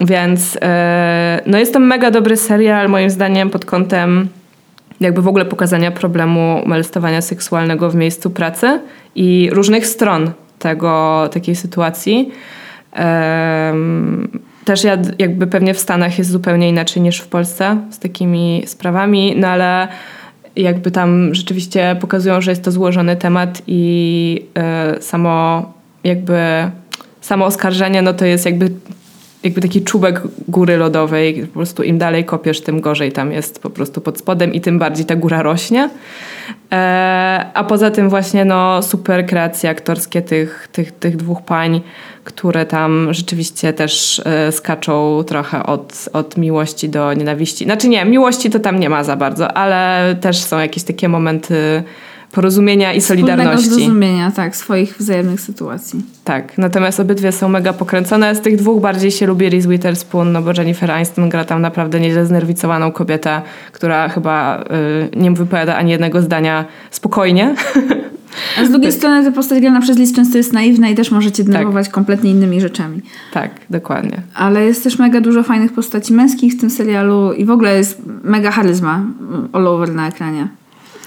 Więc 0.00 0.58
e, 0.62 1.40
no 1.46 1.58
jest 1.58 1.72
to 1.72 1.78
mega 1.78 2.10
dobry 2.10 2.36
serial 2.36 2.88
moim 2.88 3.10
zdaniem 3.10 3.50
pod 3.50 3.64
kątem 3.64 4.28
jakby 5.00 5.22
w 5.22 5.28
ogóle 5.28 5.44
pokazania 5.44 5.90
problemu 5.90 6.62
molestowania 6.66 7.22
seksualnego 7.22 7.90
w 7.90 7.94
miejscu 7.94 8.30
pracy 8.30 8.80
i 9.14 9.48
różnych 9.52 9.86
stron 9.86 10.30
tego, 10.58 11.28
takiej 11.32 11.56
sytuacji. 11.56 12.30
Też 14.64 14.84
ja, 14.84 14.98
jakby 15.18 15.46
pewnie 15.46 15.74
w 15.74 15.78
Stanach 15.78 16.18
jest 16.18 16.30
zupełnie 16.30 16.68
inaczej 16.68 17.02
niż 17.02 17.18
w 17.18 17.28
Polsce 17.28 17.76
z 17.90 17.98
takimi 17.98 18.62
sprawami, 18.66 19.34
no 19.36 19.48
ale 19.48 19.88
jakby 20.56 20.90
tam 20.90 21.34
rzeczywiście 21.34 21.96
pokazują, 22.00 22.40
że 22.40 22.50
jest 22.50 22.64
to 22.64 22.70
złożony 22.70 23.16
temat 23.16 23.62
i 23.66 24.44
e, 24.54 25.02
samo 25.02 25.72
jakby 26.04 26.70
samo 27.20 27.44
oskarżenie, 27.46 28.02
no 28.02 28.12
to 28.12 28.24
jest 28.24 28.46
jakby 28.46 28.70
jakby 29.42 29.60
taki 29.60 29.82
czubek 29.82 30.22
góry 30.48 30.76
lodowej. 30.76 31.46
Po 31.46 31.52
prostu 31.52 31.82
im 31.82 31.98
dalej 31.98 32.24
kopiesz, 32.24 32.60
tym 32.60 32.80
gorzej 32.80 33.12
tam 33.12 33.32
jest 33.32 33.62
po 33.62 33.70
prostu 33.70 34.00
pod 34.00 34.18
spodem 34.18 34.54
i 34.54 34.60
tym 34.60 34.78
bardziej 34.78 35.06
ta 35.06 35.16
góra 35.16 35.42
rośnie. 35.42 35.90
E, 36.72 37.46
a 37.54 37.64
poza 37.64 37.90
tym 37.90 38.10
właśnie 38.10 38.44
no, 38.44 38.82
super 38.82 39.26
kreacje 39.26 39.70
aktorskie 39.70 40.22
tych, 40.22 40.68
tych, 40.72 40.92
tych 40.92 41.16
dwóch 41.16 41.42
pań, 41.42 41.80
które 42.24 42.66
tam 42.66 43.14
rzeczywiście 43.14 43.72
też 43.72 44.22
e, 44.24 44.52
skaczą 44.52 45.24
trochę 45.26 45.66
od, 45.66 46.08
od 46.12 46.36
miłości 46.36 46.88
do 46.88 47.14
nienawiści. 47.14 47.64
Znaczy 47.64 47.88
nie, 47.88 48.04
miłości 48.04 48.50
to 48.50 48.58
tam 48.58 48.80
nie 48.80 48.90
ma 48.90 49.04
za 49.04 49.16
bardzo, 49.16 49.52
ale 49.52 50.16
też 50.20 50.38
są 50.38 50.58
jakieś 50.58 50.82
takie 50.82 51.08
momenty 51.08 51.82
porozumienia 52.32 52.92
i 52.92 53.00
solidarności. 53.00 53.70
zrozumienia, 53.70 54.30
tak, 54.30 54.56
swoich 54.56 54.96
wzajemnych 54.96 55.40
sytuacji. 55.40 56.02
Tak, 56.24 56.58
natomiast 56.58 57.00
obydwie 57.00 57.32
są 57.32 57.48
mega 57.48 57.72
pokręcone. 57.72 58.34
Z 58.34 58.40
tych 58.40 58.56
dwóch 58.56 58.80
bardziej 58.80 59.10
się 59.10 59.26
lubi 59.26 59.50
Reese 59.50 59.68
Witherspoon, 59.68 60.32
no 60.32 60.42
bo 60.42 60.52
Jennifer 60.56 60.90
Aniston 60.90 61.28
gra 61.28 61.44
tam 61.44 61.62
naprawdę 61.62 62.00
nieźle 62.00 62.26
znerwicowaną 62.26 62.92
kobietę, 62.92 63.42
która 63.72 64.08
chyba 64.08 64.64
y, 65.14 65.16
nie 65.16 65.30
wypowiada 65.30 65.76
ani 65.76 65.90
jednego 65.90 66.22
zdania 66.22 66.64
spokojnie. 66.90 67.54
A 68.58 68.64
z 68.64 68.70
drugiej 68.70 68.92
strony 68.92 69.24
ta 69.24 69.32
postać 69.32 69.60
grana 69.60 69.80
przez 69.80 69.98
Liz 69.98 70.14
często 70.14 70.38
jest 70.38 70.52
naiwna 70.52 70.88
i 70.88 70.94
też 70.94 71.10
możecie 71.10 71.44
denerwować 71.44 71.86
tak. 71.86 71.94
kompletnie 71.94 72.30
innymi 72.30 72.60
rzeczami. 72.60 73.02
Tak, 73.32 73.50
dokładnie. 73.70 74.22
Ale 74.34 74.64
jest 74.64 74.84
też 74.84 74.98
mega 74.98 75.20
dużo 75.20 75.42
fajnych 75.42 75.72
postaci 75.72 76.12
męskich 76.12 76.54
w 76.54 76.60
tym 76.60 76.70
serialu 76.70 77.32
i 77.32 77.44
w 77.44 77.50
ogóle 77.50 77.76
jest 77.76 78.02
mega 78.24 78.50
charyzma 78.50 79.04
all 79.52 79.66
over 79.66 79.94
na 79.94 80.08
ekranie. 80.08 80.48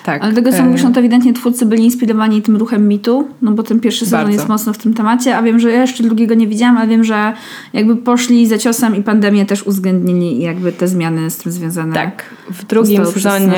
Tak. 0.03 0.23
Ale 0.23 0.33
tego 0.33 0.51
co 0.51 0.63
mówisz, 0.63 0.83
no 0.83 0.91
to 0.91 0.99
ewidentnie 0.99 1.33
twórcy 1.33 1.65
byli 1.65 1.83
inspirowani 1.83 2.41
tym 2.41 2.57
ruchem 2.57 2.87
mitu, 2.87 3.27
no 3.41 3.51
bo 3.51 3.63
ten 3.63 3.79
pierwszy 3.79 4.05
sezon 4.05 4.19
Bardzo. 4.19 4.33
jest 4.33 4.47
mocno 4.47 4.73
w 4.73 4.77
tym 4.77 4.93
temacie, 4.93 5.37
a 5.37 5.41
wiem, 5.41 5.59
że 5.59 5.71
ja 5.71 5.81
jeszcze 5.81 6.03
drugiego 6.03 6.33
nie 6.33 6.47
widziałam, 6.47 6.77
a 6.77 6.87
wiem, 6.87 7.03
że 7.03 7.33
jakby 7.73 7.95
poszli 7.95 8.47
za 8.47 8.57
ciosem 8.57 8.95
i 8.95 9.03
pandemię 9.03 9.45
też 9.45 9.63
uwzględnili 9.63 10.39
jakby 10.39 10.71
te 10.71 10.87
zmiany 10.87 11.29
z 11.29 11.37
tym 11.37 11.51
związane. 11.51 11.93
Tak. 11.93 12.23
W 12.51 12.65
drugim 12.65 13.05
sezonie 13.05 13.53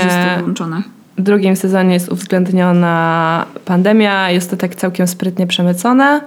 w 1.18 1.22
drugim 1.22 1.56
sezonie 1.56 1.94
jest 1.94 2.12
uwzględniona 2.12 3.46
pandemia, 3.66 4.32
jest 4.32 4.50
to 4.50 4.58
tak 4.58 4.76
całkiem 4.76 5.08
sprytnie 5.08 5.48
przemycone. 5.48 6.22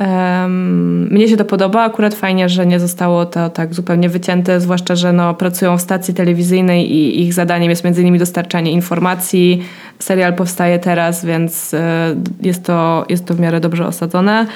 Um, 0.00 1.08
mnie 1.10 1.28
się 1.28 1.36
to 1.36 1.44
podoba, 1.44 1.82
akurat 1.82 2.14
fajnie, 2.14 2.48
że 2.48 2.66
nie 2.66 2.80
zostało 2.80 3.26
to 3.26 3.50
tak 3.50 3.74
zupełnie 3.74 4.08
wycięte, 4.08 4.60
zwłaszcza, 4.60 4.96
że 4.96 5.12
no, 5.12 5.34
pracują 5.34 5.78
w 5.78 5.82
stacji 5.82 6.14
telewizyjnej 6.14 6.92
i 6.92 7.22
ich 7.22 7.34
zadaniem 7.34 7.70
jest 7.70 7.84
między 7.84 8.02
innymi 8.02 8.18
dostarczanie 8.18 8.72
informacji. 8.72 9.62
Serial 9.98 10.34
powstaje 10.34 10.78
teraz, 10.78 11.24
więc 11.24 11.74
e, 11.74 12.14
jest 12.42 12.64
to, 12.64 13.04
jest 13.08 13.26
to 13.26 13.34
w 13.34 13.40
miarę 13.40 13.60
dobrze 13.60 13.86
osadzone. 13.86 14.46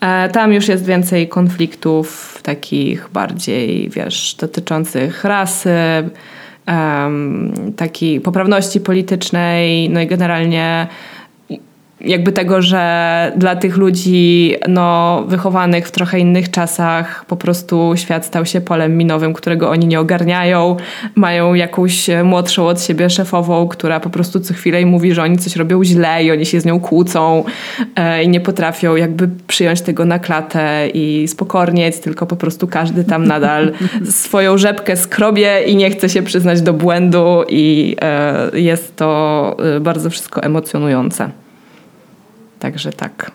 E, 0.00 0.28
tam 0.28 0.52
już 0.52 0.68
jest 0.68 0.84
więcej 0.84 1.28
konfliktów 1.28 2.38
takich 2.42 3.08
bardziej, 3.12 3.90
wiesz, 3.90 4.34
dotyczących 4.34 5.24
rasy, 5.24 5.70
um, 6.68 7.52
takiej 7.76 8.20
poprawności 8.20 8.80
politycznej, 8.80 9.90
no 9.90 10.00
i 10.00 10.06
generalnie 10.06 10.86
jakby 12.00 12.32
tego, 12.32 12.62
że 12.62 13.32
dla 13.36 13.56
tych 13.56 13.76
ludzi 13.76 14.54
no, 14.68 15.22
wychowanych 15.28 15.88
w 15.88 15.90
trochę 15.90 16.18
innych 16.18 16.50
czasach 16.50 17.24
po 17.24 17.36
prostu 17.36 17.92
świat 17.96 18.26
stał 18.26 18.46
się 18.46 18.60
polem 18.60 18.96
minowym, 18.96 19.32
którego 19.32 19.70
oni 19.70 19.86
nie 19.86 20.00
ogarniają. 20.00 20.76
Mają 21.14 21.54
jakąś 21.54 22.10
młodszą 22.24 22.66
od 22.66 22.82
siebie 22.82 23.10
szefową, 23.10 23.68
która 23.68 24.00
po 24.00 24.10
prostu 24.10 24.40
co 24.40 24.54
chwilę 24.54 24.80
im 24.80 24.88
mówi, 24.88 25.14
że 25.14 25.22
oni 25.22 25.38
coś 25.38 25.56
robią 25.56 25.84
źle 25.84 26.24
i 26.24 26.30
oni 26.30 26.46
się 26.46 26.60
z 26.60 26.64
nią 26.64 26.80
kłócą 26.80 27.44
e, 27.96 28.24
i 28.24 28.28
nie 28.28 28.40
potrafią 28.40 28.96
jakby 28.96 29.28
przyjąć 29.46 29.80
tego 29.80 30.04
na 30.04 30.18
klatę 30.18 30.88
i 30.94 31.28
spokornieć, 31.28 31.98
tylko 31.98 32.26
po 32.26 32.36
prostu 32.36 32.66
każdy 32.66 33.04
tam 33.04 33.26
nadal 33.26 33.72
swoją 34.24 34.58
rzepkę 34.58 34.96
skrobie 34.96 35.62
i 35.66 35.76
nie 35.76 35.90
chce 35.90 36.08
się 36.08 36.22
przyznać 36.22 36.62
do 36.62 36.72
błędu 36.72 37.44
i 37.48 37.96
e, 38.00 38.50
jest 38.58 38.96
to 38.96 39.56
e, 39.76 39.80
bardzo 39.80 40.10
wszystko 40.10 40.42
emocjonujące. 40.42 41.30
Także 42.60 42.92
tak. 42.92 43.30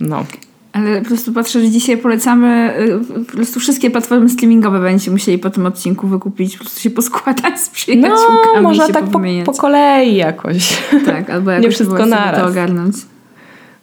No. 0.00 0.24
Ale 0.72 1.00
po 1.00 1.06
prostu 1.06 1.32
patrzę, 1.32 1.60
że 1.60 1.70
dzisiaj 1.70 1.96
polecamy, 1.96 2.74
y, 3.20 3.24
po 3.24 3.32
prostu 3.32 3.60
wszystkie 3.60 3.90
platformy 3.90 4.28
streamingowe 4.28 4.80
będziecie 4.80 5.10
musieli 5.10 5.38
po 5.38 5.50
tym 5.50 5.66
odcinku 5.66 6.08
wykupić, 6.08 6.56
po 6.56 6.64
prostu 6.64 6.80
się 6.80 6.90
poskładać 6.90 7.60
z 7.60 7.68
przyjaciółkami. 7.68 8.38
No, 8.54 8.62
można 8.62 8.88
tak 8.88 9.04
po, 9.04 9.20
po, 9.44 9.52
kolei 9.52 10.16
jakoś. 10.16 10.82
Tak, 11.06 11.30
albo 11.30 11.50
jakoś 11.50 11.64
Nie 11.64 11.70
wszystko 11.70 12.06
naraz. 12.06 12.40
to 12.40 12.48
ogarnąć. 12.48 12.96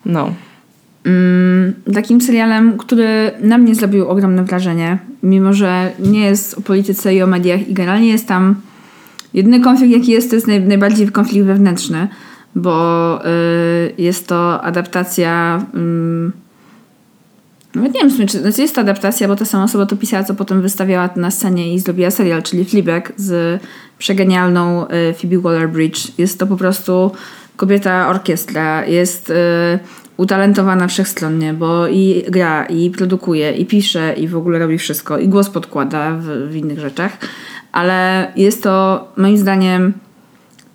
No. 0.06 0.32
Mm, 1.06 1.74
takim 1.94 2.22
serialem, 2.22 2.78
który 2.78 3.32
na 3.42 3.58
mnie 3.58 3.76
zrobił 3.76 4.08
ogromne 4.08 4.44
wrażenie, 4.44 4.98
mimo 5.24 5.54
że 5.54 5.92
nie 6.00 6.20
jest 6.20 6.58
o 6.58 6.62
polityce 6.62 7.16
i 7.16 7.22
o 7.22 7.28
mediach 7.28 7.68
i 7.70 7.74
generalnie 7.74 8.08
jest 8.08 8.28
tam 8.28 8.56
jedyny 9.34 9.60
konflikt 9.60 9.94
jaki 9.94 10.12
jest, 10.12 10.30
to 10.30 10.36
jest 10.36 10.48
naj, 10.48 10.62
najbardziej 10.62 11.08
konflikt 11.08 11.46
wewnętrzny 11.46 12.08
bo 12.58 13.20
y, 13.26 13.94
jest 13.98 14.28
to 14.28 14.62
adaptacja. 14.62 15.62
Y, 15.76 16.32
nawet 17.76 17.94
nie 17.94 18.00
wiem, 18.00 18.28
czy 18.28 18.40
znaczy 18.40 18.62
jest 18.62 18.76
to 18.76 18.82
adaptacja, 18.82 19.28
bo 19.28 19.36
ta 19.36 19.46
sama 19.46 19.64
osoba 19.64 19.86
to 19.86 19.96
pisała, 19.96 20.24
co 20.24 20.36
potem 20.36 20.62
wystawiała 20.62 21.10
na 21.16 21.32
scenie 21.32 21.74
i 21.74 21.80
zrobiła 21.80 22.12
serial, 22.12 22.44
czyli 22.44 22.66
Fleabag 22.66 23.14
z 23.16 23.62
przegenialną 23.98 24.88
y, 24.88 25.14
Phoebe 25.14 25.38
Waller-Bridge. 25.38 26.12
Jest 26.18 26.40
to 26.40 26.48
po 26.48 26.58
prostu 26.58 27.12
kobieta 27.56 28.10
orkiestra, 28.10 28.86
jest 28.86 29.30
y, 29.30 29.34
utalentowana 30.18 30.88
wszechstronnie, 30.88 31.54
bo 31.54 31.88
i 31.88 32.24
gra, 32.30 32.66
i 32.66 32.90
produkuje, 32.90 33.52
i 33.52 33.66
pisze, 33.66 34.14
i 34.14 34.28
w 34.28 34.38
ogóle 34.38 34.60
robi 34.60 34.78
wszystko, 34.78 35.18
i 35.18 35.28
głos 35.28 35.50
podkłada 35.50 36.12
w, 36.12 36.26
w 36.52 36.56
innych 36.56 36.80
rzeczach, 36.80 37.18
ale 37.72 38.32
jest 38.36 38.64
to 38.64 39.08
moim 39.18 39.38
zdaniem 39.38 39.94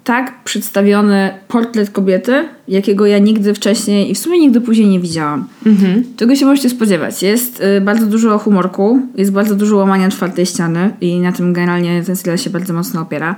tak 0.05 0.45
przedstawiony 0.45 1.31
portret 1.49 1.91
kobiety, 1.91 2.49
jakiego 2.69 3.07
ja 3.07 3.19
nigdy 3.19 3.55
wcześniej 3.55 4.11
i 4.11 4.15
w 4.15 4.19
sumie 4.19 4.39
nigdy 4.39 4.61
później 4.61 4.89
nie 4.89 5.01
widziałam. 5.01 5.49
Mhm. 5.67 6.05
Czego 6.17 6.37
się 6.37 6.47
możecie 6.47 6.71
spodziewać? 6.71 7.23
Jest 7.23 7.63
y, 7.79 7.81
bardzo 7.81 8.07
dużo 8.07 8.39
humorku, 8.39 9.01
jest 9.15 9.33
bardzo 9.33 9.55
dużo 9.55 9.77
łamania 9.77 10.09
czwartej 10.09 10.47
ściany 10.47 10.91
i 11.01 11.21
na 11.21 11.33
tym 11.33 11.53
generalnie 11.53 12.03
ten 12.03 12.17
serial 12.17 12.39
się 12.39 12.51
bardzo 12.51 12.73
mocno 12.73 13.01
opiera. 13.01 13.37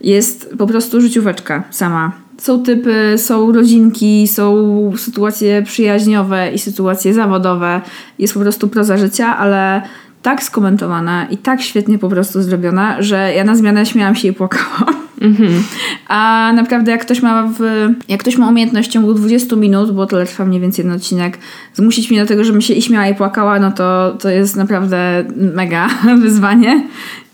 Jest 0.00 0.54
po 0.58 0.66
prostu 0.66 1.00
życióweczka 1.00 1.64
sama. 1.70 2.12
Są 2.38 2.62
typy, 2.62 3.14
są 3.16 3.52
rodzinki, 3.52 4.28
są 4.28 4.92
sytuacje 4.96 5.62
przyjaźniowe 5.62 6.52
i 6.52 6.58
sytuacje 6.58 7.14
zawodowe. 7.14 7.80
Jest 8.18 8.34
po 8.34 8.40
prostu 8.40 8.68
proza 8.68 8.96
życia, 8.96 9.36
ale 9.36 9.82
tak 10.22 10.42
skomentowana 10.42 11.26
i 11.26 11.36
tak 11.36 11.62
świetnie 11.62 11.98
po 11.98 12.08
prostu 12.08 12.42
zrobiona, 12.42 13.02
że 13.02 13.32
ja 13.36 13.44
na 13.44 13.56
zmianę 13.56 13.86
śmiałam 13.86 14.14
się 14.14 14.28
i 14.28 14.32
płakałam. 14.32 14.99
Mm-hmm. 15.20 15.62
A 16.08 16.52
naprawdę 16.54 16.92
jak 16.92 17.00
ktoś 17.00 17.22
ma 17.22 17.52
w, 17.58 17.88
jak 18.08 18.20
ktoś 18.20 18.36
ma 18.36 18.48
umiejętność 18.48 18.88
w 18.88 18.92
ciągu 18.92 19.14
20 19.14 19.56
minut, 19.56 19.92
bo 19.92 20.06
tyle 20.06 20.26
trwa 20.26 20.44
mniej 20.44 20.60
więcej 20.60 20.82
jeden 20.82 20.96
odcinek, 20.96 21.38
zmusić 21.74 22.10
mnie 22.10 22.20
do 22.20 22.26
tego, 22.26 22.44
żebym 22.44 22.60
się 22.60 22.74
i 22.74 22.82
śmiała 22.82 23.08
i 23.08 23.14
płakała, 23.14 23.58
no 23.58 23.72
to, 23.72 24.16
to 24.20 24.28
jest 24.28 24.56
naprawdę 24.56 25.24
mega 25.36 25.88
wyzwanie. 26.22 26.88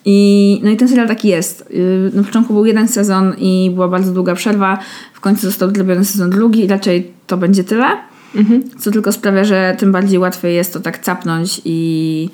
I, 0.08 0.60
no 0.64 0.70
i 0.70 0.76
ten 0.76 0.88
serial 0.88 1.08
taki 1.08 1.28
jest. 1.28 1.70
Y, 1.70 2.10
na 2.14 2.22
początku 2.22 2.54
był 2.54 2.66
jeden 2.66 2.88
sezon 2.88 3.34
i 3.38 3.70
była 3.74 3.88
bardzo 3.88 4.12
długa 4.12 4.34
przerwa. 4.34 4.78
W 5.12 5.20
końcu 5.20 5.42
został 5.42 5.70
zrobiony 5.70 6.04
sezon 6.04 6.30
drugi 6.30 6.64
i 6.64 6.66
raczej 6.66 7.12
to 7.26 7.36
będzie 7.36 7.64
tyle. 7.64 7.86
Mhm. 8.36 8.62
Co 8.78 8.90
tylko 8.90 9.12
sprawia, 9.12 9.44
że 9.44 9.76
tym 9.78 9.92
bardziej 9.92 10.18
łatwiej 10.18 10.54
jest 10.54 10.72
to 10.72 10.80
tak 10.80 10.98
capnąć 10.98 11.60
i 11.64 12.30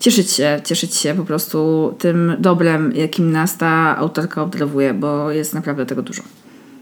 cieszyć 0.00 0.30
się, 0.30 0.60
cieszyć 0.64 0.94
się 0.94 1.14
po 1.14 1.24
prostu 1.24 1.94
tym 1.98 2.36
dobrem, 2.38 2.92
jakim 2.94 3.32
nas 3.32 3.56
ta 3.56 3.96
autorka 3.96 4.42
obdarowuje, 4.42 4.94
bo 4.94 5.30
jest 5.30 5.54
naprawdę 5.54 5.86
tego 5.86 6.02
dużo. 6.02 6.22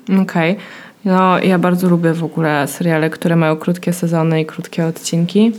Okej. 0.05 0.23
Okay. 0.53 0.57
No, 1.05 1.39
ja 1.39 1.59
bardzo 1.59 1.89
lubię 1.89 2.13
w 2.13 2.25
ogóle 2.25 2.69
seriale, 2.69 3.11
które 3.11 3.37
mają 3.37 3.57
krótkie 3.57 3.93
sezony 3.93 4.41
i 4.41 4.47
krótkie 4.47 4.87
odcinki, 4.87 5.53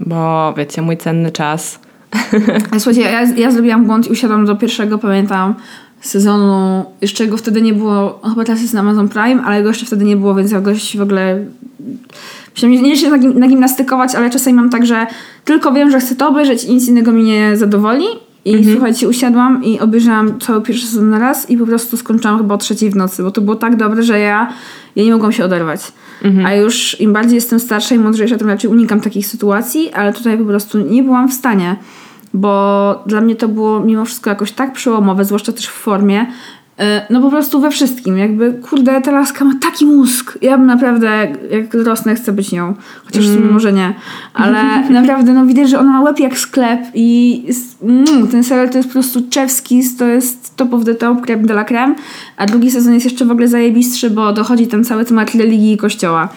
bo 0.00 0.54
wiecie, 0.56 0.82
mój 0.82 0.96
cenny 0.96 1.30
czas. 1.30 1.78
Słuchajcie, 2.78 3.00
ja, 3.00 3.22
ja 3.22 3.50
zrobiłam 3.50 3.86
błąd 3.86 4.06
i 4.06 4.10
usiadłam 4.10 4.46
do 4.46 4.56
pierwszego, 4.56 4.98
pamiętam, 4.98 5.54
sezonu, 6.00 6.84
jeszcze 7.00 7.26
go 7.26 7.36
wtedy 7.36 7.62
nie 7.62 7.72
było, 7.74 8.20
chyba 8.28 8.44
teraz 8.44 8.62
jest 8.62 8.74
na 8.74 8.80
Amazon 8.80 9.08
Prime, 9.08 9.42
ale 9.42 9.62
go 9.62 9.68
jeszcze 9.68 9.86
wtedy 9.86 10.04
nie 10.04 10.16
było, 10.16 10.34
więc 10.34 10.50
ja 10.50 10.60
go 10.60 10.72
w 10.98 11.02
ogóle 11.02 11.44
Przynajmniej 12.54 12.82
nie 12.82 12.96
się 12.96 13.10
nagimnastykować, 13.34 14.14
ale 14.14 14.30
czasami 14.30 14.56
mam 14.56 14.70
tak, 14.70 14.86
że 14.86 15.06
tylko 15.44 15.72
wiem, 15.72 15.90
że 15.90 16.00
chcę 16.00 16.14
to 16.14 16.28
obejrzeć 16.28 16.64
i 16.64 16.74
nic 16.74 16.88
innego 16.88 17.12
mnie 17.12 17.24
nie 17.24 17.56
zadowoli. 17.56 18.04
I 18.44 18.54
mhm. 18.54 18.72
słuchajcie, 18.72 19.08
usiadłam 19.08 19.64
i 19.64 19.80
obejrzałam 19.80 20.40
cały 20.40 20.62
pierwszy 20.62 20.86
sezon 20.86 21.10
na 21.10 21.18
raz 21.18 21.50
i 21.50 21.56
po 21.56 21.66
prostu 21.66 21.96
skończyłam 21.96 22.38
chyba 22.38 22.54
o 22.54 22.58
trzeciej 22.58 22.90
w 22.90 22.96
nocy, 22.96 23.22
bo 23.22 23.30
to 23.30 23.40
było 23.40 23.56
tak 23.56 23.76
dobre, 23.76 24.02
że 24.02 24.18
ja, 24.18 24.52
ja 24.96 25.04
nie 25.04 25.12
mogłam 25.12 25.32
się 25.32 25.44
oderwać. 25.44 25.92
Mhm. 26.22 26.46
A 26.46 26.54
już 26.54 27.00
im 27.00 27.12
bardziej 27.12 27.34
jestem 27.34 27.60
starsza 27.60 27.94
i 27.94 27.98
mądrzejsza, 27.98 28.38
tym 28.38 28.48
raczej 28.48 28.70
unikam 28.70 29.00
takich 29.00 29.26
sytuacji, 29.26 29.92
ale 29.92 30.12
tutaj 30.12 30.38
po 30.38 30.44
prostu 30.44 30.78
nie 30.78 31.02
byłam 31.02 31.28
w 31.28 31.32
stanie, 31.32 31.76
bo 32.34 33.02
dla 33.06 33.20
mnie 33.20 33.36
to 33.36 33.48
było 33.48 33.80
mimo 33.80 34.04
wszystko 34.04 34.30
jakoś 34.30 34.52
tak 34.52 34.72
przełomowe, 34.72 35.24
zwłaszcza 35.24 35.52
też 35.52 35.66
w 35.66 35.72
formie, 35.72 36.26
no 37.10 37.20
po 37.20 37.30
prostu 37.30 37.60
we 37.60 37.70
wszystkim. 37.70 38.18
Jakby, 38.18 38.52
kurde, 38.52 39.00
ta 39.00 39.10
laska 39.10 39.44
ma 39.44 39.52
taki 39.62 39.86
mózg. 39.86 40.38
Ja 40.42 40.58
bym 40.58 40.66
naprawdę, 40.66 41.28
jak 41.50 41.74
rosnę, 41.74 42.14
chcę 42.14 42.32
być 42.32 42.52
nią. 42.52 42.74
Chociaż 43.04 43.24
w 43.24 43.28
sumie 43.28 43.40
mm. 43.40 43.52
może 43.52 43.72
nie. 43.72 43.94
Ale 44.34 44.64
naprawdę, 45.00 45.32
no 45.32 45.46
widać, 45.46 45.70
że 45.70 45.78
ona 45.78 45.90
ma 45.90 46.00
łeb 46.00 46.18
jak 46.18 46.38
sklep 46.38 46.80
i 46.94 47.42
mm, 47.82 48.28
ten 48.28 48.44
serial 48.44 48.70
to 48.70 48.76
jest 48.76 48.88
po 48.88 48.92
prostu 48.92 49.20
czewski, 49.30 49.82
to 49.98 50.06
jest 50.06 50.56
top 50.56 50.74
of 50.74 50.84
the 50.84 50.94
top, 50.94 51.20
creme 51.20 51.42
de 51.42 51.54
la 51.54 51.64
creme. 51.64 51.94
A 52.36 52.46
drugi 52.46 52.70
sezon 52.70 52.94
jest 52.94 53.04
jeszcze 53.06 53.24
w 53.24 53.30
ogóle 53.30 53.48
zajebistszy, 53.48 54.10
bo 54.10 54.32
dochodzi 54.32 54.66
tam 54.66 54.84
cały 54.84 55.04
temat 55.04 55.34
religii 55.34 55.72
i 55.72 55.76
kościoła. 55.76 56.28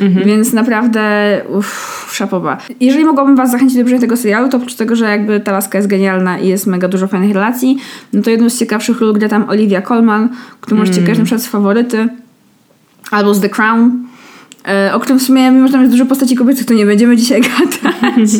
Mhm. 0.00 0.26
Więc 0.26 0.52
naprawdę 0.52 1.40
uff, 1.48 2.08
szapoba. 2.12 2.58
Jeżeli 2.80 3.04
mogłabym 3.04 3.36
was 3.36 3.50
zachęcić 3.50 3.76
do 3.76 3.80
obejrzenia 3.80 4.00
tego 4.00 4.16
serialu, 4.16 4.48
to 4.48 4.56
oprócz 4.56 4.74
tego, 4.74 4.96
że 4.96 5.04
jakby 5.04 5.40
ta 5.40 5.52
laska 5.52 5.78
jest 5.78 5.88
genialna 5.88 6.38
i 6.38 6.48
jest 6.48 6.66
mega 6.66 6.88
dużo 6.88 7.06
fajnych 7.06 7.32
relacji, 7.32 7.78
no 8.12 8.22
to 8.22 8.30
jedną 8.30 8.50
z 8.50 8.58
ciekawszych 8.58 9.00
ról 9.00 9.12
gra 9.12 9.28
tam 9.28 9.48
Olivia 9.48 9.82
Colman, 9.82 10.28
którą 10.60 10.78
możecie 10.78 10.98
mm. 10.98 11.06
kojarzyć 11.06 11.32
na 11.32 11.38
z 11.38 11.46
faworyty, 11.46 12.08
albo 13.10 13.34
z 13.34 13.40
The 13.40 13.48
Crown. 13.48 14.04
E, 14.68 14.94
o 14.94 15.00
którym 15.00 15.18
w 15.18 15.22
sumie, 15.22 15.50
mimo 15.50 15.66
że 15.66 15.72
tam 15.72 15.82
jest 15.82 15.92
dużo 15.92 16.06
postaci 16.06 16.36
kobiecych, 16.36 16.66
to 16.66 16.74
nie 16.74 16.86
będziemy 16.86 17.16
dzisiaj 17.16 17.40
gadać. 17.48 18.30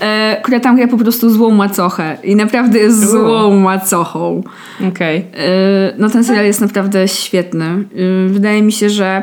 e, 0.00 0.40
która 0.42 0.60
tam 0.60 0.76
gra 0.76 0.88
po 0.88 0.96
prostu 0.96 1.30
złą 1.30 1.50
macochę. 1.50 2.16
I 2.24 2.36
naprawdę 2.36 2.78
jest 2.78 3.10
złą 3.10 3.60
macochą. 3.60 4.42
Okej. 4.88 5.18
Okay. 5.18 5.44
E, 5.44 5.94
no 5.98 6.10
ten 6.10 6.24
serial 6.24 6.44
jest 6.44 6.60
naprawdę 6.60 7.08
świetny. 7.08 7.84
Wydaje 8.28 8.62
mi 8.62 8.72
się, 8.72 8.90
że 8.90 9.22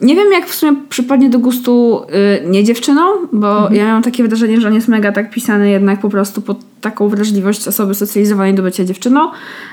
Nie 0.00 0.14
wiem, 0.14 0.32
jak 0.32 0.46
w 0.46 0.54
sumie 0.54 0.76
przypadnie 0.88 1.30
do 1.30 1.38
gustu 1.38 2.02
y, 2.44 2.48
nie 2.48 2.64
dziewczyną, 2.64 3.02
bo 3.32 3.58
mhm. 3.58 3.74
ja 3.74 3.84
mam 3.84 4.02
takie 4.02 4.24
wrażenie, 4.28 4.60
że 4.60 4.68
on 4.68 4.74
jest 4.74 4.88
mega 4.88 5.12
tak 5.12 5.30
pisany 5.30 5.70
jednak 5.70 6.00
po 6.00 6.08
prostu 6.08 6.42
pod 6.42 6.58
taką 6.80 7.08
wrażliwość 7.08 7.68
osoby 7.68 7.94
socjalizowanej 7.94 8.54
do 8.54 8.62
bycia 8.62 8.84
dziewczyną, 8.84 9.30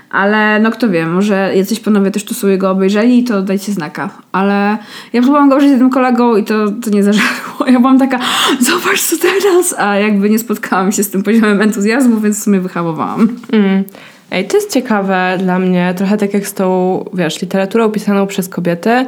ale 0.09 0.59
no 0.59 0.71
kto 0.71 0.89
wie, 0.89 1.05
może 1.05 1.51
jacyś 1.55 1.79
panowie 1.79 2.11
też 2.11 2.23
tu 2.23 2.33
sobie 2.33 2.57
go 2.57 2.71
obejrzeli, 2.71 3.23
to 3.23 3.41
dajcie 3.41 3.71
znaka. 3.71 4.09
Ale 4.31 4.77
ja 5.13 5.21
próbowałam 5.21 5.49
go 5.49 5.55
obejrzeć 5.55 5.69
z 5.69 5.71
jednym 5.71 5.89
kolegą 5.89 6.35
i 6.35 6.43
to, 6.43 6.71
to 6.71 6.89
nie 6.89 7.03
zażarło. 7.03 7.67
Ja 7.67 7.79
byłam 7.79 7.99
taka, 7.99 8.19
zobacz 8.59 9.01
co 9.01 9.15
teraz, 9.17 9.75
a 9.77 9.95
jakby 9.95 10.29
nie 10.29 10.39
spotkałam 10.39 10.91
się 10.91 11.03
z 11.03 11.09
tym 11.09 11.23
poziomem 11.23 11.61
entuzjazmu, 11.61 12.19
więc 12.19 12.39
w 12.39 12.43
sumie 12.43 12.59
wyhamowałam. 12.59 13.27
Mm. 13.51 13.83
Ej, 14.31 14.47
to 14.47 14.57
jest 14.57 14.73
ciekawe 14.73 15.37
dla 15.39 15.59
mnie, 15.59 15.93
trochę 15.97 16.17
tak 16.17 16.33
jak 16.33 16.47
z 16.47 16.53
tą, 16.53 17.05
wiesz, 17.13 17.41
literaturą 17.41 17.91
pisaną 17.91 18.27
przez 18.27 18.49
kobiety, 18.49 19.05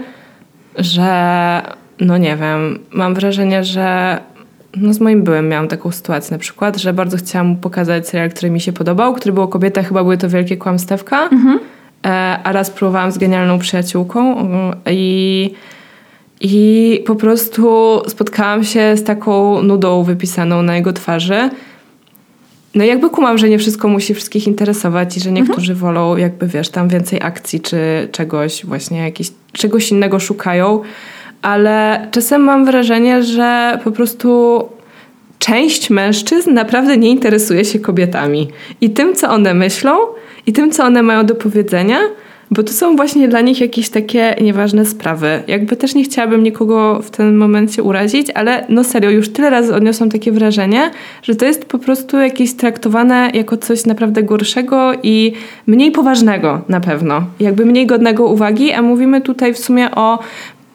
że 0.75 1.61
no 1.99 2.17
nie 2.17 2.37
wiem, 2.37 2.79
mam 2.91 3.13
wrażenie, 3.13 3.63
że 3.63 4.17
no 4.77 4.93
z 4.93 4.99
moim 4.99 5.23
byłem 5.23 5.49
miałam 5.49 5.67
taką 5.67 5.91
sytuację 5.91 6.33
na 6.35 6.39
przykład, 6.39 6.77
że 6.77 6.93
bardzo 6.93 7.17
chciałam 7.17 7.47
mu 7.47 7.55
pokazać 7.55 8.07
serial, 8.07 8.29
który 8.29 8.49
mi 8.49 8.61
się 8.61 8.73
podobał, 8.73 9.13
który 9.13 9.33
był 9.33 9.43
o 9.43 9.47
kobietach, 9.47 9.87
chyba 9.87 10.03
były 10.03 10.17
to 10.17 10.29
wielkie 10.29 10.57
kłamstewka, 10.57 11.29
mhm. 11.31 11.59
E, 12.05 12.39
a 12.43 12.51
raz 12.51 12.69
próbowałam 12.69 13.11
z 13.11 13.17
genialną 13.17 13.59
przyjaciółką 13.59 14.39
mm, 14.39 14.75
i 14.85 15.53
i 16.41 17.03
po 17.07 17.15
prostu 17.15 18.01
spotkałam 18.07 18.63
się 18.63 18.97
z 18.97 19.03
taką 19.03 19.63
nudą 19.63 20.03
wypisaną 20.03 20.61
na 20.61 20.75
jego 20.75 20.93
twarzy. 20.93 21.49
No 22.75 22.83
jakby 22.83 23.09
kumam, 23.09 23.37
że 23.37 23.49
nie 23.49 23.59
wszystko 23.59 23.87
musi 23.87 24.13
wszystkich 24.13 24.47
interesować 24.47 25.17
i 25.17 25.19
że 25.19 25.31
niektórzy 25.31 25.73
mhm. 25.73 25.77
wolą 25.79 26.17
jakby 26.17 26.47
wiesz, 26.47 26.69
tam 26.69 26.87
więcej 26.87 27.19
akcji 27.21 27.61
czy 27.61 27.77
czegoś 28.11 28.65
właśnie 28.65 28.99
jakieś, 28.99 29.31
czegoś 29.51 29.91
innego 29.91 30.19
szukają, 30.19 30.81
ale 31.41 32.07
czasem 32.11 32.41
mam 32.41 32.65
wrażenie, 32.65 33.23
że 33.23 33.79
po 33.83 33.91
prostu 33.91 34.63
część 35.39 35.89
mężczyzn 35.89 36.53
naprawdę 36.53 36.97
nie 36.97 37.09
interesuje 37.09 37.65
się 37.65 37.79
kobietami 37.79 38.47
i 38.81 38.89
tym, 38.89 39.15
co 39.15 39.29
one 39.29 39.53
myślą 39.53 39.97
i 40.47 40.53
tym, 40.53 40.71
co 40.71 40.83
one 40.83 41.03
mają 41.03 41.25
do 41.25 41.35
powiedzenia, 41.35 41.97
bo 42.51 42.63
to 42.63 42.73
są 42.73 42.95
właśnie 42.95 43.27
dla 43.27 43.41
nich 43.41 43.61
jakieś 43.61 43.89
takie 43.89 44.35
nieważne 44.41 44.85
sprawy. 44.85 45.43
Jakby 45.47 45.75
też 45.75 45.95
nie 45.95 46.03
chciałabym 46.03 46.43
nikogo 46.43 47.01
w 47.01 47.09
tym 47.09 47.37
momencie 47.37 47.83
urazić, 47.83 48.27
ale 48.29 48.65
no 48.69 48.83
serio, 48.83 49.09
już 49.09 49.29
tyle 49.29 49.49
razy 49.49 49.75
odniosłam 49.75 50.09
takie 50.09 50.31
wrażenie, 50.31 50.91
że 51.23 51.35
to 51.35 51.45
jest 51.45 51.65
po 51.65 51.79
prostu 51.79 52.17
jakieś 52.17 52.53
traktowane 52.53 53.31
jako 53.33 53.57
coś 53.57 53.85
naprawdę 53.85 54.23
gorszego 54.23 54.91
i 55.03 55.33
mniej 55.67 55.91
poważnego 55.91 56.61
na 56.69 56.79
pewno. 56.79 57.23
Jakby 57.39 57.65
mniej 57.65 57.85
godnego 57.85 58.27
uwagi, 58.27 58.71
a 58.71 58.81
mówimy 58.81 59.21
tutaj 59.21 59.53
w 59.53 59.59
sumie 59.59 59.91
o 59.91 60.19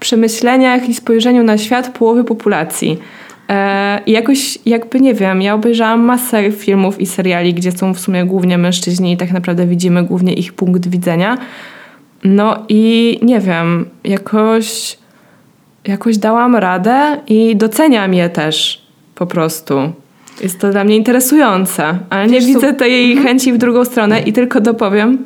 przemyśleniach 0.01 0.89
i 0.89 0.95
spojrzeniu 0.95 1.43
na 1.43 1.59
świat 1.59 1.99
połowy 1.99 2.25
populacji. 2.25 2.99
E, 3.49 4.01
I 4.07 4.13
jakoś, 4.13 4.59
jakby 4.67 5.01
nie 5.01 5.15
wiem, 5.15 5.43
ja 5.43 5.55
obejrzałam 5.55 6.01
masę 6.01 6.53
filmów 6.53 7.01
i 7.01 7.07
seriali, 7.07 7.55
gdzie 7.55 7.73
są 7.73 7.95
w 7.95 8.01
sumie 8.01 8.25
głównie 8.25 8.59
mężczyźni 8.59 9.13
i 9.13 9.17
tak 9.17 9.33
naprawdę 9.33 9.67
widzimy 9.67 10.03
głównie 10.03 10.33
ich 10.33 10.53
punkt 10.53 10.89
widzenia. 10.89 11.39
No 12.25 12.65
i 12.69 13.19
nie 13.23 13.41
wiem, 13.41 13.89
jakoś, 14.05 14.99
jakoś 15.85 16.19
dałam 16.19 16.57
radę 16.57 17.21
i 17.29 17.57
doceniam 17.57 18.15
je 18.15 18.29
też 18.29 18.83
po 19.15 19.27
prostu. 19.27 19.93
Jest 20.43 20.61
to 20.61 20.71
dla 20.71 20.85
mnie 20.85 20.97
interesujące, 20.97 21.99
ale 22.11 22.27
nie 22.27 22.41
widzę 22.41 22.73
tej 22.73 23.13
mhm. 23.13 23.27
chęci 23.27 23.53
w 23.53 23.59
drugą 23.59 23.85
stronę 23.85 24.21
i 24.21 24.33
tylko 24.33 24.61
dopowiem, 24.61 25.19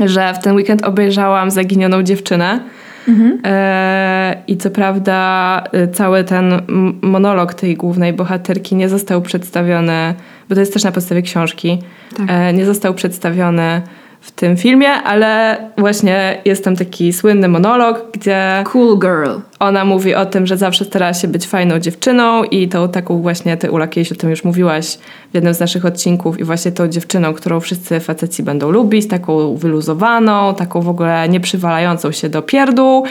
że 0.00 0.34
w 0.34 0.38
ten 0.38 0.56
weekend 0.56 0.82
obejrzałam 0.82 1.50
Zaginioną 1.50 2.02
dziewczynę 2.02 2.60
Mhm. 3.08 3.38
E, 3.44 4.42
I 4.46 4.56
co 4.56 4.70
prawda 4.70 5.64
y, 5.74 5.88
cały 5.88 6.24
ten 6.24 6.62
monolog 7.02 7.54
tej 7.54 7.76
głównej 7.76 8.12
bohaterki 8.12 8.74
nie 8.74 8.88
został 8.88 9.22
przedstawiony, 9.22 10.14
bo 10.48 10.54
to 10.54 10.60
jest 10.60 10.72
też 10.72 10.84
na 10.84 10.92
podstawie 10.92 11.22
książki, 11.22 11.78
tak. 12.16 12.26
e, 12.30 12.52
nie 12.52 12.66
został 12.66 12.94
przedstawiony 12.94 13.82
w 14.20 14.30
tym 14.30 14.56
filmie, 14.56 14.92
ale 14.92 15.58
właśnie 15.78 16.40
jest 16.44 16.64
tam 16.64 16.76
taki 16.76 17.12
słynny 17.12 17.48
monolog, 17.48 18.10
gdzie. 18.12 18.64
Cool 18.72 18.98
girl. 18.98 19.40
Ona 19.58 19.84
mówi 19.84 20.14
o 20.14 20.26
tym, 20.26 20.46
że 20.46 20.56
zawsze 20.56 20.84
starała 20.84 21.14
się 21.14 21.28
być 21.28 21.46
fajną 21.46 21.78
dziewczyną 21.78 22.44
i 22.44 22.68
tą 22.68 22.88
taką 22.88 23.22
właśnie, 23.22 23.56
ty 23.56 23.70
Ula 23.70 23.86
kiedyś 23.86 24.12
o 24.12 24.14
tym 24.14 24.30
już 24.30 24.44
mówiłaś 24.44 24.86
w 25.30 25.34
jednym 25.34 25.54
z 25.54 25.60
naszych 25.60 25.84
odcinków 25.84 26.40
i 26.40 26.44
właśnie 26.44 26.72
tą 26.72 26.88
dziewczyną, 26.88 27.34
którą 27.34 27.60
wszyscy 27.60 28.00
faceci 28.00 28.42
będą 28.42 28.70
lubić, 28.70 29.08
taką 29.08 29.56
wyluzowaną, 29.56 30.54
taką 30.54 30.80
w 30.80 30.88
ogóle 30.88 31.28
nie 31.28 31.40
przywalającą 31.40 32.12
się 32.12 32.28
do 32.28 32.42
pierdół 32.42 33.04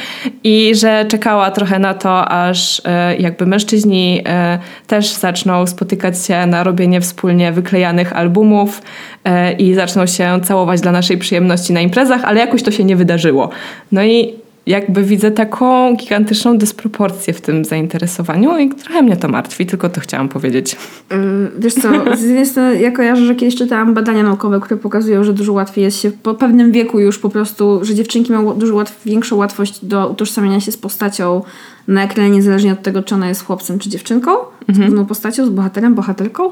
i 0.44 0.76
że 0.76 1.06
czekała 1.06 1.52
trochę 1.52 1.80
na 1.80 1.94
to, 1.94 2.30
aż 2.30 2.82
e, 2.86 3.16
jakby 3.16 3.46
mężczyźni 3.46 4.22
e, 4.26 4.60
też 4.88 5.14
zaczną 5.14 5.68
spotykać 5.68 6.26
się 6.26 6.46
na 6.46 6.64
robienie 6.64 7.02
wspólnie 7.02 7.52
wyklejanych 7.52 8.18
albumów 8.18 8.82
e, 9.24 9.54
i 9.54 9.74
zaczną 9.74 10.06
się 10.06 10.40
całować 10.44 10.82
dla 10.82 10.92
naszej 10.92 11.18
przyjemności 11.18 11.74
na 11.74 11.82
imprezach, 11.82 12.24
ale 12.24 12.40
jakoś 12.40 12.64
to 12.64 12.72
się 12.72 12.84
nie 12.84 12.96
wydarzyło. 12.96 13.50
No 13.92 14.04
i 14.04 14.43
jakby 14.66 15.04
widzę 15.04 15.32
taką 15.32 15.96
gigantyczną 15.96 16.58
dysproporcję 16.58 17.34
w 17.34 17.42
tym 17.42 17.66
zainteresowaniu 17.66 18.58
i 18.58 18.70
trochę 18.70 19.02
mnie 19.02 19.18
to 19.18 19.28
martwi, 19.28 19.66
tylko 19.66 19.90
to 19.90 20.02
chciałam 20.02 20.30
powiedzieć. 20.30 20.76
Mm, 21.10 21.52
wiesz 21.60 21.74
co, 21.74 21.90
z 22.18 22.22
jednej 22.22 22.46
strony 22.46 22.82
ja 22.82 22.92
kojarzę, 22.92 23.26
że 23.26 23.36
kiedyś 23.36 23.56
czytałam 23.56 23.94
badania 23.94 24.24
naukowe, 24.24 24.60
które 24.60 24.80
pokazują, 24.80 25.24
że 25.24 25.34
dużo 25.34 25.54
łatwiej 25.54 25.84
jest 25.84 26.02
się 26.02 26.12
po 26.12 26.34
pewnym 26.34 26.72
wieku 26.72 27.00
już 27.00 27.20
po 27.20 27.30
prostu, 27.30 27.80
że 27.86 27.96
dziewczynki 27.96 28.32
mają 28.32 28.54
dużo 28.54 28.76
łatw 28.76 29.06
większą 29.06 29.36
łatwość 29.36 29.86
do 29.86 30.10
utożsamiania 30.10 30.60
się 30.60 30.72
z 30.72 30.78
postacią 30.78 31.42
na 31.88 32.04
ekranie, 32.04 32.30
niezależnie 32.30 32.72
od 32.74 32.82
tego, 32.82 33.04
czy 33.04 33.16
ona 33.16 33.30
jest 33.30 33.46
chłopcem 33.46 33.80
czy 33.80 33.90
dziewczynką, 33.90 34.32
mhm. 34.32 34.78
z 34.78 34.80
pewną 34.80 35.06
postacią, 35.06 35.46
z 35.46 35.50
bohaterem, 35.50 35.96
bohaterką, 35.96 36.52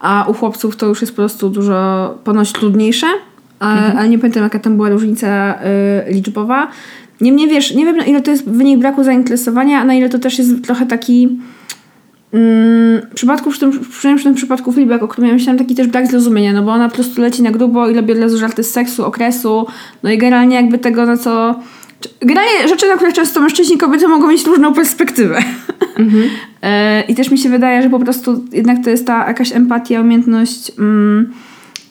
a 0.00 0.24
u 0.28 0.34
chłopców 0.34 0.76
to 0.76 0.86
już 0.86 1.00
jest 1.00 1.12
po 1.12 1.16
prostu 1.16 1.50
dużo 1.50 2.14
ponoć 2.24 2.52
trudniejsze, 2.52 3.06
mhm. 3.60 3.96
ale 3.98 4.08
nie 4.08 4.18
pamiętam 4.18 4.42
jaka 4.42 4.58
tam 4.58 4.76
była 4.76 4.88
różnica 4.88 5.54
y, 6.08 6.12
liczbowa. 6.12 6.68
Niemniej 7.20 7.48
wiesz, 7.48 7.74
nie 7.74 7.84
wiem 7.84 7.96
na 7.96 8.04
ile 8.04 8.22
to 8.22 8.30
jest 8.30 8.50
wynik 8.50 8.78
braku 8.78 9.04
zainteresowania, 9.04 9.80
a 9.80 9.84
na 9.84 9.94
ile 9.94 10.08
to 10.08 10.18
też 10.18 10.38
jest 10.38 10.64
trochę 10.64 10.86
taki 10.86 11.38
mm, 12.32 13.00
w 13.10 13.14
przypadku, 13.14 13.50
w 13.50 13.58
tym, 13.58 13.80
przynajmniej 13.90 14.20
w 14.20 14.24
tym 14.24 14.34
przypadku 14.34 14.72
Fleabag, 14.72 15.02
o 15.02 15.08
którym 15.08 15.28
ja 15.28 15.34
myślałam, 15.34 15.58
taki 15.58 15.74
też 15.74 15.86
brak 15.86 16.06
zrozumienia, 16.06 16.52
no 16.52 16.62
bo 16.62 16.72
ona 16.72 16.88
po 16.88 16.94
prostu 16.94 17.20
leci 17.20 17.42
na 17.42 17.50
grubo 17.50 17.88
i 17.88 17.94
robi 17.94 18.12
od 18.12 18.18
razu 18.18 18.38
żarty 18.38 18.64
z 18.64 18.70
seksu, 18.70 19.04
okresu, 19.04 19.66
no 20.02 20.10
i 20.10 20.18
generalnie 20.18 20.56
jakby 20.56 20.78
tego, 20.78 21.06
na 21.06 21.16
co... 21.16 21.60
Generalnie 22.20 22.68
rzeczy, 22.68 22.88
na 22.88 22.96
które 22.96 23.12
często 23.12 23.40
mężczyźni 23.40 23.74
i 23.74 23.78
kobiety 23.78 24.08
mogą 24.08 24.28
mieć 24.28 24.46
różną 24.46 24.74
perspektywę. 24.74 25.38
Mhm. 25.98 26.24
E, 26.62 27.02
I 27.08 27.14
też 27.14 27.30
mi 27.30 27.38
się 27.38 27.48
wydaje, 27.48 27.82
że 27.82 27.90
po 27.90 27.98
prostu 27.98 28.44
jednak 28.52 28.84
to 28.84 28.90
jest 28.90 29.06
ta 29.06 29.26
jakaś 29.26 29.52
empatia, 29.52 30.00
umiejętność... 30.00 30.72
Mm, 30.78 31.32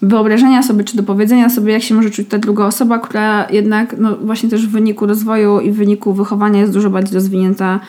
wyobrażenia 0.01 0.63
sobie, 0.63 0.83
czy 0.83 0.97
do 0.97 1.03
powiedzenia 1.03 1.49
sobie, 1.49 1.73
jak 1.73 1.83
się 1.83 1.95
może 1.95 2.09
czuć 2.09 2.27
ta 2.27 2.37
druga 2.37 2.65
osoba, 2.65 2.99
która 2.99 3.47
jednak 3.49 3.95
no, 3.97 4.17
właśnie 4.17 4.49
też 4.49 4.67
w 4.67 4.71
wyniku 4.71 5.05
rozwoju 5.05 5.59
i 5.59 5.71
w 5.71 5.75
wyniku 5.75 6.13
wychowania 6.13 6.59
jest 6.59 6.73
dużo 6.73 6.89
bardziej 6.89 7.13
rozwinięta 7.13 7.79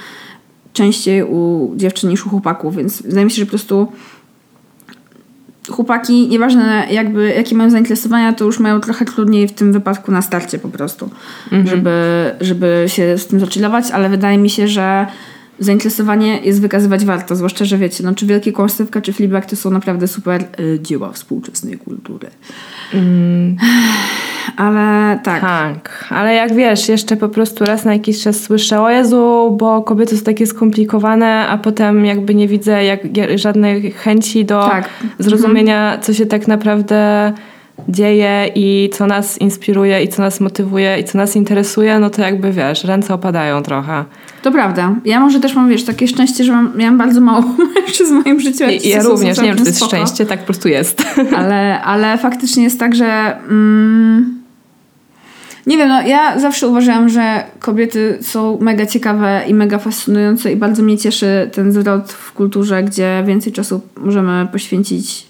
częściej 0.73 1.23
u 1.23 1.73
dziewczyn 1.77 2.11
niż 2.11 2.27
u 2.27 2.29
chłopaków, 2.29 2.77
więc 2.77 3.03
wydaje 3.03 3.25
mi 3.25 3.31
się, 3.31 3.37
że 3.37 3.47
po 3.47 3.51
prostu 3.51 3.89
chłopaki, 5.71 6.29
nieważne 6.29 6.87
jakby, 6.91 7.35
jakie 7.37 7.57
mają 7.57 7.71
zainteresowania, 7.71 8.33
to 8.33 8.45
już 8.45 8.59
mają 8.59 8.81
trochę 8.81 9.05
trudniej 9.05 9.49
w 9.49 9.53
tym 9.53 9.73
wypadku 9.73 10.13
na 10.13 10.23
starcie 10.23 10.59
po 10.59 10.69
prostu, 10.69 11.11
mhm. 11.53 11.67
żeby, 11.67 11.91
żeby 12.41 12.85
się 12.87 13.19
z 13.19 13.27
tym 13.27 13.41
zaczynać, 13.41 13.91
ale 13.91 14.09
wydaje 14.09 14.39
mi 14.39 14.51
się, 14.51 14.69
że 14.69 15.07
zainteresowanie 15.59 16.39
jest 16.39 16.61
wykazywać 16.61 17.05
warto, 17.05 17.37
zwłaszcza, 17.37 17.65
że 17.65 17.79
wiecie, 17.79 18.05
no, 18.05 18.15
czy 18.15 18.27
Wielkie 18.27 18.53
Kłamstewka, 18.53 19.01
czy 19.01 19.13
Fleabag 19.13 19.47
to 19.47 19.57
są 19.57 19.71
naprawdę 19.71 20.09
super 20.09 20.45
y, 20.61 20.79
dzieła 20.83 21.13
współczesnej 21.13 21.79
kultury. 21.79 22.31
Mm. 22.95 23.57
Ale 24.57 25.19
tak. 25.23 25.41
Tak, 25.41 26.07
ale 26.11 26.35
jak 26.35 26.55
wiesz, 26.55 26.89
jeszcze 26.89 27.17
po 27.17 27.29
prostu 27.29 27.65
raz 27.65 27.85
na 27.85 27.93
jakiś 27.93 28.23
czas 28.23 28.41
słyszę, 28.41 28.81
o 28.81 28.91
Jezu, 28.91 29.57
bo 29.59 29.83
kobiety 29.83 30.17
są 30.17 30.25
takie 30.25 30.47
skomplikowane, 30.47 31.49
a 31.49 31.59
potem 31.59 32.05
jakby 32.05 32.35
nie 32.35 32.49
widzę 32.49 32.85
jak, 32.85 33.01
żadnej 33.35 33.91
chęci 33.91 34.45
do 34.45 34.63
tak. 34.63 34.89
zrozumienia, 35.19 35.85
mhm. 35.85 36.03
co 36.03 36.15
się 36.15 36.27
tak 36.27 36.49
naprawdę 36.49 37.33
dzieje 37.89 38.51
i 38.55 38.91
co 38.93 39.07
nas 39.07 39.39
inspiruje 39.39 40.03
i 40.03 40.09
co 40.09 40.23
nas 40.23 40.41
motywuje 40.41 41.01
i 41.01 41.05
co 41.05 41.19
nas 41.19 41.37
interesuje, 41.37 41.99
no 41.99 42.11
to 42.11 42.23
jakby 42.23 42.53
wiesz, 42.53 42.85
ręce 42.85 43.15
opadają 43.15 43.63
trochę. 43.63 44.05
To 44.43 44.53
prawda. 44.53 44.95
Ja 45.05 45.21
może 45.21 45.41
też 45.41 45.55
mam, 45.55 45.69
wiesz, 45.69 45.85
takie 45.85 46.09
szczęście, 46.09 46.45
że 46.45 46.53
mam, 46.53 46.77
miałam 46.77 46.99
bardzo 46.99 47.21
mało 47.21 47.43
mężczyzn 47.75 48.21
w 48.21 48.25
moim 48.25 48.41
życiu. 48.41 48.65
I, 48.65 48.89
ja 48.89 49.03
również, 49.03 49.39
nie 49.39 49.45
wiem, 49.45 49.57
czy 49.57 49.63
to 49.63 49.69
jest 49.69 49.79
spoko. 49.79 49.97
szczęście, 49.97 50.27
tak 50.27 50.41
po 50.41 50.47
prostu 50.47 50.69
jest. 50.69 51.03
Ale, 51.39 51.83
ale 51.83 52.19
faktycznie 52.19 52.65
jest 52.65 52.81
tak, 52.81 52.95
że... 52.95 53.37
Mm, 53.49 54.37
nie 55.67 55.77
wiem, 55.77 55.89
no 55.89 56.03
ja 56.03 56.39
zawsze 56.39 56.69
uważałam, 56.69 57.09
że 57.09 57.45
kobiety 57.59 58.19
są 58.21 58.59
mega 58.61 58.87
ciekawe 58.87 59.43
i 59.49 59.55
mega 59.55 59.79
fascynujące 59.79 60.53
i 60.53 60.57
bardzo 60.57 60.83
mnie 60.83 60.99
cieszy 60.99 61.51
ten 61.53 61.73
zwrot 61.73 62.13
w 62.13 62.33
kulturze, 62.33 62.83
gdzie 62.83 63.25
więcej 63.27 63.53
czasu 63.53 63.81
możemy 63.97 64.47
poświęcić 64.53 65.27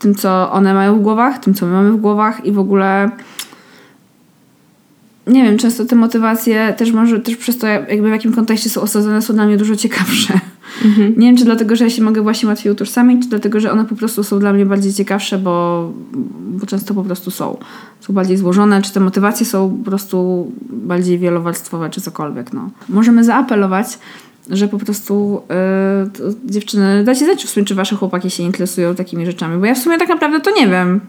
tym, 0.00 0.14
co 0.14 0.52
one 0.52 0.74
mają 0.74 0.98
w 0.98 1.02
głowach, 1.02 1.38
tym, 1.38 1.54
co 1.54 1.66
my 1.66 1.72
mamy 1.72 1.92
w 1.92 1.96
głowach 1.96 2.44
i 2.44 2.52
w 2.52 2.58
ogóle 2.58 3.10
nie 5.26 5.44
wiem, 5.44 5.58
często 5.58 5.84
te 5.84 5.96
motywacje 5.96 6.74
też 6.76 6.92
może 6.92 7.20
też 7.20 7.36
przez 7.36 7.58
to, 7.58 7.66
jakby 7.66 8.08
w 8.08 8.12
jakim 8.12 8.32
kontekście 8.32 8.70
są 8.70 8.80
osadzone, 8.80 9.22
są 9.22 9.34
dla 9.34 9.46
mnie 9.46 9.56
dużo 9.56 9.76
ciekawsze. 9.76 10.40
Mhm. 10.84 11.14
Nie 11.16 11.26
wiem, 11.26 11.36
czy 11.36 11.44
dlatego, 11.44 11.76
że 11.76 11.84
ja 11.84 11.90
się 11.90 12.02
mogę 12.02 12.22
właśnie 12.22 12.48
łatwiej 12.48 12.72
utożsamić, 12.72 13.22
czy 13.22 13.28
dlatego, 13.28 13.60
że 13.60 13.72
one 13.72 13.84
po 13.84 13.96
prostu 13.96 14.24
są 14.24 14.38
dla 14.38 14.52
mnie 14.52 14.66
bardziej 14.66 14.92
ciekawsze, 14.92 15.38
bo, 15.38 15.92
bo 16.40 16.66
często 16.66 16.94
po 16.94 17.04
prostu 17.04 17.30
są. 17.30 17.56
Są 18.00 18.12
bardziej 18.12 18.36
złożone, 18.36 18.82
czy 18.82 18.92
te 18.92 19.00
motywacje 19.00 19.46
są 19.46 19.78
po 19.84 19.90
prostu 19.90 20.50
bardziej 20.70 21.18
wielowarstwowe, 21.18 21.90
czy 21.90 22.00
cokolwiek. 22.00 22.52
No. 22.52 22.70
Możemy 22.88 23.24
zaapelować, 23.24 23.98
że 24.50 24.68
po 24.68 24.78
prostu 24.78 25.42
yy, 26.20 26.30
dziewczyny, 26.44 27.04
dajcie 27.04 27.24
znać 27.24 27.44
w 27.44 27.50
sumie, 27.50 27.66
czy 27.66 27.74
wasze 27.74 27.96
chłopaki 27.96 28.30
się 28.30 28.42
interesują 28.42 28.94
takimi 28.94 29.26
rzeczami, 29.26 29.60
bo 29.60 29.66
ja 29.66 29.74
w 29.74 29.78
sumie 29.78 29.98
tak 29.98 30.08
naprawdę 30.08 30.40
to 30.40 30.50
nie 30.50 30.68
wiem. 30.68 31.00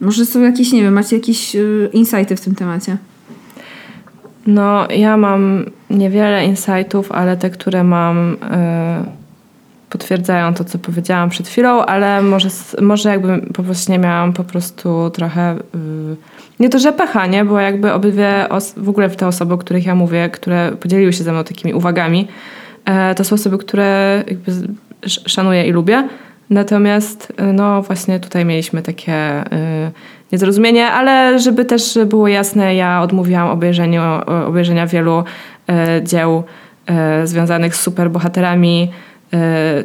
Może 0.00 0.26
są 0.26 0.40
jakieś, 0.40 0.72
nie 0.72 0.82
wiem, 0.82 0.94
macie 0.94 1.16
jakieś 1.16 1.54
yy, 1.54 1.90
insighty 1.92 2.36
w 2.36 2.40
tym 2.40 2.54
temacie? 2.54 2.96
No, 4.46 4.88
ja 4.90 5.16
mam 5.16 5.64
niewiele 5.90 6.44
insightów, 6.44 7.12
ale 7.12 7.36
te, 7.36 7.50
które 7.50 7.84
mam, 7.84 8.36
yy, 8.40 9.12
potwierdzają 9.90 10.54
to, 10.54 10.64
co 10.64 10.78
powiedziałam 10.78 11.30
przed 11.30 11.48
chwilą, 11.48 11.84
ale 11.84 12.22
może, 12.22 12.48
może 12.80 13.08
jakby 13.08 13.42
po 13.54 13.62
prostu 13.62 13.92
nie 13.92 13.98
miałam 13.98 14.32
po 14.32 14.44
prostu 14.44 15.10
trochę. 15.10 15.56
Yy, 15.74 16.16
nie 16.60 16.68
to, 16.68 16.78
że 16.78 16.92
pecha, 16.92 17.26
nie? 17.26 17.44
Bo 17.44 17.60
jakby 17.60 17.92
obydwie, 17.92 18.46
w 18.76 18.88
ogóle 18.88 19.10
te 19.10 19.26
osoby, 19.26 19.54
o 19.54 19.58
których 19.58 19.86
ja 19.86 19.94
mówię, 19.94 20.28
które 20.32 20.72
podzieliły 20.80 21.12
się 21.12 21.24
ze 21.24 21.32
mną 21.32 21.44
takimi 21.44 21.74
uwagami, 21.74 22.28
yy, 22.86 23.14
to 23.16 23.24
są 23.24 23.34
osoby, 23.34 23.58
które 23.58 24.22
jakby 24.26 24.52
szanuję 25.06 25.66
i 25.66 25.72
lubię. 25.72 26.08
Natomiast, 26.50 27.32
y, 27.40 27.52
no 27.52 27.82
właśnie 27.82 28.20
tutaj 28.20 28.44
mieliśmy 28.44 28.82
takie 28.82 29.44
niezrozumienie, 30.32 30.86
ale 30.86 31.38
żeby 31.38 31.64
też 31.64 31.98
było 32.06 32.28
jasne, 32.28 32.74
ja 32.74 33.02
odmówiłam 33.02 33.48
obejrzenia 34.46 34.86
wielu 34.86 35.24
e, 35.68 36.00
dzieł 36.02 36.42
e, 36.86 37.26
związanych 37.26 37.76
z 37.76 37.80
superbohaterami, 37.80 38.90
e, 38.92 39.07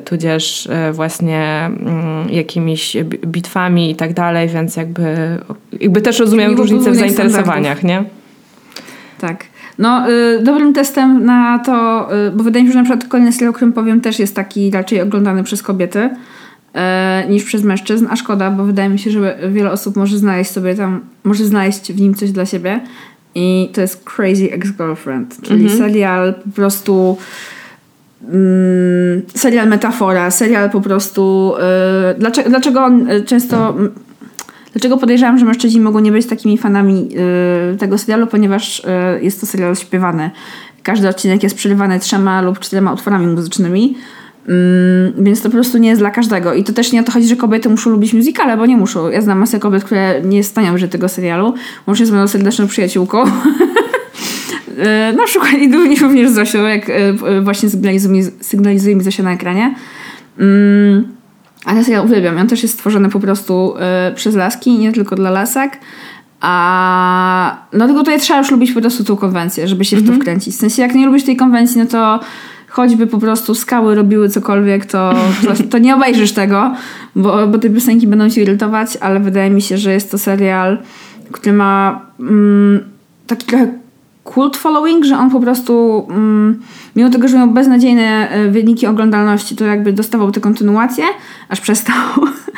tudzież 0.05 0.69
właśnie 0.91 1.69
mm, 1.79 2.29
jakimiś 2.29 2.97
bitwami 3.27 3.91
i 3.91 3.95
tak 3.95 4.13
dalej, 4.13 4.49
więc 4.49 4.75
jakby, 4.75 5.37
jakby 5.79 6.01
też 6.01 6.19
rozumiem 6.19 6.57
różnicę 6.57 6.91
w 6.91 6.95
zainteresowaniach, 6.95 7.83
nie? 7.83 8.03
Tak. 9.19 9.45
No, 9.77 10.09
y, 10.09 10.43
dobrym 10.43 10.73
testem 10.73 11.25
na 11.25 11.59
to, 11.59 12.07
y, 12.27 12.31
bo 12.31 12.43
wydaje 12.43 12.63
mi 12.63 12.69
się, 12.69 12.73
że 12.73 12.79
na 12.79 12.85
przykład 12.85 13.09
kolejny 13.09 13.33
serial, 13.33 13.49
o 13.49 13.53
którym 13.53 13.73
powiem, 13.73 14.01
też 14.01 14.19
jest 14.19 14.35
taki 14.35 14.71
raczej 14.71 15.01
oglądany 15.01 15.43
przez 15.43 15.63
kobiety 15.63 16.09
e, 16.73 17.25
niż 17.29 17.43
przez 17.43 17.63
mężczyzn, 17.63 18.07
a 18.09 18.15
szkoda, 18.15 18.51
bo 18.51 18.63
wydaje 18.63 18.89
mi 18.89 18.99
się, 18.99 19.11
że 19.11 19.37
wiele 19.49 19.71
osób 19.71 19.95
może 19.95 20.17
znaleźć 20.17 20.51
sobie 20.51 20.75
tam, 20.75 21.01
może 21.23 21.45
znaleźć 21.45 21.93
w 21.93 22.01
nim 22.01 22.13
coś 22.13 22.31
dla 22.31 22.45
siebie 22.45 22.79
i 23.35 23.69
to 23.73 23.81
jest 23.81 24.03
Crazy 24.03 24.51
Ex-Girlfriend, 24.51 25.41
czyli 25.41 25.63
mhm. 25.63 25.79
serial 25.79 26.33
po 26.33 26.49
prostu 26.55 27.17
serial 29.35 29.67
metafora, 29.67 30.31
serial 30.31 30.69
po 30.69 30.81
prostu 30.81 31.53
e, 31.59 32.15
dlaczego, 32.17 32.49
dlaczego 32.49 32.83
on 32.83 33.09
e, 33.09 33.21
często 33.21 33.75
Dlaczego 34.73 34.97
podejrzewam, 34.97 35.37
że 35.37 35.45
mężczyźni 35.45 35.81
mogą 35.81 35.99
nie 35.99 36.11
być 36.11 36.25
takimi 36.25 36.57
fanami 36.57 37.09
y, 37.73 37.77
tego 37.77 37.97
serialu? 37.97 38.27
Ponieważ 38.27 38.79
y, 38.79 39.23
jest 39.23 39.39
to 39.39 39.45
serial 39.45 39.75
śpiewany. 39.75 40.31
Każdy 40.83 41.09
odcinek 41.09 41.43
jest 41.43 41.55
przerywany 41.55 41.99
trzema 41.99 42.41
lub 42.41 42.59
czterema 42.59 42.93
utworami 42.93 43.27
muzycznymi. 43.27 43.97
Mm, 44.47 45.23
więc 45.23 45.41
to 45.41 45.49
po 45.49 45.53
prostu 45.53 45.77
nie 45.77 45.89
jest 45.89 46.01
dla 46.01 46.11
każdego. 46.11 46.53
I 46.53 46.63
to 46.63 46.73
też 46.73 46.91
nie 46.91 47.01
o 47.01 47.03
to 47.03 47.11
chodzi, 47.11 47.27
że 47.27 47.35
kobiety 47.35 47.69
muszą 47.69 47.89
lubić 47.89 48.13
muzykale, 48.13 48.57
bo 48.57 48.65
nie 48.65 48.77
muszą. 48.77 49.09
Ja 49.09 49.21
znam 49.21 49.39
masę 49.39 49.59
kobiet, 49.59 49.83
które 49.83 50.21
nie 50.21 50.43
stają 50.43 50.77
że 50.77 50.87
tego 50.87 51.09
serialu. 51.09 51.53
Łącznie 51.87 52.05
z 52.05 52.11
moją 52.11 52.27
serdeczną 52.27 52.67
przyjaciółką. 52.67 53.23
E, 54.77 55.13
na 55.13 55.25
przykład 55.25 55.53
i 55.53 55.99
również 55.99 56.29
z 56.29 56.33
Zosią, 56.33 56.63
jak 56.63 56.89
e, 56.89 56.93
e, 56.95 57.41
właśnie 57.41 57.69
sygnalizuje, 57.69 58.23
sygnalizuje 58.41 58.95
mi 58.95 59.03
Zosia 59.03 59.23
na 59.23 59.33
ekranie. 59.33 59.75
Mm, 60.39 61.07
a 61.65 61.83
serial 61.83 62.05
uwielbiam. 62.05 62.37
On 62.37 62.47
też 62.47 62.63
jest 62.63 62.73
stworzony 62.73 63.09
po 63.09 63.19
prostu 63.19 63.73
przez 64.15 64.35
laski, 64.35 64.79
nie 64.79 64.91
tylko 64.91 65.15
dla 65.15 65.29
lasek. 65.29 65.79
A 66.41 67.57
no 67.73 67.85
tylko 67.87 67.99
tutaj 67.99 68.19
trzeba 68.19 68.39
już 68.39 68.51
lubić 68.51 68.71
po 68.71 68.81
prostu 68.81 69.03
tą 69.03 69.15
konwencję, 69.15 69.67
żeby 69.67 69.85
się 69.85 69.97
w 69.97 69.99
to 69.99 70.05
mhm. 70.05 70.21
wkręcić. 70.21 70.55
W 70.55 70.57
sensie 70.57 70.81
jak 70.81 70.95
nie 70.95 71.05
lubisz 71.05 71.23
tej 71.23 71.35
konwencji, 71.35 71.77
no 71.81 71.85
to 71.85 72.19
choćby 72.69 73.07
po 73.07 73.17
prostu 73.17 73.55
skały 73.55 73.95
robiły 73.95 74.29
cokolwiek, 74.29 74.85
to, 74.85 75.13
to, 75.43 75.63
to 75.69 75.77
nie 75.77 75.95
obejrzysz 75.95 76.31
tego, 76.31 76.75
bo, 77.15 77.47
bo 77.47 77.57
te 77.57 77.69
piosenki 77.69 78.07
będą 78.07 78.29
cię 78.29 78.41
irytować, 78.41 78.97
ale 79.01 79.19
wydaje 79.19 79.49
mi 79.49 79.61
się, 79.61 79.77
że 79.77 79.93
jest 79.93 80.11
to 80.11 80.17
serial, 80.17 80.77
który 81.31 81.53
ma 81.53 82.01
mm, 82.19 82.83
taki 83.27 83.45
trochę 83.45 83.67
cult 84.23 84.57
following, 84.57 85.05
że 85.05 85.17
on 85.17 85.29
po 85.29 85.39
prostu 85.39 86.05
mm, 86.09 86.59
mimo 86.95 87.09
tego, 87.09 87.27
że 87.27 87.37
miał 87.37 87.47
beznadziejne 87.47 88.29
e, 88.29 88.51
wyniki 88.51 88.87
oglądalności, 88.87 89.55
to 89.55 89.65
jakby 89.65 89.93
dostawał 89.93 90.31
tę 90.31 90.39
kontynuację, 90.39 91.03
aż 91.49 91.61
przestał, 91.61 91.95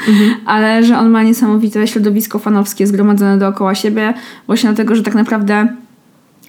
mhm. 0.08 0.36
ale 0.56 0.84
że 0.84 0.98
on 0.98 1.10
ma 1.10 1.24
niesamowite 1.24 1.88
środowisko 1.88 2.40
fanowskie 2.40 2.88
zgromadzone 2.88 3.38
dookoła 3.38 3.76
siebie, 3.76 4.14
właśnie 4.48 4.70
dlatego, 4.70 4.96
że 4.96 5.04
tak 5.04 5.16
naprawdę 5.16 5.68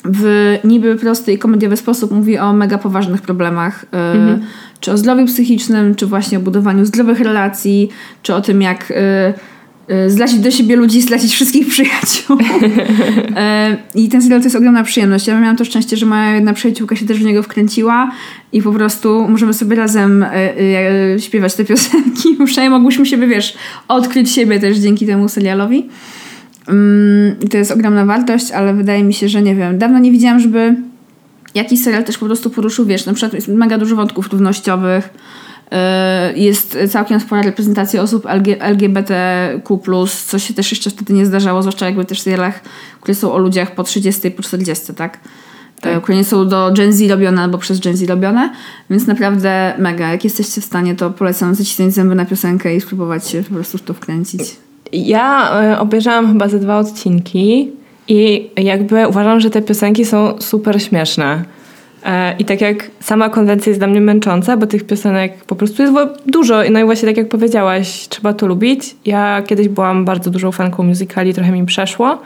w 0.04 0.58
niby 0.64 0.96
prosty 0.96 1.32
i 1.32 1.38
komediowy 1.38 1.76
sposób 1.76 2.10
mówi 2.10 2.38
o 2.38 2.52
mega 2.52 2.78
poważnych 2.78 3.22
problemach. 3.22 3.84
E, 3.92 4.12
mhm. 4.12 4.40
Czy 4.80 4.92
o 4.92 4.96
zdrowiu 4.96 5.26
psychicznym, 5.26 5.94
czy 5.94 6.06
właśnie 6.06 6.38
o 6.38 6.40
budowaniu 6.40 6.84
zdrowych 6.84 7.20
relacji, 7.20 7.88
czy 8.22 8.34
o 8.34 8.40
tym, 8.40 8.62
jak 8.62 8.90
y, 8.90 8.94
zlecić 10.06 10.38
do 10.38 10.50
siebie 10.50 10.76
ludzi, 10.76 11.02
zlecić 11.02 11.32
wszystkich 11.32 11.68
przyjaciół. 11.72 12.38
I 13.94 14.08
ten 14.08 14.22
serial 14.22 14.40
to 14.40 14.46
jest 14.46 14.56
ogromna 14.56 14.84
przyjemność. 14.84 15.26
Ja 15.26 15.40
miałam 15.40 15.56
to 15.56 15.64
szczęście, 15.64 15.96
że 15.96 16.06
moja 16.06 16.34
jedna 16.34 16.52
przyjaciółka 16.52 16.96
się 16.96 17.06
też 17.06 17.18
w 17.18 17.24
niego 17.24 17.42
wkręciła 17.42 18.10
i 18.52 18.62
po 18.62 18.72
prostu 18.72 19.28
możemy 19.28 19.54
sobie 19.54 19.76
razem 19.76 20.24
śpiewać 21.18 21.54
te 21.54 21.64
piosenki. 21.64 22.36
Przynajmniej 22.46 22.78
mogłyśmy 22.78 23.06
siebie, 23.06 23.26
wiesz, 23.26 23.56
odkryć 23.88 24.30
siebie 24.30 24.60
też 24.60 24.78
dzięki 24.78 25.06
temu 25.06 25.28
serialowi. 25.28 25.88
Mm, 26.68 27.36
I 27.40 27.48
to 27.48 27.56
jest 27.56 27.70
ogromna 27.70 28.04
wartość, 28.04 28.50
ale 28.50 28.74
wydaje 28.74 29.04
mi 29.04 29.14
się, 29.14 29.28
że 29.28 29.42
nie 29.42 29.54
wiem. 29.54 29.78
Dawno 29.78 29.98
nie 29.98 30.12
widziałam, 30.12 30.40
żeby 30.40 30.76
jakiś 31.54 31.82
serial 31.82 32.04
też 32.04 32.18
po 32.18 32.26
prostu 32.26 32.50
poruszył, 32.50 32.86
wiesz, 32.86 33.06
na 33.06 33.14
przykład 33.14 33.34
jest 33.34 33.48
mega 33.48 33.78
dużo 33.78 33.96
wątków 33.96 34.32
równościowych, 34.32 35.04
y, 35.04 35.55
jest 36.34 36.78
całkiem 36.88 37.20
spora 37.20 37.42
reprezentacja 37.42 38.02
osób 38.02 38.26
LGBTQ+, 38.60 39.78
co 40.26 40.38
się 40.38 40.54
też 40.54 40.70
jeszcze 40.70 40.90
wtedy 40.90 41.12
nie 41.12 41.26
zdarzało, 41.26 41.62
zwłaszcza 41.62 41.86
jakby 41.86 42.04
też 42.04 42.20
w 42.20 42.22
serialach, 42.22 42.60
które 43.00 43.14
są 43.14 43.32
o 43.32 43.38
ludziach 43.38 43.74
po 43.74 43.82
30 43.82 44.28
i 44.28 44.30
po 44.30 44.42
40, 44.42 44.94
tak? 44.94 45.18
tak. 45.80 46.02
Które 46.02 46.18
nie 46.18 46.24
są 46.24 46.48
do 46.48 46.72
Gen 46.76 46.92
Z 46.92 47.10
robione 47.10 47.42
albo 47.42 47.58
przez 47.58 47.80
Gen 47.80 47.96
Z 47.96 48.02
robione, 48.02 48.52
więc 48.90 49.06
naprawdę 49.06 49.74
mega. 49.78 50.08
Jak 50.12 50.24
jesteście 50.24 50.60
w 50.60 50.64
stanie, 50.64 50.94
to 50.94 51.10
polecam 51.10 51.54
zacisnąć 51.54 51.94
zęby 51.94 52.14
na 52.14 52.24
piosenkę 52.24 52.76
i 52.76 52.80
spróbować 52.80 53.28
się 53.28 53.42
po 53.42 53.54
prostu 53.54 53.78
w 53.78 53.82
to 53.82 53.94
wkręcić. 53.94 54.40
Ja 54.92 55.60
e, 55.62 55.78
obejrzałam 55.78 56.32
chyba 56.32 56.48
ze 56.48 56.58
dwa 56.58 56.78
odcinki 56.78 57.72
i 58.08 58.50
jakby 58.56 59.08
uważam, 59.08 59.40
że 59.40 59.50
te 59.50 59.62
piosenki 59.62 60.04
są 60.04 60.40
super 60.40 60.82
śmieszne. 60.82 61.44
E, 62.04 62.34
I 62.38 62.44
tak 62.44 62.60
jak 62.60 62.90
sama 63.00 63.28
konwencja 63.28 63.70
jest 63.70 63.80
dla 63.80 63.86
mnie 63.86 64.00
męcząca, 64.00 64.56
bo 64.56 64.66
tych 64.66 64.86
piosenek 64.86 65.44
po 65.44 65.56
prostu 65.56 65.82
jest 65.82 65.94
dużo. 66.26 66.62
No 66.70 66.80
i 66.80 66.84
właśnie 66.84 67.08
tak 67.08 67.16
jak 67.16 67.28
powiedziałaś, 67.28 68.08
trzeba 68.08 68.34
to 68.34 68.46
lubić. 68.46 68.96
Ja 69.04 69.42
kiedyś 69.46 69.68
byłam 69.68 70.04
bardzo 70.04 70.30
dużą 70.30 70.52
fanką 70.52 70.82
musicali, 70.82 71.34
trochę 71.34 71.52
mi 71.52 71.66
przeszło. 71.66 72.18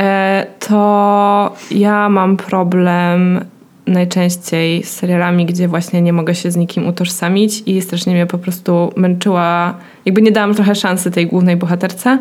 E, 0.00 0.46
to 0.58 1.54
ja 1.70 2.08
mam 2.08 2.36
problem 2.36 3.44
najczęściej 3.86 4.82
z 4.82 4.90
serialami, 4.90 5.46
gdzie 5.46 5.68
właśnie 5.68 6.02
nie 6.02 6.12
mogę 6.12 6.34
się 6.34 6.50
z 6.50 6.56
nikim 6.56 6.88
utożsamić 6.88 7.62
i 7.66 7.82
strasznie 7.82 8.14
mnie 8.14 8.26
po 8.26 8.38
prostu 8.38 8.92
męczyła, 8.96 9.74
jakby 10.04 10.22
nie 10.22 10.32
dałam 10.32 10.54
trochę 10.54 10.74
szansy 10.74 11.10
tej 11.10 11.26
głównej 11.26 11.56
bohaterce, 11.56 12.18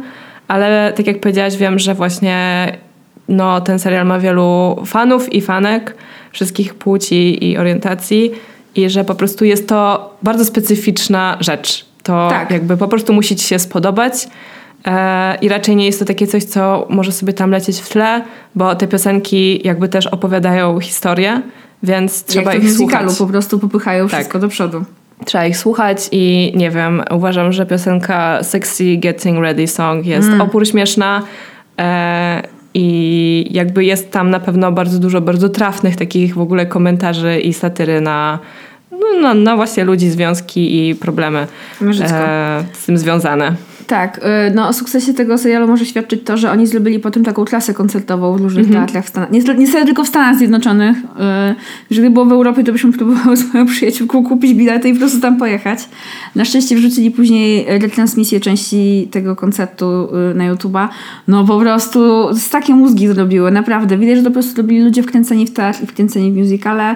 ale 0.47 0.93
tak 0.95 1.07
jak 1.07 1.19
powiedziałaś, 1.19 1.57
wiem, 1.57 1.79
że 1.79 1.93
właśnie 1.93 2.67
no, 3.27 3.61
ten 3.61 3.79
serial 3.79 4.05
ma 4.05 4.19
wielu 4.19 4.75
fanów 4.85 5.33
i 5.33 5.41
fanek 5.41 5.95
wszystkich 6.33 6.73
płci 6.73 7.49
i 7.49 7.57
orientacji 7.57 8.31
i 8.75 8.89
że 8.89 9.03
po 9.03 9.15
prostu 9.15 9.45
jest 9.45 9.67
to 9.67 10.09
bardzo 10.23 10.45
specyficzna 10.45 11.37
rzecz. 11.39 11.85
To 12.03 12.27
tak. 12.29 12.51
jakby 12.51 12.77
po 12.77 12.87
prostu 12.87 13.13
musi 13.13 13.35
ci 13.35 13.47
się 13.47 13.59
spodobać. 13.59 14.27
E, 14.85 15.37
I 15.41 15.49
raczej 15.49 15.75
nie 15.75 15.85
jest 15.85 15.99
to 15.99 16.05
takie 16.05 16.27
coś, 16.27 16.43
co 16.43 16.87
może 16.89 17.11
sobie 17.11 17.33
tam 17.33 17.51
lecieć 17.51 17.79
w 17.79 17.89
tle, 17.89 18.23
bo 18.55 18.75
te 18.75 18.87
piosenki 18.87 19.67
jakby 19.67 19.89
też 19.89 20.07
opowiadają 20.07 20.79
historię, 20.79 21.41
więc 21.83 22.23
trzeba 22.23 22.53
Jak 22.53 22.63
ich 22.63 22.71
słuchać. 22.71 23.17
po 23.17 23.27
prostu 23.27 23.59
popychają 23.59 24.07
tak. 24.07 24.19
wszystko 24.19 24.39
do 24.39 24.47
przodu. 24.47 24.83
Trzeba 25.25 25.45
ich 25.45 25.57
słuchać 25.57 26.09
i 26.11 26.53
nie 26.55 26.71
wiem, 26.71 27.03
uważam, 27.11 27.51
że 27.51 27.65
piosenka 27.65 28.43
Sexy 28.43 28.97
Getting 28.97 29.39
Ready 29.39 29.67
Song 29.67 30.05
jest 30.05 30.27
mm. 30.27 30.41
opór 30.41 30.67
śmieszna 30.67 31.21
e, 31.79 32.41
i 32.73 33.47
jakby 33.51 33.85
jest 33.85 34.11
tam 34.11 34.29
na 34.29 34.39
pewno 34.39 34.71
bardzo 34.71 34.99
dużo 34.99 35.21
bardzo 35.21 35.49
trafnych 35.49 35.95
takich 35.95 36.35
w 36.35 36.39
ogóle 36.39 36.65
komentarzy 36.65 37.39
i 37.39 37.53
satyry 37.53 38.01
na 38.01 38.39
no, 38.91 39.21
no, 39.21 39.33
no 39.33 39.55
właśnie 39.55 39.83
ludzi, 39.83 40.09
związki 40.09 40.89
i 40.89 40.95
problemy 40.95 41.47
e, 41.81 42.63
z 42.73 42.85
tym 42.85 42.97
związane. 42.97 43.55
Tak, 43.87 44.17
y, 44.17 44.55
no 44.55 44.67
o 44.67 44.73
sukcesie 44.73 45.13
tego 45.13 45.37
serialu 45.37 45.67
może 45.67 45.85
świadczyć 45.85 46.21
to, 46.25 46.37
że 46.37 46.51
oni 46.51 46.67
zrobili 46.67 46.99
potem 46.99 47.23
taką 47.23 47.45
klasę 47.45 47.73
koncertową 47.73 48.37
w 48.37 48.41
różnych 48.41 48.65
Mhm. 48.65 48.85
teatrach 48.85 49.05
w 49.05 49.09
Stanach. 49.09 49.31
Niestety, 49.31 49.59
niestety 49.59 49.85
tylko 49.85 50.03
w 50.03 50.07
Stanach 50.07 50.37
Zjednoczonych. 50.37 50.97
Y, 50.97 51.55
Jeżeli 51.89 52.09
było 52.09 52.25
w 52.25 52.31
Europie, 52.31 52.63
to 52.63 52.71
byśmy 52.71 52.91
próbowały 52.93 53.37
z 53.37 53.43
moją 53.53 53.65
przyjaciółką 53.65 54.23
kupić 54.23 54.53
bilety 54.53 54.89
i 54.89 54.93
po 54.93 54.99
prostu 54.99 55.21
tam 55.21 55.37
pojechać. 55.37 55.79
Na 56.35 56.45
szczęście 56.45 56.75
wrzucili 56.75 57.11
później 57.11 57.75
y, 57.75 57.79
retransmisję 57.79 58.39
części 58.39 59.07
tego 59.11 59.35
koncertu 59.35 59.85
y, 60.31 60.35
na 60.35 60.53
YouTube'a. 60.53 60.87
No 61.27 61.45
po 61.45 61.59
prostu 61.59 62.27
z 62.33 62.49
takie 62.49 62.75
mózgi 62.75 63.07
zrobiły, 63.07 63.51
naprawdę. 63.51 63.97
Widać, 63.97 64.17
że 64.17 64.23
to 64.23 64.29
po 64.29 64.33
prostu 64.33 64.61
robili 64.61 64.81
ludzie 64.81 65.03
wkręceni 65.03 65.45
w 65.47 65.53
teatr 65.53 65.83
i 65.83 65.87
wkręceni 65.87 66.31
w 66.31 66.35
musicale. 66.37 66.95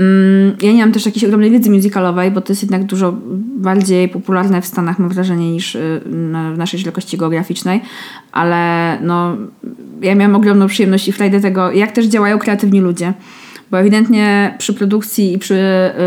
Mm, 0.00 0.56
Ja 0.62 0.72
nie 0.72 0.80
mam 0.80 0.92
też 0.92 1.06
jakiejś 1.06 1.24
ogromnej 1.24 1.50
wiedzy 1.50 1.70
musicalowej, 1.70 2.30
bo 2.30 2.40
to 2.40 2.52
jest 2.52 2.62
jednak 2.62 2.84
dużo 2.84 3.14
bardziej 3.56 4.08
popularne 4.08 4.62
w 4.62 4.66
Stanach, 4.66 4.98
mam 4.98 5.08
wrażenie, 5.08 5.52
niż 5.52 5.74
y, 5.74 6.00
w 6.54 6.58
naszej 6.58 6.80
szerokości 6.80 7.18
geograficznej, 7.18 7.80
ale 8.32 8.98
no, 9.02 9.36
ja 10.02 10.14
miałam 10.14 10.36
ogromną 10.36 10.66
przyjemność 10.66 11.08
i 11.08 11.12
frajdę 11.12 11.40
tego, 11.40 11.72
jak 11.72 11.92
też 11.92 12.06
działają 12.06 12.38
kreatywni 12.38 12.80
ludzie. 12.80 13.12
Bo 13.70 13.80
ewidentnie 13.80 14.54
przy 14.58 14.74
produkcji 14.74 15.32
i 15.34 15.38
przy 15.38 15.54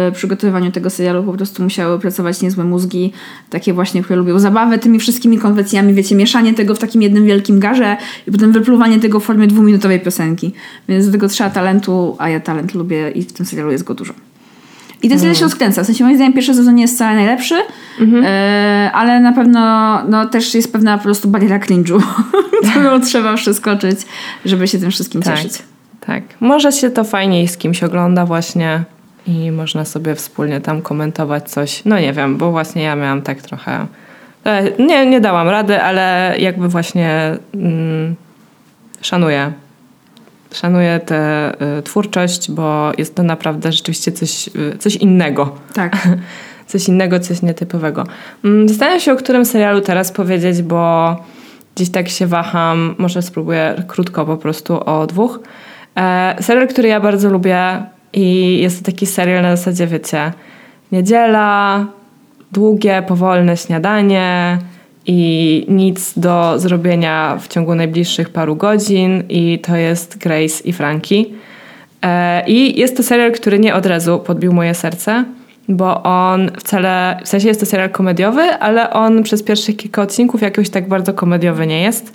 y, 0.10 0.12
przygotowywaniu 0.12 0.72
tego 0.72 0.90
serialu 0.90 1.24
po 1.24 1.34
prostu 1.34 1.64
musiały 1.64 2.00
pracować 2.00 2.42
niezłe 2.42 2.64
mózgi, 2.64 3.14
takie 3.50 3.74
właśnie, 3.74 4.04
które 4.04 4.20
lubią 4.20 4.40
zabawę 4.40 4.80
tymi 4.80 5.00
wszystkimi 5.00 5.38
konwencjami, 5.38 5.94
wiecie, 5.94 6.16
mieszanie 6.16 6.54
tego 6.54 6.76
w 6.76 6.80
takim 6.80 7.02
jednym 7.02 7.26
wielkim 7.26 7.60
garze 7.60 7.98
i 8.28 8.32
potem 8.32 8.52
wypluwanie 8.52 9.00
tego 9.00 9.20
w 9.20 9.24
formie 9.24 9.48
dwuminutowej 9.48 10.00
piosenki. 10.00 10.54
Więc 10.90 11.06
do 11.06 11.12
tego 11.12 11.28
trzeba 11.28 11.50
talentu, 11.50 12.16
a 12.20 12.30
ja 12.30 12.40
talent 12.40 12.74
lubię 12.74 13.12
i 13.12 13.22
w 13.22 13.34
tym 13.34 13.46
serialu 13.46 13.72
jest 13.72 13.84
go 13.84 13.94
dużo. 13.94 14.14
I 15.04 15.10
ten 15.10 15.20
serial 15.20 15.36
się 15.36 15.44
rozkręca. 15.44 15.84
W 15.84 15.86
sensie 15.86 16.04
moim 16.04 16.16
zdaniem 16.16 16.34
pierwszy 16.34 16.54
sezon 16.54 16.76
nie 16.76 16.82
jest 16.82 16.96
wcale 16.96 17.16
najlepszy, 17.16 17.56
e, 18.24 18.92
ale 18.94 19.20
na 19.20 19.34
pewno 19.34 19.60
no, 20.10 20.26
też 20.26 20.56
jest 20.56 20.74
pewna 20.74 20.98
po 20.98 21.04
prostu 21.04 21.28
bariera 21.28 21.60
cringe'u, 21.60 22.02
którą 22.72 23.02
trzeba 23.02 23.36
przeskoczyć, 23.36 24.00
żeby 24.46 24.68
się 24.68 24.80
tym 24.80 24.92
wszystkim 24.92 25.22
Tak. 25.22 25.36
cieszyć. 25.36 25.73
Tak. 26.06 26.24
Może 26.40 26.72
się 26.72 26.90
to 26.90 27.04
fajniej 27.04 27.48
z 27.48 27.58
kimś 27.58 27.84
ogląda 27.84 28.26
właśnie 28.26 28.84
i 29.28 29.52
można 29.52 29.86
sobie 29.86 30.16
wspólnie 30.16 30.62
tam 30.62 30.82
komentować 30.82 31.50
coś. 31.52 31.86
No 31.86 32.00
nie 32.00 32.14
wiem, 32.14 32.38
bo 32.38 32.52
właśnie 32.52 32.84
ja 32.84 32.96
miałam 32.96 33.22
tak 33.22 33.42
trochę... 33.42 33.88
e, 34.46 34.64
Nie, 34.84 35.06
nie 35.06 35.22
dałam 35.22 35.50
rady, 35.50 35.82
ale 35.82 36.36
jakby 36.40 36.68
właśnie 36.70 37.38
mm, 37.54 38.16
szanuję. 39.02 39.52
Szanuję 40.52 41.00
tę 41.06 41.52
y, 41.80 41.82
twórczość, 41.82 42.52
bo 42.52 42.92
jest 42.98 43.16
to 43.16 43.24
naprawdę 43.24 43.72
rzeczywiście 43.72 44.12
coś, 44.12 44.48
y, 44.48 44.78
coś 44.78 44.96
innego. 44.96 45.56
Tak. 45.74 45.98
Coś 46.68 46.88
innego, 46.88 47.20
coś 47.20 47.42
nietypowego. 47.42 48.04
Mm, 48.46 48.70
Zastanawiam 48.70 49.00
się, 49.00 49.14
o 49.14 49.16
którym 49.16 49.46
serialu 49.46 49.82
teraz 49.82 50.12
powiedzieć, 50.12 50.62
bo 50.62 51.16
gdzieś 51.76 51.90
tak 51.90 52.10
się 52.10 52.28
waham. 52.28 52.96
Może 52.98 53.22
spróbuję 53.22 53.84
krótko 53.88 54.26
po 54.26 54.38
prostu 54.38 54.84
o 54.90 55.08
dwóch. 55.08 55.40
E, 55.98 56.36
serial, 56.42 56.68
który 56.68 56.88
ja 56.90 57.00
bardzo 57.00 57.30
lubię 57.30 57.84
i 58.14 58.58
jest 58.62 58.80
to 58.80 58.86
taki 58.92 59.06
serial 59.06 59.42
na 59.42 59.56
zasadzie, 59.56 59.88
wiecie, 59.88 60.32
niedziela, 60.92 61.86
długie, 62.52 63.04
powolne 63.08 63.58
śniadanie 63.58 64.58
i 65.06 65.66
nic 65.70 66.20
do 66.20 66.60
zrobienia 66.60 67.38
w 67.42 67.48
ciągu 67.48 67.76
najbliższych 67.76 68.30
paru 68.30 68.56
godzin 68.56 69.24
i 69.30 69.60
to 69.60 69.76
jest 69.76 70.18
Grace 70.18 70.64
i 70.64 70.74
Frankie. 70.74 71.26
E, 72.02 72.44
I 72.48 72.80
jest 72.80 72.98
to 72.98 73.04
serial, 73.04 73.32
który 73.32 73.60
nie 73.60 73.76
od 73.76 73.86
razu 73.86 74.20
podbił 74.20 74.54
moje 74.54 74.74
serce, 74.74 75.26
bo 75.70 76.04
on 76.04 76.52
wcale, 76.60 77.20
w 77.24 77.28
sensie 77.28 77.48
jest 77.48 77.60
to 77.60 77.66
serial 77.66 77.90
komediowy, 77.90 78.42
ale 78.42 78.90
on 78.90 79.24
przez 79.24 79.44
pierwszych 79.44 79.78
kilka 79.78 80.02
odcinków 80.02 80.42
jakoś 80.42 80.70
tak 80.70 80.88
bardzo 80.88 81.14
komediowy 81.14 81.68
nie 81.68 81.82
jest. 81.82 82.14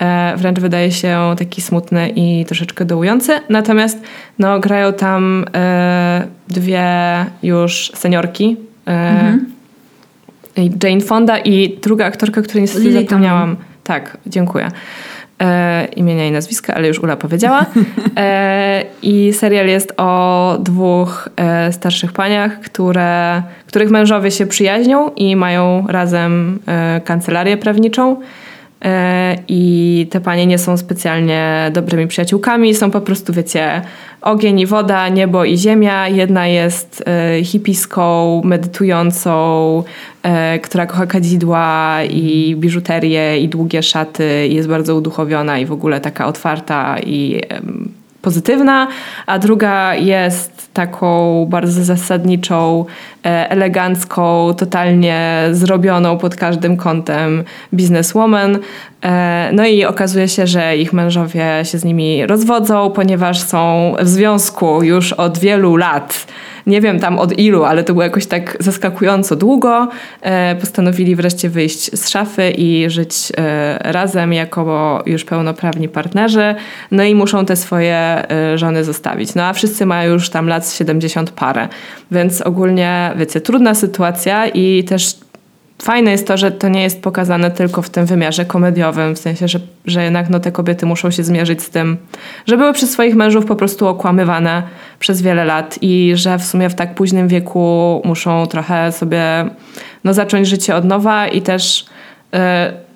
E, 0.00 0.36
wręcz 0.36 0.58
wydaje 0.58 0.92
się 0.92 1.34
taki 1.38 1.62
smutny 1.62 2.08
i 2.08 2.44
troszeczkę 2.44 2.84
dołujący. 2.84 3.32
Natomiast 3.48 3.98
no, 4.38 4.60
grają 4.60 4.92
tam 4.92 5.44
e, 5.54 6.26
dwie 6.48 6.86
już 7.42 7.92
seniorki. 7.94 8.56
E, 8.86 9.38
i 10.56 10.70
Jane 10.82 11.00
Fonda 11.00 11.38
i 11.38 11.78
druga 11.82 12.06
aktorka, 12.06 12.42
której 12.42 12.62
niestety 12.62 12.84
Lily 12.84 13.00
zapomniałam. 13.00 13.56
Tak, 13.84 14.16
dziękuję. 14.26 14.70
E, 15.42 15.84
imienia 15.84 16.26
i 16.26 16.32
nazwiska, 16.32 16.74
ale 16.74 16.88
już 16.88 16.98
Ula 16.98 17.16
powiedziała. 17.16 17.66
E, 18.16 18.84
I 19.02 19.32
serial 19.32 19.66
jest 19.66 19.92
o 19.96 20.56
dwóch 20.60 21.28
e, 21.36 21.72
starszych 21.72 22.12
paniach, 22.12 22.60
które, 22.60 23.42
których 23.66 23.90
mężowie 23.90 24.30
się 24.30 24.46
przyjaźnią 24.46 25.10
i 25.16 25.36
mają 25.36 25.84
razem 25.88 26.58
kancelarię 27.04 27.56
prawniczą. 27.56 28.16
E, 28.84 29.36
I 29.48 30.06
te 30.10 30.20
panie 30.20 30.46
nie 30.46 30.58
są 30.58 30.76
specjalnie 30.76 31.70
dobrymi 31.72 32.06
przyjaciółkami, 32.06 32.74
są 32.74 32.90
po 32.90 33.00
prostu, 33.00 33.32
wiecie, 33.32 33.82
ogień 34.22 34.60
i 34.60 34.66
woda, 34.66 35.08
niebo 35.08 35.44
i 35.44 35.58
ziemia. 35.58 36.08
Jedna 36.08 36.46
jest 36.46 37.04
e, 37.06 37.44
hipiską, 37.44 38.40
medytującą, 38.44 39.82
e, 40.22 40.58
która 40.58 40.86
kocha 40.86 41.06
kadzidła 41.06 41.98
i 42.10 42.56
biżuterię 42.58 43.40
i 43.40 43.48
długie 43.48 43.82
szaty 43.82 44.46
i 44.48 44.54
jest 44.54 44.68
bardzo 44.68 44.96
uduchowiona 44.96 45.58
i 45.58 45.66
w 45.66 45.72
ogóle 45.72 46.00
taka 46.00 46.26
otwarta 46.26 46.96
i 46.98 47.40
pozytywna, 48.22 48.88
a 49.26 49.38
druga 49.38 49.94
jest 49.94 50.74
taką 50.74 51.46
bardzo 51.50 51.84
zasadniczą, 51.84 52.84
e, 53.26 53.50
elegancką, 53.50 54.54
totalnie 54.54 55.48
zrobioną 55.52 56.18
pod 56.18 56.36
każdym 56.36 56.76
kątem 56.76 57.44
bizneswoman. 57.74 58.58
E, 59.04 59.50
No 59.52 59.66
i 59.66 59.84
okazuje 59.84 60.28
się, 60.28 60.46
że 60.46 60.76
ich 60.76 60.92
mężowie 60.92 61.44
się 61.62 61.78
z 61.78 61.84
nimi 61.84 62.26
rozwodzą, 62.26 62.90
ponieważ 62.90 63.40
są 63.40 63.94
w 64.00 64.08
związku 64.08 64.82
już 64.82 65.12
od 65.12 65.38
wielu 65.38 65.76
lat. 65.76 66.26
Nie 66.68 66.80
wiem 66.80 67.00
tam 67.00 67.18
od 67.18 67.38
ilu, 67.38 67.64
ale 67.64 67.84
to 67.84 67.92
było 67.92 68.02
jakoś 68.02 68.26
tak 68.26 68.56
zaskakująco 68.60 69.36
długo. 69.36 69.88
E, 70.22 70.56
Postanowili 70.56 71.16
wreszcie 71.16 71.48
wyjść 71.48 71.98
z 71.98 72.08
szafy 72.08 72.50
i 72.50 72.90
żyć 72.90 73.32
e, 73.36 73.78
razem 73.92 74.32
jako 74.32 75.02
już 75.06 75.24
pełnoprawni 75.24 75.88
partnerzy. 75.88 76.54
No 76.90 77.04
i 77.04 77.14
muszą 77.14 77.46
te 77.46 77.56
swoje 77.56 77.96
e, 78.30 78.58
żony 78.58 78.84
zostawić. 78.84 79.34
No 79.34 79.42
a 79.42 79.52
wszyscy 79.52 79.86
mają 79.86 80.12
już 80.12 80.30
tam 80.30 80.48
lat 80.48 80.66
z 80.66 80.76
70 80.76 81.30
parę. 81.30 81.68
Więc 82.10 82.40
ogólnie, 82.42 83.12
wiecie, 83.16 83.40
trudna 83.40 83.74
sytuacja 83.74 84.46
i 84.46 84.84
też 84.84 85.14
fajne 85.82 86.10
jest 86.10 86.26
to, 86.26 86.36
że 86.36 86.52
to 86.52 86.68
nie 86.68 86.82
jest 86.82 87.02
pokazane 87.02 87.50
tylko 87.50 87.82
w 87.82 87.90
tym 87.90 88.06
wymiarze 88.06 88.44
komediowym, 88.44 89.14
w 89.14 89.18
sensie, 89.18 89.48
że, 89.48 89.60
że 89.86 90.04
jednak 90.04 90.30
no, 90.30 90.40
te 90.40 90.52
kobiety 90.52 90.86
muszą 90.86 91.10
się 91.10 91.22
zmierzyć 91.22 91.62
z 91.62 91.70
tym, 91.70 91.96
że 92.46 92.56
były 92.56 92.72
przez 92.72 92.90
swoich 92.90 93.14
mężów 93.14 93.46
po 93.46 93.56
prostu 93.56 93.88
okłamywane 93.88 94.62
przez 94.98 95.22
wiele 95.22 95.44
lat 95.44 95.78
i 95.80 96.12
że 96.14 96.38
w 96.38 96.44
sumie 96.44 96.70
w 96.70 96.74
tak 96.74 96.94
późnym 96.94 97.28
wieku 97.28 98.02
muszą 98.04 98.46
trochę 98.46 98.92
sobie 98.92 99.50
no, 100.04 100.14
zacząć 100.14 100.48
życie 100.48 100.76
od 100.76 100.84
nowa 100.84 101.28
i 101.28 101.42
też 101.42 101.86
e, 102.34 102.87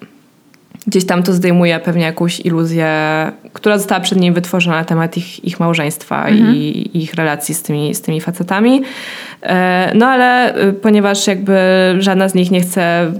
gdzieś 0.86 1.06
tam 1.06 1.22
to 1.22 1.32
zdejmuje 1.32 1.80
pewnie 1.80 2.04
jakąś 2.04 2.40
iluzję, 2.40 2.86
która 3.52 3.78
została 3.78 4.00
przed 4.00 4.20
nim 4.20 4.34
wytworzona 4.34 4.76
na 4.76 4.84
temat 4.84 5.16
ich, 5.16 5.44
ich 5.44 5.60
małżeństwa 5.60 6.30
i, 6.30 6.38
i 6.94 7.02
ich 7.02 7.14
relacji 7.14 7.54
z 7.54 7.62
tymi, 7.62 7.94
z 7.94 8.00
tymi 8.00 8.20
facetami. 8.20 8.82
E, 9.42 9.92
No 9.94 10.06
ale 10.06 10.58
y, 10.68 10.72
ponieważ 10.72 11.26
jakby 11.26 11.58
żadna 11.98 12.28
z 12.28 12.34
nich 12.34 12.50
nie 12.50 12.60
chce 12.60 13.12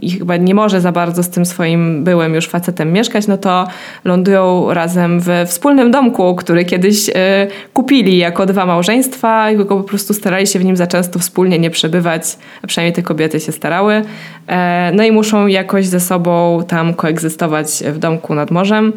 i 0.00 0.10
chyba 0.10 0.36
nie 0.36 0.54
może 0.54 0.80
za 0.80 0.92
bardzo 0.92 1.22
z 1.22 1.30
tym 1.30 1.46
swoim 1.46 2.04
byłym 2.04 2.34
już 2.34 2.48
facetem 2.48 2.92
mieszkać, 2.92 3.26
no 3.26 3.38
to 3.38 3.66
lądują 4.04 4.74
razem 4.74 5.20
we 5.20 5.46
wspólnym 5.46 5.90
domku, 5.90 6.34
który 6.34 6.64
kiedyś 6.64 7.08
y, 7.08 7.12
kupili 7.72 8.18
jako 8.18 8.46
dwa 8.46 8.66
małżeństwa 8.66 9.50
i 9.50 9.56
tylko 9.56 9.76
po 9.76 9.82
prostu 9.82 10.14
starali 10.14 10.46
się 10.46 10.58
w 10.58 10.64
nim 10.64 10.76
za 10.76 10.86
często 10.86 11.18
wspólnie 11.18 11.58
nie 11.58 11.70
przebywać, 11.70 12.22
a 12.62 12.66
przynajmniej 12.66 12.92
te 12.92 13.02
kobiety 13.02 13.40
się 13.40 13.52
starały. 13.52 14.02
E, 14.46 14.92
No 14.94 15.04
i 15.04 15.12
muszą 15.12 15.46
jakoś 15.46 15.86
ze 15.86 16.00
sobą 16.00 16.62
tam 16.68 16.94
koegzystować 17.02 17.82
w 17.86 17.98
domku 17.98 18.34
nad 18.34 18.50
morzem. 18.50 18.92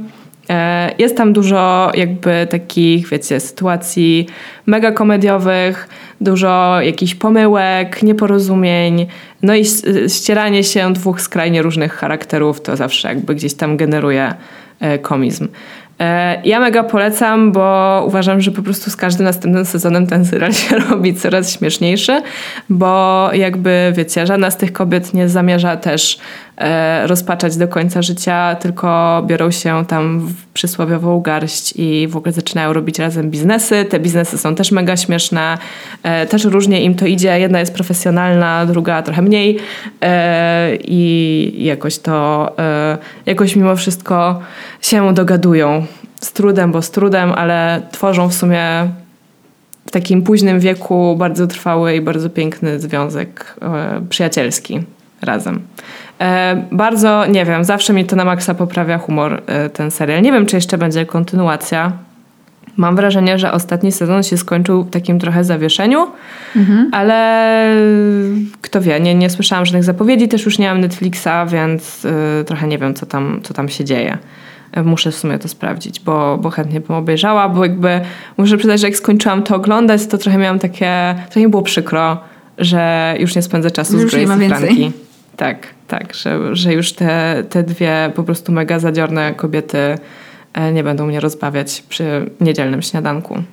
E, 0.49 0.91
Jest 0.97 1.17
tam 1.17 1.33
dużo 1.33 1.91
jakby 1.93 2.47
takich, 2.49 3.09
wiecie, 3.09 3.39
sytuacji 3.39 4.27
mega 4.65 4.91
komediowych, 4.91 5.89
dużo 6.21 6.81
jakichś 6.81 7.15
pomyłek, 7.15 8.03
nieporozumień, 8.03 9.07
no 9.41 9.55
i 9.55 9.65
ścieranie 10.07 10.63
się 10.63 10.93
dwóch 10.93 11.21
skrajnie 11.21 11.61
różnych 11.61 11.93
charakterów 11.93 12.61
to 12.61 12.75
zawsze 12.75 13.07
jakby 13.07 13.35
gdzieś 13.35 13.53
tam 13.53 13.77
generuje 13.77 14.33
e, 14.79 14.99
komizm. 14.99 15.47
E, 15.99 16.41
ja 16.45 16.59
mega 16.59 16.83
polecam, 16.83 17.51
bo 17.51 18.03
uważam, 18.07 18.41
że 18.41 18.51
po 18.51 18.61
prostu 18.61 18.91
z 18.91 18.95
każdym 18.95 19.25
następnym 19.25 19.65
sezonem 19.65 20.07
ten 20.07 20.25
serial 20.25 20.53
się 20.53 20.77
robi 20.89 21.15
coraz 21.15 21.51
śmieszniejszy, 21.51 22.21
bo 22.69 23.29
jakby 23.33 23.93
wiecie, 23.95 24.27
żadna 24.27 24.51
z 24.51 24.57
tych 24.57 24.73
kobiet 24.73 25.13
nie 25.13 25.29
zamierza 25.29 25.77
też 25.77 26.19
e, 26.57 27.07
rozpaczać 27.07 27.57
do 27.57 27.67
końca 27.67 28.01
życia, 28.01 28.55
tylko 28.55 29.23
biorą 29.27 29.51
się 29.51 29.85
tam 29.85 30.19
w 30.19 30.45
przysłowiową 30.53 31.21
garść 31.21 31.73
i 31.75 32.07
w 32.07 32.17
ogóle 32.17 32.31
zaczynają 32.31 32.73
robić 32.73 32.99
razem 32.99 33.31
biznesy. 33.31 33.85
Te 33.85 33.99
biznesy 33.99 34.37
są 34.37 34.55
też 34.55 34.71
mega 34.71 34.97
śmieszne, 34.97 35.57
e, 36.03 36.25
też 36.25 36.45
różnie 36.45 36.83
im 36.83 36.95
to 36.95 37.05
idzie. 37.05 37.39
Jedna 37.39 37.59
jest 37.59 37.73
profesjonalna, 37.73 38.65
druga 38.65 39.01
trochę 39.01 39.21
mniej 39.21 39.59
i 40.79 41.53
jakoś 41.57 41.97
to, 41.99 42.51
jakoś 43.25 43.55
mimo 43.55 43.75
wszystko 43.75 44.41
się 44.85 45.13
dogadują 45.13 45.85
z 46.21 46.33
trudem, 46.33 46.71
bo 46.71 46.81
z 46.81 46.91
trudem, 46.91 47.31
ale 47.31 47.81
tworzą 47.91 48.29
w 48.29 48.33
sumie 48.33 48.61
w 49.85 49.91
takim 49.91 50.21
późnym 50.21 50.59
wieku 50.59 51.15
bardzo 51.17 51.47
trwały 51.47 51.95
i 51.95 52.01
bardzo 52.01 52.29
piękny 52.29 52.79
związek 52.79 53.55
e, 53.61 54.01
przyjacielski 54.09 54.83
razem. 55.21 55.61
E, 56.21 56.63
bardzo, 56.71 57.25
nie 57.25 57.45
wiem, 57.45 57.63
zawsze 57.63 57.93
mi 57.93 58.05
to 58.05 58.15
na 58.15 58.25
maksa 58.25 58.53
poprawia 58.53 58.97
humor 58.97 59.41
e, 59.47 59.69
ten 59.69 59.91
serial. 59.91 60.21
Nie 60.21 60.31
wiem, 60.31 60.45
czy 60.45 60.55
jeszcze 60.55 60.77
będzie 60.77 61.05
kontynuacja. 61.05 61.91
Mam 62.77 62.95
wrażenie, 62.95 63.39
że 63.39 63.51
ostatni 63.51 63.91
sezon 63.91 64.23
się 64.23 64.37
skończył 64.37 64.83
w 64.83 64.89
takim 64.89 65.19
trochę 65.19 65.43
zawieszeniu, 65.43 66.07
mhm. 66.55 66.89
ale 66.91 67.75
kto 68.61 68.81
wie, 68.81 68.99
nie, 68.99 69.15
nie 69.15 69.29
słyszałam 69.29 69.65
żadnych 69.65 69.83
zapowiedzi, 69.83 70.27
też 70.27 70.45
już 70.45 70.59
nie 70.59 70.69
mam 70.69 70.81
Netflixa, 70.81 71.45
więc 71.47 72.05
y, 72.05 72.43
trochę 72.45 72.67
nie 72.67 72.77
wiem, 72.77 72.93
co 72.93 73.05
tam, 73.05 73.39
co 73.43 73.53
tam 73.53 73.69
się 73.69 73.85
dzieje. 73.85 74.17
Muszę 74.83 75.11
w 75.11 75.15
sumie 75.15 75.39
to 75.39 75.47
sprawdzić, 75.47 75.99
bo, 75.99 76.37
bo 76.37 76.49
chętnie 76.49 76.79
bym 76.79 76.95
obejrzała, 76.95 77.49
bo 77.49 77.65
jakby 77.65 78.01
muszę 78.37 78.57
przyznać, 78.57 78.79
że 78.79 78.87
jak 78.87 78.97
skończyłam 78.97 79.43
to 79.43 79.55
oglądać, 79.55 80.07
to 80.07 80.17
trochę 80.17 80.37
miałam 80.37 80.59
takie, 80.59 81.15
trochę 81.29 81.39
mi 81.39 81.47
było 81.47 81.63
przykro, 81.63 82.17
że 82.57 83.15
już 83.19 83.35
nie 83.35 83.41
spędzę 83.41 83.71
czasu 83.71 83.99
już 83.99 84.11
z 84.11 84.15
Grace 84.15 84.45
i 84.45 84.47
Franki. 84.47 84.91
Tak, 85.37 85.67
tak, 85.87 86.13
że, 86.13 86.55
że 86.55 86.73
już 86.73 86.93
te, 86.93 87.43
te 87.49 87.63
dwie 87.63 88.11
po 88.15 88.23
prostu 88.23 88.51
mega 88.51 88.79
zadziorne 88.79 89.33
kobiety 89.33 89.97
e, 90.53 90.73
nie 90.73 90.83
będą 90.83 91.05
mnie 91.05 91.19
rozbawiać 91.19 91.83
przy 91.89 92.29
niedzielnym 92.41 92.81
śniadanku. 92.81 93.43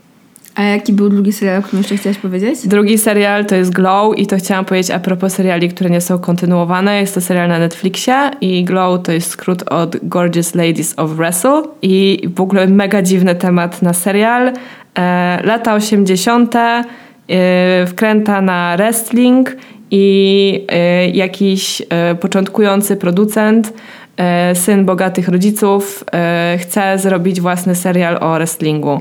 A 0.55 0.63
jaki 0.63 0.93
był 0.93 1.09
drugi 1.09 1.33
serial, 1.33 1.59
o 1.59 1.63
którym 1.63 1.79
jeszcze 1.79 1.97
chciałaś 1.97 2.19
powiedzieć? 2.19 2.69
Drugi 2.69 2.99
serial 2.99 3.47
to 3.47 3.55
jest 3.55 3.73
Glow 3.73 4.19
i 4.19 4.27
to 4.27 4.37
chciałam 4.37 4.65
powiedzieć 4.65 4.91
a 4.91 4.99
propos 4.99 5.33
seriali, 5.33 5.69
które 5.69 5.91
nie 5.91 6.01
są 6.01 6.19
kontynuowane. 6.19 7.01
Jest 7.01 7.15
to 7.15 7.21
serial 7.21 7.49
na 7.49 7.59
Netflixie 7.59 8.31
i 8.41 8.65
Glow 8.65 9.03
to 9.03 9.13
jest 9.13 9.31
skrót 9.31 9.63
od 9.63 9.97
Gorgeous 10.03 10.55
Ladies 10.55 10.95
of 10.97 11.11
Wrestle 11.11 11.63
i 11.83 12.23
w 12.37 12.41
ogóle 12.41 12.67
mega 12.67 13.03
dziwny 13.03 13.35
temat 13.35 13.83
na 13.83 13.93
serial. 13.93 14.53
E, 14.99 15.41
lata 15.45 15.75
80. 15.75 16.55
E, 16.57 16.85
wkręta 17.87 18.41
na 18.41 18.75
wrestling 18.77 19.57
i 19.91 20.67
e, 20.69 21.09
jakiś 21.09 21.83
początkujący 22.21 22.97
producent 22.97 23.73
syn 24.55 24.85
bogatych 24.85 25.29
rodziców 25.29 26.05
chce 26.59 26.99
zrobić 26.99 27.41
własny 27.41 27.75
serial 27.75 28.19
o 28.21 28.35
wrestlingu. 28.35 29.01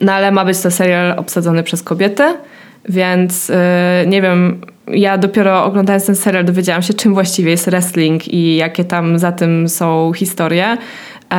No 0.00 0.12
ale 0.12 0.32
ma 0.32 0.44
być 0.44 0.60
to 0.60 0.70
serial 0.70 1.18
obsadzony 1.18 1.62
przez 1.62 1.82
kobiety, 1.82 2.22
więc 2.88 3.50
y, 3.50 3.54
nie 4.06 4.22
wiem, 4.22 4.60
ja 4.92 5.18
dopiero 5.18 5.64
oglądając 5.64 6.06
ten 6.06 6.14
serial 6.14 6.44
dowiedziałam 6.44 6.82
się, 6.82 6.94
czym 6.94 7.14
właściwie 7.14 7.50
jest 7.50 7.66
wrestling 7.66 8.28
i 8.28 8.56
jakie 8.56 8.84
tam 8.84 9.18
za 9.18 9.32
tym 9.32 9.68
są 9.68 10.12
historie. 10.12 10.76
E, 11.32 11.34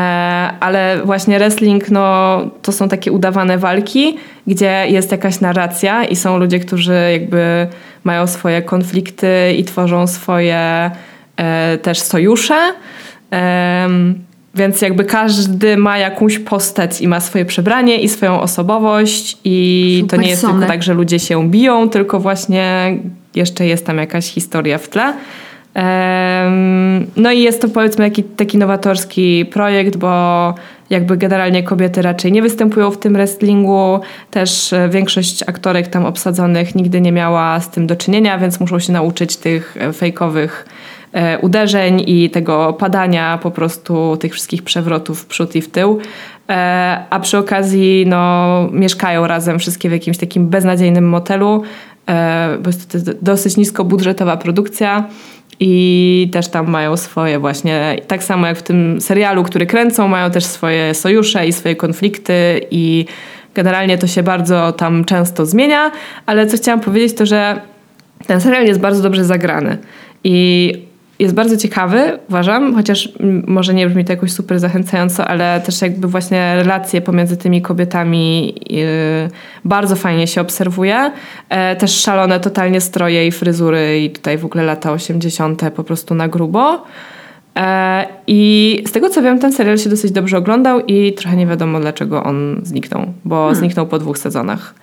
ale 0.59 1.01
właśnie 1.05 1.37
wrestling, 1.37 1.91
no, 1.91 2.41
to 2.61 2.71
są 2.71 2.89
takie 2.89 3.11
udawane 3.11 3.57
walki, 3.57 4.17
gdzie 4.47 4.85
jest 4.87 5.11
jakaś 5.11 5.39
narracja 5.39 6.03
i 6.03 6.15
są 6.15 6.37
ludzie, 6.37 6.59
którzy 6.59 7.09
jakby 7.11 7.67
mają 8.03 8.27
swoje 8.27 8.61
konflikty 8.61 9.53
i 9.57 9.63
tworzą 9.63 10.07
swoje 10.07 10.91
e, 11.37 11.77
też 11.77 11.99
sojusze. 11.99 12.73
Więc 14.55 14.81
jakby 14.81 15.05
każdy 15.05 15.77
ma 15.77 15.97
jakąś 15.97 16.39
postać 16.39 17.01
i 17.01 17.07
ma 17.07 17.19
swoje 17.19 17.45
przebranie 17.45 18.01
i 18.01 18.09
swoją 18.09 18.41
osobowość 18.41 19.37
i 19.43 20.05
to 20.09 20.17
nie 20.17 20.29
jest 20.29 20.45
tylko 20.45 20.65
tak, 20.65 20.83
że 20.83 20.93
ludzie 20.93 21.19
się 21.19 21.49
biją, 21.49 21.89
tylko 21.89 22.19
właśnie 22.19 22.97
jeszcze 23.35 23.65
jest 23.65 23.85
tam 23.85 23.97
jakaś 23.97 24.25
historia 24.25 24.77
w 24.77 24.89
tle. 24.89 25.13
No 27.15 27.31
i 27.31 27.41
jest 27.41 27.61
to 27.61 27.69
powiedzmy 27.69 28.09
taki, 28.09 28.23
taki 28.23 28.57
nowatorski 28.57 29.45
projekt, 29.45 29.97
bo 29.97 30.53
jakby 30.89 31.17
generalnie 31.17 31.63
kobiety 31.63 32.01
raczej 32.01 32.31
nie 32.31 32.41
występują 32.41 32.91
w 32.91 32.97
tym 32.97 33.13
wrestlingu. 33.13 33.99
Też 34.31 34.73
e, 34.73 34.89
większość 34.89 35.43
aktorek 35.43 35.87
tam 35.87 36.05
obsadzonych 36.05 36.75
nigdy 36.75 37.01
nie 37.01 37.11
miała 37.11 37.59
z 37.59 37.69
tym 37.69 37.87
do 37.87 37.95
czynienia, 37.95 38.37
więc 38.37 38.59
muszą 38.59 38.79
się 38.79 38.93
nauczyć 38.93 39.37
tych 39.37 39.77
e, 39.79 39.93
fejkowych 39.93 40.65
uderzeń 41.41 42.03
i 42.07 42.29
tego 42.29 42.73
padania 42.73 43.39
po 43.43 43.51
prostu 43.51 44.17
tych 44.17 44.33
wszystkich 44.33 44.63
przewrotów 44.63 45.21
w 45.21 45.25
przód 45.25 45.55
i 45.55 45.61
w 45.61 45.69
tył. 45.69 45.99
E, 46.49 47.05
a 47.09 47.19
przy 47.19 47.37
okazji 47.37 48.05
no, 48.07 48.69
mieszkają 48.71 49.27
razem 49.27 49.59
wszystkie 49.59 49.89
w 49.89 49.91
jakimś 49.91 50.17
takim 50.17 50.47
beznadziejnym 50.47 51.09
motelu, 51.09 51.63
e, 52.09 52.57
bo 52.63 52.69
jest 52.69 52.91
to 52.91 52.97
dosyć 53.21 53.57
niskobudżetowa 53.57 54.37
produkcja. 54.37 55.07
I 55.61 56.29
też 56.33 56.47
tam 56.47 56.69
mają 56.69 56.97
swoje 56.97 57.39
właśnie, 57.39 57.95
tak 58.07 58.23
samo 58.23 58.47
jak 58.47 58.57
w 58.57 58.63
tym 58.63 59.01
serialu, 59.01 59.43
który 59.43 59.65
kręcą, 59.65 60.07
mają 60.07 60.31
też 60.31 60.45
swoje 60.45 60.93
sojusze 60.93 61.47
i 61.47 61.53
swoje 61.53 61.75
konflikty 61.75 62.61
i 62.71 63.05
generalnie 63.55 63.97
to 63.97 64.07
się 64.07 64.23
bardzo 64.23 64.71
tam 64.71 65.05
często 65.05 65.45
zmienia, 65.45 65.91
ale 66.25 66.47
co 66.47 66.57
chciałam 66.57 66.79
powiedzieć 66.79 67.17
to, 67.17 67.25
że 67.25 67.61
ten 68.27 68.41
serial 68.41 68.65
jest 68.65 68.79
bardzo 68.79 69.03
dobrze 69.03 69.25
zagrany 69.25 69.77
i 70.23 70.73
jest 71.19 71.35
bardzo 71.35 71.57
ciekawy, 71.57 72.19
uważam, 72.29 72.75
chociaż 72.75 73.09
może 73.47 73.73
nie 73.73 73.87
brzmi 73.87 74.05
to 74.05 74.13
jakoś 74.13 74.31
super 74.31 74.59
zachęcająco, 74.59 75.27
ale 75.27 75.61
też 75.65 75.81
jakby 75.81 76.07
właśnie 76.07 76.55
relacje 76.55 77.01
pomiędzy 77.01 77.37
tymi 77.37 77.61
kobietami 77.61 78.55
yy, 78.69 79.29
bardzo 79.65 79.95
fajnie 79.95 80.27
się 80.27 80.41
obserwuje. 80.41 81.11
E, 81.49 81.75
też 81.75 82.01
szalone 82.01 82.39
totalnie 82.39 82.81
stroje 82.81 83.27
i 83.27 83.31
fryzury 83.31 84.01
i 84.01 84.09
tutaj 84.09 84.37
w 84.37 84.45
ogóle 84.45 84.63
lata 84.63 84.91
80. 84.91 85.61
po 85.75 85.83
prostu 85.83 86.15
na 86.15 86.27
grubo. 86.27 86.83
E, 87.55 88.07
I 88.27 88.83
z 88.87 88.91
tego 88.91 89.09
co 89.09 89.21
wiem, 89.21 89.39
ten 89.39 89.53
serial 89.53 89.77
się 89.77 89.89
dosyć 89.89 90.11
dobrze 90.11 90.37
oglądał 90.37 90.79
i 90.79 91.13
trochę 91.13 91.37
nie 91.37 91.47
wiadomo 91.47 91.79
dlaczego 91.79 92.23
on 92.23 92.61
zniknął, 92.63 93.05
bo 93.25 93.35
hmm. 93.35 93.55
zniknął 93.55 93.87
po 93.87 93.99
dwóch 93.99 94.17
sezonach. 94.17 94.75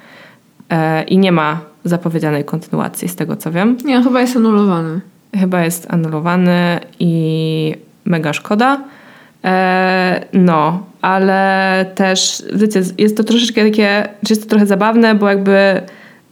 E, 0.70 1.03
I 1.03 1.18
nie 1.18 1.32
ma 1.32 1.61
zapowiedzianej 1.84 2.45
kontynuacji 2.45 3.09
z 3.09 3.16
tego 3.16 3.37
co 3.37 3.53
wiem. 3.53 3.76
Nie, 3.84 4.03
chyba 4.03 4.20
jest 4.20 4.37
anulowany 4.37 5.01
chyba 5.35 5.64
jest 5.64 5.87
anulowany 5.91 6.81
i 6.99 7.74
mega 8.05 8.33
szkoda. 8.33 8.85
E, 9.45 10.24
no, 10.33 10.87
ale 11.03 11.85
też, 11.95 12.43
wiecie, 12.55 12.83
jest 12.99 13.16
to 13.16 13.24
troszeczkę 13.24 13.64
takie, 13.64 14.09
jest 14.29 14.43
to 14.43 14.49
trochę 14.49 14.66
zabawne, 14.66 15.14
bo 15.14 15.29
jakby 15.29 15.81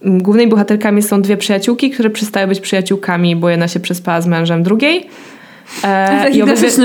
głównymi 0.05 0.51
bohaterkami 0.51 1.03
są 1.03 1.22
dwie 1.22 1.36
przyjaciółki, 1.36 1.90
które 1.90 2.11
przestają 2.11 2.49
być 2.49 2.61
przyjaciółkami, 2.61 3.36
bo 3.36 3.49
jedna 3.49 3.68
się 3.68 3.80
przespała 3.80 4.20
z 4.20 4.26
mężem 4.26 4.62
drugiej. 4.62 5.09
E, 5.84 6.30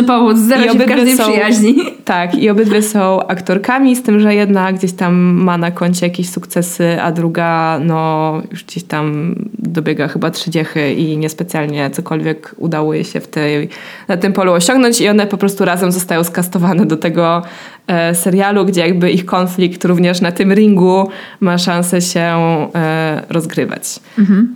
powód, 0.04 0.38
się 0.38 0.80
w 0.80 0.86
każdej 0.86 1.18
są, 1.18 1.24
przyjaźni. 1.24 1.76
Tak, 2.06 2.36
i 2.36 2.50
obydwie 2.50 2.82
są 2.82 3.28
aktorkami, 3.28 3.96
z 3.96 4.04
tym, 4.04 4.20
że 4.20 4.36
jedna 4.36 4.74
gdzieś 4.74 4.94
tam 4.94 5.16
ma 5.16 5.58
na 5.58 5.72
koncie 5.72 6.06
jakieś 6.06 6.30
sukcesy, 6.30 7.02
a 7.02 7.12
druga 7.12 7.80
no 7.84 8.34
już 8.52 8.64
gdzieś 8.64 8.84
tam 8.84 9.36
dobiega 9.60 10.08
chyba 10.08 10.32
trzydziechy 10.32 10.94
i 10.94 11.18
niespecjalnie 11.18 11.90
cokolwiek 11.90 12.56
udało 12.58 12.94
jej 12.94 13.04
się 13.04 13.20
w 13.20 13.28
tej, 13.28 13.70
na 14.08 14.18
tym 14.18 14.34
polu 14.34 14.54
osiągnąć 14.54 15.02
i 15.02 15.10
one 15.10 15.28
po 15.28 15.38
prostu 15.38 15.66
razem 15.66 15.92
zostają 15.92 16.24
skastowane 16.24 16.86
do 16.86 16.98
tego 16.98 17.42
e, 17.88 18.16
serialu, 18.16 18.66
gdzie 18.66 18.82
jakby 18.82 19.12
ich 19.12 19.26
konflikt 19.26 19.86
również 19.86 20.22
na 20.22 20.32
tym 20.32 20.54
ringu 20.54 21.10
ma 21.40 21.58
szansę 21.58 22.02
się 22.02 22.22
e, 22.76 23.24
rozgrywać. 23.30 24.00
Mhm. 24.20 24.54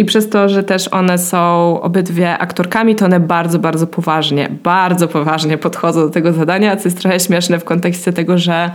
I 0.00 0.04
przez 0.04 0.28
to, 0.28 0.48
że 0.48 0.62
też 0.62 0.88
one 0.88 1.18
są 1.18 1.80
obydwie 1.80 2.38
aktorkami, 2.38 2.96
to 2.96 3.04
one 3.04 3.20
bardzo, 3.20 3.58
bardzo 3.58 3.86
poważnie, 3.86 4.48
bardzo 4.62 5.08
poważnie 5.08 5.58
podchodzą 5.58 6.00
do 6.00 6.10
tego 6.10 6.32
zadania, 6.32 6.76
co 6.76 6.88
jest 6.88 7.00
trochę 7.00 7.20
śmieszne 7.20 7.58
w 7.58 7.64
kontekście 7.64 8.12
tego, 8.12 8.38
że 8.38 8.70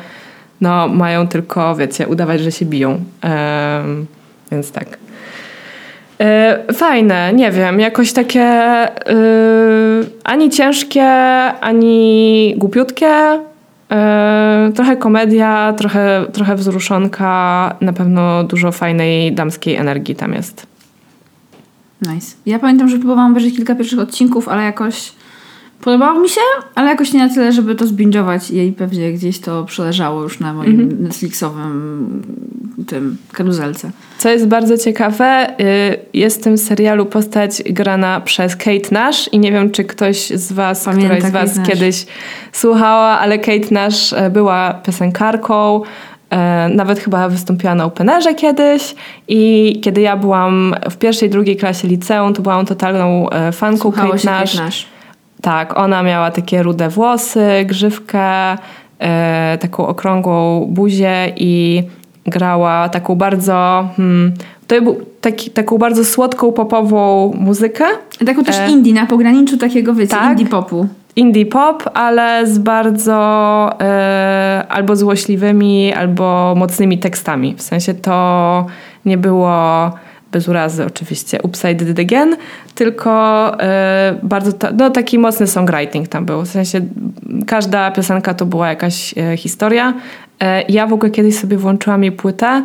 no, 0.61 0.87
mają 0.87 1.27
tylko, 1.27 1.75
wiecie, 1.75 2.07
udawać, 2.07 2.41
że 2.41 2.51
się 2.51 2.65
biją. 2.65 2.89
Um, 2.91 4.05
więc 4.51 4.71
tak. 4.71 4.97
E, 6.21 6.73
fajne, 6.73 7.33
nie 7.33 7.51
wiem, 7.51 7.79
jakoś 7.79 8.13
takie 8.13 8.47
yy, 9.07 10.09
ani 10.23 10.49
ciężkie, 10.49 11.05
ani 11.61 12.53
głupiutkie. 12.57 13.39
Yy, 14.65 14.73
trochę 14.73 14.97
komedia, 14.97 15.73
trochę, 15.77 16.25
trochę 16.33 16.55
wzruszonka, 16.55 17.75
na 17.81 17.93
pewno 17.93 18.43
dużo 18.43 18.71
fajnej 18.71 19.33
damskiej 19.33 19.75
energii 19.75 20.15
tam 20.15 20.33
jest. 20.33 20.74
Nice. 22.13 22.35
Ja 22.45 22.59
pamiętam, 22.59 22.89
że 22.89 22.97
próbowałam 22.97 23.31
obejrzeć 23.31 23.55
kilka 23.55 23.75
pierwszych 23.75 23.99
odcinków, 23.99 24.47
ale 24.47 24.63
jakoś 24.63 25.11
Podobało 25.81 26.19
mi 26.19 26.29
się, 26.29 26.41
ale 26.75 26.87
jakoś 26.89 27.13
nie 27.13 27.27
na 27.27 27.33
tyle, 27.33 27.51
żeby 27.51 27.75
to 27.75 27.87
zbingować 27.87 28.51
i 28.51 28.71
pewnie 28.77 29.13
gdzieś 29.13 29.39
to 29.39 29.63
przeleżało 29.65 30.23
już 30.23 30.39
na 30.39 30.53
moim 30.53 30.79
Mhm. 30.81 31.03
Netflixowym 31.03 32.21
tym 32.87 33.17
karuzelce. 33.31 33.91
Co 34.17 34.29
jest 34.29 34.47
bardzo 34.47 34.77
ciekawe, 34.77 35.47
y, 35.59 35.97
jest 36.13 36.39
w 36.39 36.43
tym 36.43 36.57
serialu 36.57 37.05
postać 37.05 37.63
grana 37.65 38.21
przez 38.21 38.55
Kate 38.55 38.89
Nash 38.91 39.29
i 39.31 39.39
nie 39.39 39.51
wiem, 39.51 39.71
czy 39.71 39.83
ktoś 39.83 40.29
z 40.29 40.51
was, 40.51 40.85
Pamięta 40.85 41.15
któraś 41.15 41.29
z 41.29 41.33
was 41.33 41.49
Kate 41.49 41.59
Nash. 41.59 41.69
kiedyś 41.69 42.05
słuchała, 42.51 43.19
ale 43.19 43.39
Kate 43.39 43.67
Nash 43.71 44.13
e, 44.13 44.29
była 44.29 44.73
piosenkarką, 44.73 45.81
nawet 46.69 46.99
chyba 46.99 47.29
wystąpiła 47.29 47.75
na 47.75 47.85
Openerze 47.85 48.33
kiedyś 48.33 48.95
i 49.27 49.73
kiedy 49.83 50.01
ja 50.01 50.17
byłam 50.17 50.75
w 50.91 50.97
pierwszej, 50.97 51.29
drugiej 51.29 51.57
klasie 51.57 51.87
liceum, 51.87 52.33
to 52.33 52.41
byłam 52.41 52.65
totalną 52.65 53.29
e, 53.29 53.51
fanką 53.51 53.81
Słuchało 53.81 54.11
Kate 54.11 54.25
Nash. 54.25 54.51
Kate 54.51 54.65
Nash. 54.65 54.85
Tak, 55.41 55.77
ona 55.77 56.03
miała 56.03 56.31
takie 56.31 56.63
rude 56.63 56.89
włosy, 56.89 57.47
grzywkę, 57.65 58.57
e, 58.99 59.57
taką 59.61 59.87
okrągłą 59.87 60.67
buzię 60.69 61.33
i 61.35 61.83
grała 62.25 62.89
taką 62.89 63.15
bardzo. 63.15 63.89
Hmm, 63.97 64.33
to 64.67 64.81
był 64.81 65.01
taki, 65.21 65.49
taką 65.51 65.77
bardzo 65.77 66.05
słodką, 66.05 66.51
popową 66.51 67.31
muzykę. 67.39 67.85
Taką 68.25 68.43
też 68.43 68.59
E, 68.59 68.69
indie, 68.69 68.93
na 68.93 69.05
pograniczu 69.05 69.57
takiego, 69.57 69.93
wiecie, 69.93 70.11
tak. 70.11 70.39
indie 70.39 70.45
popu. 70.45 70.87
Indie 71.15 71.45
pop, 71.45 71.89
ale 71.93 72.47
z 72.47 72.57
bardzo 72.57 73.15
e, 73.81 74.65
albo 74.69 74.95
złośliwymi, 74.95 75.93
albo 75.93 76.53
mocnymi 76.57 76.97
tekstami. 76.99 77.55
W 77.57 77.61
sensie 77.61 77.93
to 77.93 78.65
nie 79.05 79.17
było 79.17 79.91
bez 80.31 80.47
urazy 80.47 80.85
oczywiście 80.85 81.41
Upside 81.41 81.91
It 81.91 81.99
Again, 81.99 82.35
tylko 82.75 83.11
e, 83.59 84.19
bardzo 84.23 84.53
ta, 84.53 84.71
no, 84.71 84.89
taki 84.89 85.19
mocny 85.19 85.47
songwriting 85.47 86.07
tam 86.07 86.25
był. 86.25 86.41
W 86.41 86.47
sensie 86.47 86.81
każda 87.47 87.91
piosenka 87.91 88.33
to 88.33 88.45
była 88.45 88.69
jakaś 88.69 89.17
e, 89.17 89.37
historia. 89.37 89.93
Ja 90.69 90.87
w 90.87 90.93
ogóle 90.93 91.11
kiedyś 91.11 91.39
sobie 91.39 91.57
włączyłam 91.57 92.03
jej 92.03 92.11
płytę 92.11 92.63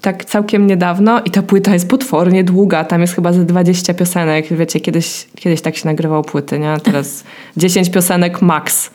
tak 0.00 0.24
całkiem 0.24 0.66
niedawno 0.66 1.20
i 1.24 1.30
ta 1.30 1.42
płyta 1.42 1.72
jest 1.74 1.88
potwornie 1.88 2.44
długa. 2.44 2.84
Tam 2.84 3.00
jest 3.00 3.14
chyba 3.14 3.32
ze 3.32 3.44
20 3.44 3.94
piosenek. 3.94 4.46
Wiecie, 4.50 4.80
kiedyś, 4.80 5.26
kiedyś 5.36 5.60
tak 5.60 5.76
się 5.76 5.88
nagrywał 5.88 6.22
płyty, 6.22 6.58
nie? 6.58 6.76
Teraz 6.82 7.24
10 7.56 7.90
piosenek 7.90 8.42
max 8.42 8.90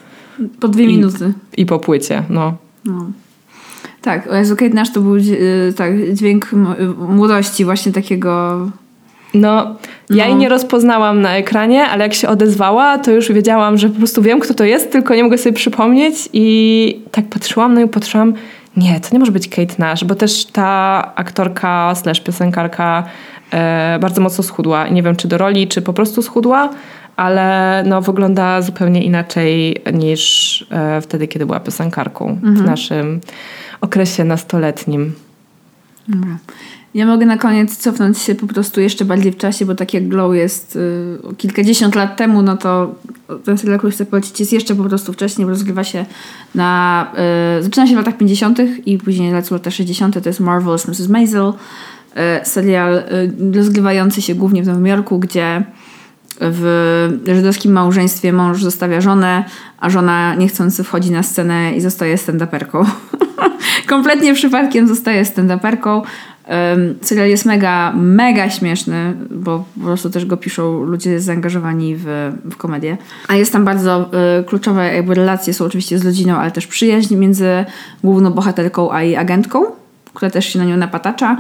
Po 0.60 0.68
dwie 0.68 0.84
I- 0.84 0.88
minuty. 0.88 1.34
i 1.58 1.66
po 1.66 1.80
płycie, 1.80 2.24
no. 2.30 2.54
No. 2.86 3.06
Tak, 4.02 4.28
o 4.32 4.36
Jezu, 4.36 4.56
Kate 4.56 4.74
Nash 4.74 4.92
to 4.92 5.02
był 5.02 5.16
y, 5.16 5.74
tak, 5.78 6.14
dźwięk 6.14 6.50
młodości, 7.10 7.66
właśnie 7.66 7.92
takiego... 7.92 8.60
No, 9.34 9.50
ja 10.10 10.24
No. 10.24 10.26
jej 10.26 10.36
nie 10.36 10.50
rozpoznałam 10.50 11.22
na 11.22 11.36
ekranie, 11.38 11.84
ale 11.86 12.04
jak 12.04 12.14
się 12.14 12.28
odezwała, 12.30 12.98
to 12.98 13.12
już 13.12 13.32
wiedziałam, 13.32 13.78
że 13.78 13.90
po 13.90 13.98
prostu 13.98 14.22
wiem, 14.22 14.40
kto 14.40 14.54
to 14.54 14.64
jest, 14.64 14.92
tylko 14.92 15.16
nie 15.16 15.24
mogę 15.24 15.38
sobie 15.38 15.54
przypomnieć 15.56 16.30
i 16.34 17.00
tak 17.12 17.26
patrzyłam, 17.26 17.74
no 17.74 17.82
i 17.82 17.88
patrzyłam, 17.88 18.34
nie, 18.78 19.00
to 19.00 19.10
nie 19.12 19.20
może 19.20 19.32
być 19.32 19.48
Kate 19.48 19.76
Nash, 19.78 20.04
bo 20.04 20.16
też 20.16 20.46
ta 20.46 21.12
aktorka 21.16 21.96
slash 21.96 22.22
piosenkarka 22.22 23.04
e, 23.52 23.98
bardzo 24.02 24.22
mocno 24.22 24.44
schudła. 24.44 24.88
Nie 24.88 25.04
wiem, 25.04 25.16
czy 25.16 25.28
do 25.28 25.38
roli, 25.38 25.68
czy 25.68 25.82
po 25.82 25.94
prostu 25.94 26.22
schudła, 26.22 26.70
ale 27.16 27.84
no, 27.88 28.02
wygląda 28.02 28.62
zupełnie 28.62 29.04
inaczej 29.04 29.82
niż 29.94 30.66
e, 30.72 31.02
wtedy, 31.02 31.28
kiedy 31.28 31.46
była 31.46 31.60
piosenkarką 31.60 32.40
w 32.44 32.62
naszym 32.66 33.22
okresie 33.82 34.24
nastoletnim. 34.24 35.14
Dobra. 36.08 36.38
Ja 36.94 37.06
mogę 37.06 37.26
na 37.26 37.38
koniec 37.38 37.78
cofnąć 37.78 38.18
się 38.18 38.36
po 38.36 38.48
prostu 38.48 38.82
jeszcze 38.82 39.06
bardziej 39.06 39.32
w 39.32 39.38
czasie, 39.38 39.66
bo 39.66 39.76
tak 39.76 39.94
jak 39.94 40.08
Glow 40.08 40.36
jest 40.36 40.76
y, 40.76 41.36
kilkadziesiąt 41.38 41.96
lat 41.96 42.18
temu, 42.18 42.42
no 42.42 42.58
to 42.58 42.96
ten 43.46 43.58
serial, 43.58 43.78
który 43.78 43.92
chcę 43.92 44.06
polecić, 44.06 44.40
jest 44.40 44.54
jeszcze 44.54 44.76
po 44.76 44.84
prostu 44.84 45.14
wcześniej, 45.14 45.46
bo 45.46 45.50
rozgrywa 45.50 45.84
się 45.84 46.06
na... 46.56 47.08
Y, 47.60 47.64
zaczyna 47.64 47.88
się 47.88 47.94
w 47.94 47.98
latach 47.98 48.18
50. 48.18 48.60
i 48.86 48.98
później 48.98 49.32
lecą 49.32 49.56
lata 49.56 49.72
60. 49.72 50.24
To 50.24 50.30
jest 50.30 50.40
Marvelous 50.40 50.88
Mrs. 50.88 51.08
Maisel. 51.08 51.54
Y, 52.42 52.46
serial 52.46 52.98
y, 52.98 53.56
rozgrywający 53.56 54.22
się 54.22 54.36
głównie 54.36 54.64
w 54.64 54.68
Nowym 54.68 54.88
Jorku, 54.88 55.20
gdzie 55.20 55.64
w 56.42 57.20
żydowskim 57.28 57.72
małżeństwie 57.72 58.34
mąż 58.34 58.64
zostawia 58.64 59.02
żonę, 59.02 59.44
a 59.80 59.90
żona 59.90 60.36
niechcący 60.36 60.84
wchodzi 60.84 61.12
na 61.12 61.24
scenę 61.24 61.76
i 61.76 61.82
zostaje 61.82 62.16
stand-uperką. 62.16 62.86
Kompletnie 63.90 64.34
przypadkiem 64.34 64.88
zostaje 64.88 65.24
stand-uperką. 65.24 66.02
Serial 67.02 67.30
jest 67.30 67.46
mega, 67.46 67.94
mega 67.96 68.50
śmieszny, 68.50 69.14
bo 69.32 69.66
po 69.80 69.84
prostu 69.84 70.10
też 70.10 70.26
go 70.26 70.38
piszą 70.38 70.84
ludzie 70.84 71.20
zaangażowani 71.20 71.96
w, 71.96 72.32
w 72.52 72.58
komedię. 72.58 72.98
A 73.28 73.36
jest 73.36 73.54
tam 73.54 73.66
bardzo 73.66 74.10
y, 74.40 74.44
kluczowe 74.44 74.96
jakby 74.96 75.14
relacje 75.14 75.54
są 75.54 75.66
oczywiście 75.66 76.00
z 76.00 76.06
rodziną, 76.06 76.36
ale 76.36 76.52
też 76.52 76.68
przyjaźń 76.68 77.16
między 77.16 77.66
główną 78.04 78.32
bohaterką 78.32 78.92
a 78.92 79.04
jej 79.04 79.16
agentką, 79.16 79.66
która 80.14 80.32
też 80.32 80.46
się 80.46 80.60
na 80.60 80.66
nią 80.66 80.78
napatacza. 80.78 81.38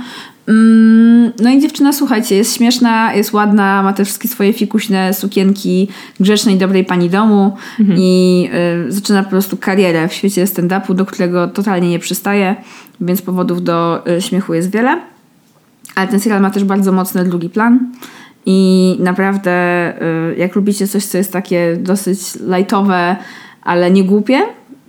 Mm, 0.48 1.32
no 1.40 1.50
i 1.50 1.62
dziewczyna, 1.62 1.94
słuchajcie, 1.94 2.36
jest 2.36 2.56
śmieszna, 2.56 3.14
jest 3.14 3.34
ładna, 3.34 3.84
ma 3.84 3.94
te 3.94 4.06
wszystkie 4.06 4.28
swoje 4.28 4.54
fikuśne 4.54 5.14
sukienki 5.14 5.88
grzecznej, 6.20 6.58
dobrej 6.58 6.86
pani 6.86 7.10
domu 7.10 7.58
i 7.98 8.50
y, 8.88 8.92
zaczyna 8.92 9.24
po 9.24 9.30
prostu 9.30 9.58
karierę 9.58 10.08
w 10.08 10.14
świecie 10.14 10.46
stand-upu, 10.46 10.96
do 10.96 11.06
którego 11.06 11.48
totalnie 11.48 11.90
nie 11.90 12.00
przystaje, 12.00 12.56
więc 13.06 13.22
powodów 13.22 13.64
do 13.64 14.08
y, 14.08 14.22
śmiechu 14.22 14.54
jest 14.54 14.72
wiele. 14.72 15.02
Ale 15.96 16.08
ten 16.08 16.20
serial 16.20 16.42
ma 16.42 16.52
też 16.52 16.64
bardzo 16.64 16.92
mocny 16.92 17.24
drugi 17.24 17.50
plan 17.50 17.92
i 18.46 18.98
naprawdę 19.00 19.54
y, 20.32 20.36
jak 20.38 20.56
lubicie 20.56 20.88
coś, 20.88 21.06
co 21.06 21.18
jest 21.18 21.34
takie 21.34 21.78
dosyć 21.78 22.20
lightowe, 22.36 23.16
ale 23.62 23.92
nie 23.92 24.04
głupie, 24.04 24.42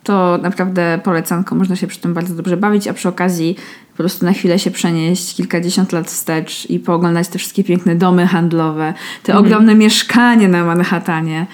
to 0.02 0.38
naprawdę 0.42 1.00
polecanko, 1.04 1.54
można 1.54 1.76
się 1.76 1.86
przy 1.86 2.00
tym 2.00 2.14
bardzo 2.14 2.34
dobrze 2.34 2.56
bawić, 2.56 2.88
a 2.88 2.94
przy 2.94 3.08
okazji 3.08 3.56
po 3.96 4.02
prostu 4.02 4.24
na 4.26 4.32
chwilę 4.32 4.58
się 4.58 4.70
przenieść 4.70 5.34
kilkadziesiąt 5.34 5.92
lat 5.92 6.06
wstecz 6.06 6.70
i 6.70 6.78
pooglądać 6.78 7.28
te 7.28 7.38
wszystkie 7.38 7.64
piękne 7.64 7.96
domy 7.96 8.26
handlowe, 8.26 8.94
te 9.22 9.38
ogromne 9.38 9.74
mieszkania 9.74 10.48
na 10.48 10.64
Manhattanie 10.64 11.46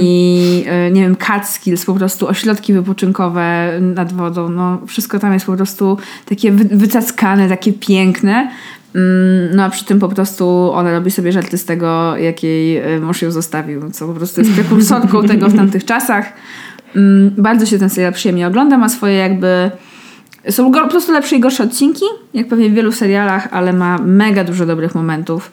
i 0.00 0.64
y, 0.88 0.90
nie 0.90 1.00
wiem, 1.02 1.16
Catskills, 1.16 1.84
po 1.84 1.94
prostu 1.94 2.28
ośrodki 2.28 2.72
wypoczynkowe 2.72 3.72
nad 3.80 4.12
wodą, 4.12 4.48
no 4.48 4.78
wszystko 4.86 5.18
tam 5.18 5.32
jest 5.32 5.46
po 5.46 5.56
prostu 5.56 5.98
takie 6.26 6.52
wy, 6.52 6.76
wycackane, 6.76 7.48
takie 7.48 7.72
piękne. 7.72 8.50
Mm, 8.94 9.56
No 9.56 9.64
a 9.64 9.70
przy 9.70 9.84
tym 9.84 9.98
po 10.00 10.08
prostu 10.08 10.72
ona 10.72 10.92
robi 10.92 11.10
sobie 11.10 11.32
żarty 11.32 11.58
z 11.58 11.64
tego, 11.64 12.16
jak 12.16 12.42
jej 12.42 12.94
y, 12.96 13.00
mąż 13.00 13.22
ją 13.22 13.30
zostawił, 13.30 13.90
co 13.90 14.06
po 14.06 14.14
prostu 14.14 14.40
jest 14.40 14.52
prekursorką 14.52 15.22
tego 15.22 15.48
w 15.48 15.56
tamtych 15.56 15.84
czasach. 15.84 16.32
Mm, 16.96 17.30
Bardzo 17.38 17.66
się 17.66 17.78
ten 17.78 17.90
serial 17.90 18.12
przyjemnie 18.12 18.46
ogląda, 18.46 18.78
ma 18.78 18.88
swoje 18.88 19.14
jakby... 19.14 19.70
Są 20.48 20.72
po 20.72 20.88
prostu 20.88 21.12
lepsze 21.12 21.36
i 21.36 21.40
gorsze 21.40 21.64
odcinki, 21.64 22.04
jak 22.34 22.48
pewnie 22.48 22.70
w 22.70 22.74
wielu 22.74 22.92
serialach, 22.92 23.48
ale 23.50 23.72
ma 23.72 23.98
mega 23.98 24.44
dużo 24.44 24.66
dobrych 24.66 24.94
momentów. 24.94 25.50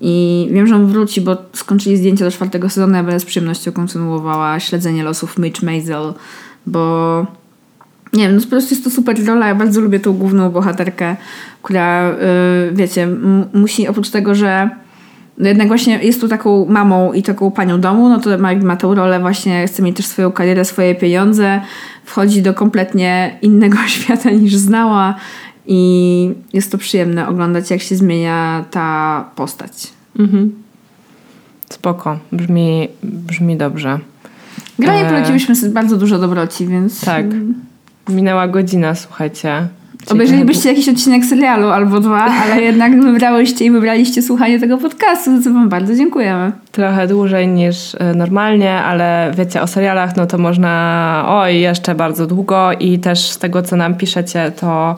I 0.00 0.48
wiem, 0.52 0.66
że 0.66 0.76
on 0.76 0.86
wróci, 0.86 1.20
bo 1.20 1.36
skończyli 1.52 1.96
zdjęcia 1.96 2.24
do 2.24 2.30
czwartego 2.30 2.68
sezonu, 2.68 2.94
ja 2.94 3.02
będę 3.02 3.20
z 3.20 3.24
przyjemnością 3.24 3.72
kontynuowała 3.72 4.60
śledzenie 4.60 5.02
losów 5.02 5.38
Mitch 5.38 5.62
Maisel, 5.62 6.14
bo 6.66 7.26
nie 8.12 8.26
wiem, 8.26 8.36
no 8.36 8.42
po 8.42 8.48
prostu 8.48 8.74
jest 8.74 8.84
to 8.84 8.90
super 8.90 9.26
rola. 9.26 9.48
Ja 9.48 9.54
bardzo 9.54 9.80
lubię 9.80 10.00
tą 10.00 10.12
główną 10.12 10.50
bohaterkę, 10.50 11.16
która, 11.62 12.08
yy, 12.08 12.16
wiecie, 12.72 13.08
musi 13.52 13.88
oprócz 13.88 14.10
tego, 14.10 14.34
że 14.34 14.70
no 15.38 15.48
jednak 15.48 15.68
właśnie 15.68 15.98
jest 16.02 16.20
tu 16.20 16.28
taką 16.28 16.66
mamą 16.66 17.12
i 17.12 17.22
taką 17.22 17.50
panią 17.50 17.80
domu, 17.80 18.08
no 18.08 18.20
to 18.20 18.38
ma, 18.38 18.54
ma 18.54 18.76
tą 18.76 18.94
rolę 18.94 19.20
właśnie, 19.20 19.66
chce 19.66 19.82
mieć 19.82 19.96
też 19.96 20.06
swoją 20.06 20.32
karierę, 20.32 20.64
swoje 20.64 20.94
pieniądze, 20.94 21.60
wchodzi 22.10 22.42
do 22.42 22.54
kompletnie 22.54 23.38
innego 23.42 23.76
świata 23.88 24.30
niż 24.30 24.56
znała 24.56 25.14
i 25.66 26.34
jest 26.52 26.72
to 26.72 26.78
przyjemne 26.78 27.28
oglądać, 27.28 27.70
jak 27.70 27.82
się 27.82 27.96
zmienia 27.96 28.64
ta 28.70 29.24
postać. 29.36 29.92
Mhm. 30.18 30.52
Spoko, 31.72 32.18
brzmi, 32.32 32.88
brzmi 33.02 33.56
dobrze. 33.56 33.98
Granie 34.78 35.04
sobie 35.54 35.72
bardzo 35.72 35.96
dużo 35.96 36.18
dobroci, 36.18 36.66
więc 36.66 37.00
Tak. 37.00 37.26
Minęła 38.08 38.48
godzina, 38.48 38.94
słuchajcie. 38.94 39.68
Obejrzelibyście 40.06 40.68
jakiś 40.68 40.88
odcinek 40.88 41.24
serialu 41.24 41.68
albo 41.68 42.00
dwa, 42.00 42.24
ale 42.24 42.62
jednak 42.70 43.00
wybrałyście 43.00 43.64
i 43.64 43.70
wybraliście 43.70 44.22
słuchanie 44.22 44.60
tego 44.60 44.78
podcastu, 44.78 45.36
za 45.36 45.42
co 45.42 45.54
wam 45.54 45.68
bardzo 45.68 45.94
dziękujemy. 45.94 46.52
Trochę 46.72 47.06
dłużej 47.06 47.48
niż 47.48 47.94
e, 47.94 48.14
normalnie, 48.14 48.74
ale 48.74 49.32
wiecie, 49.36 49.62
o 49.62 49.66
serialach 49.66 50.16
no 50.16 50.26
to 50.26 50.38
można 50.38 51.24
oj, 51.28 51.60
jeszcze 51.60 51.94
bardzo 51.94 52.26
długo 52.26 52.72
i 52.72 52.98
też 52.98 53.18
z 53.18 53.38
tego, 53.38 53.62
co 53.62 53.76
nam 53.76 53.94
piszecie, 53.94 54.52
to 54.60 54.96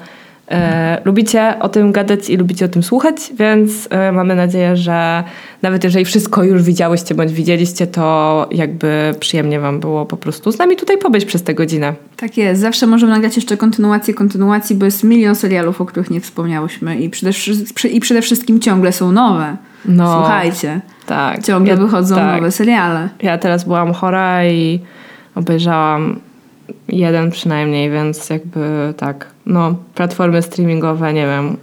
e, 0.53 1.00
lubicie 1.05 1.55
o 1.61 1.68
tym 1.68 1.92
gadać 1.92 2.30
i 2.30 2.36
lubicie 2.36 2.64
o 2.64 2.68
tym 2.68 2.82
słuchać, 2.82 3.16
więc 3.38 3.88
e, 3.90 4.12
mamy 4.12 4.34
nadzieję, 4.34 4.76
że 4.76 5.24
nawet 5.62 5.84
jeżeli 5.84 6.05
wszystko 6.05 6.42
już 6.44 6.62
widziałyście 6.62 7.14
bądź 7.14 7.32
widzieliście, 7.32 7.86
to 7.86 8.48
jakby 8.50 9.14
przyjemnie 9.20 9.61
wam 9.61 9.80
było 9.80 10.07
po 10.07 10.16
prostu 10.16 10.53
z 10.53 10.59
nami 10.59 10.76
tutaj 10.76 10.98
pobyć 10.98 11.24
przez 11.24 11.42
tę 11.42 11.55
godzinę. 11.55 11.94
Tak 12.16 12.36
jest. 12.36 12.61
Zawsze 12.61 12.86
możemy 12.86 13.12
nagrać 13.12 13.36
jeszcze 13.36 13.57
kontynuację 13.57 14.14
kontynuacji, 14.14 14.76
bo 14.76 14.84
jest 14.84 15.05
milion 15.05 15.34
serialów, 15.34 15.80
o 15.80 15.86
których 15.86 16.11
nie 16.11 16.20
wspomniałyśmy 16.20 16.96
i 16.96 17.11
przede, 17.11 17.32
i 17.90 18.00
przede 18.00 18.22
wszystkim 18.22 18.61
ciągle 18.61 18.92
są 18.92 19.12
nowe. 19.12 19.57
No. 19.84 20.12
Słuchajcie. 20.18 20.80
Tak. 21.07 21.44
Ciągle 21.44 21.74
ja, 21.74 21.80
wychodzą 21.80 22.14
tak. 22.14 22.36
nowe 22.36 22.50
seriale. 22.50 23.09
Ja 23.22 23.38
teraz 23.38 23.64
byłam 23.64 23.92
chora 23.92 24.46
i 24.46 24.80
obejrzałam 25.34 26.20
jeden 26.88 27.30
przynajmniej, 27.30 27.90
więc 27.90 28.30
jakby 28.30 28.94
tak, 28.96 29.26
no, 29.46 29.74
platformy 29.94 30.42
streamingowe, 30.42 31.12
nie 31.12 31.26
wiem, 31.26 31.56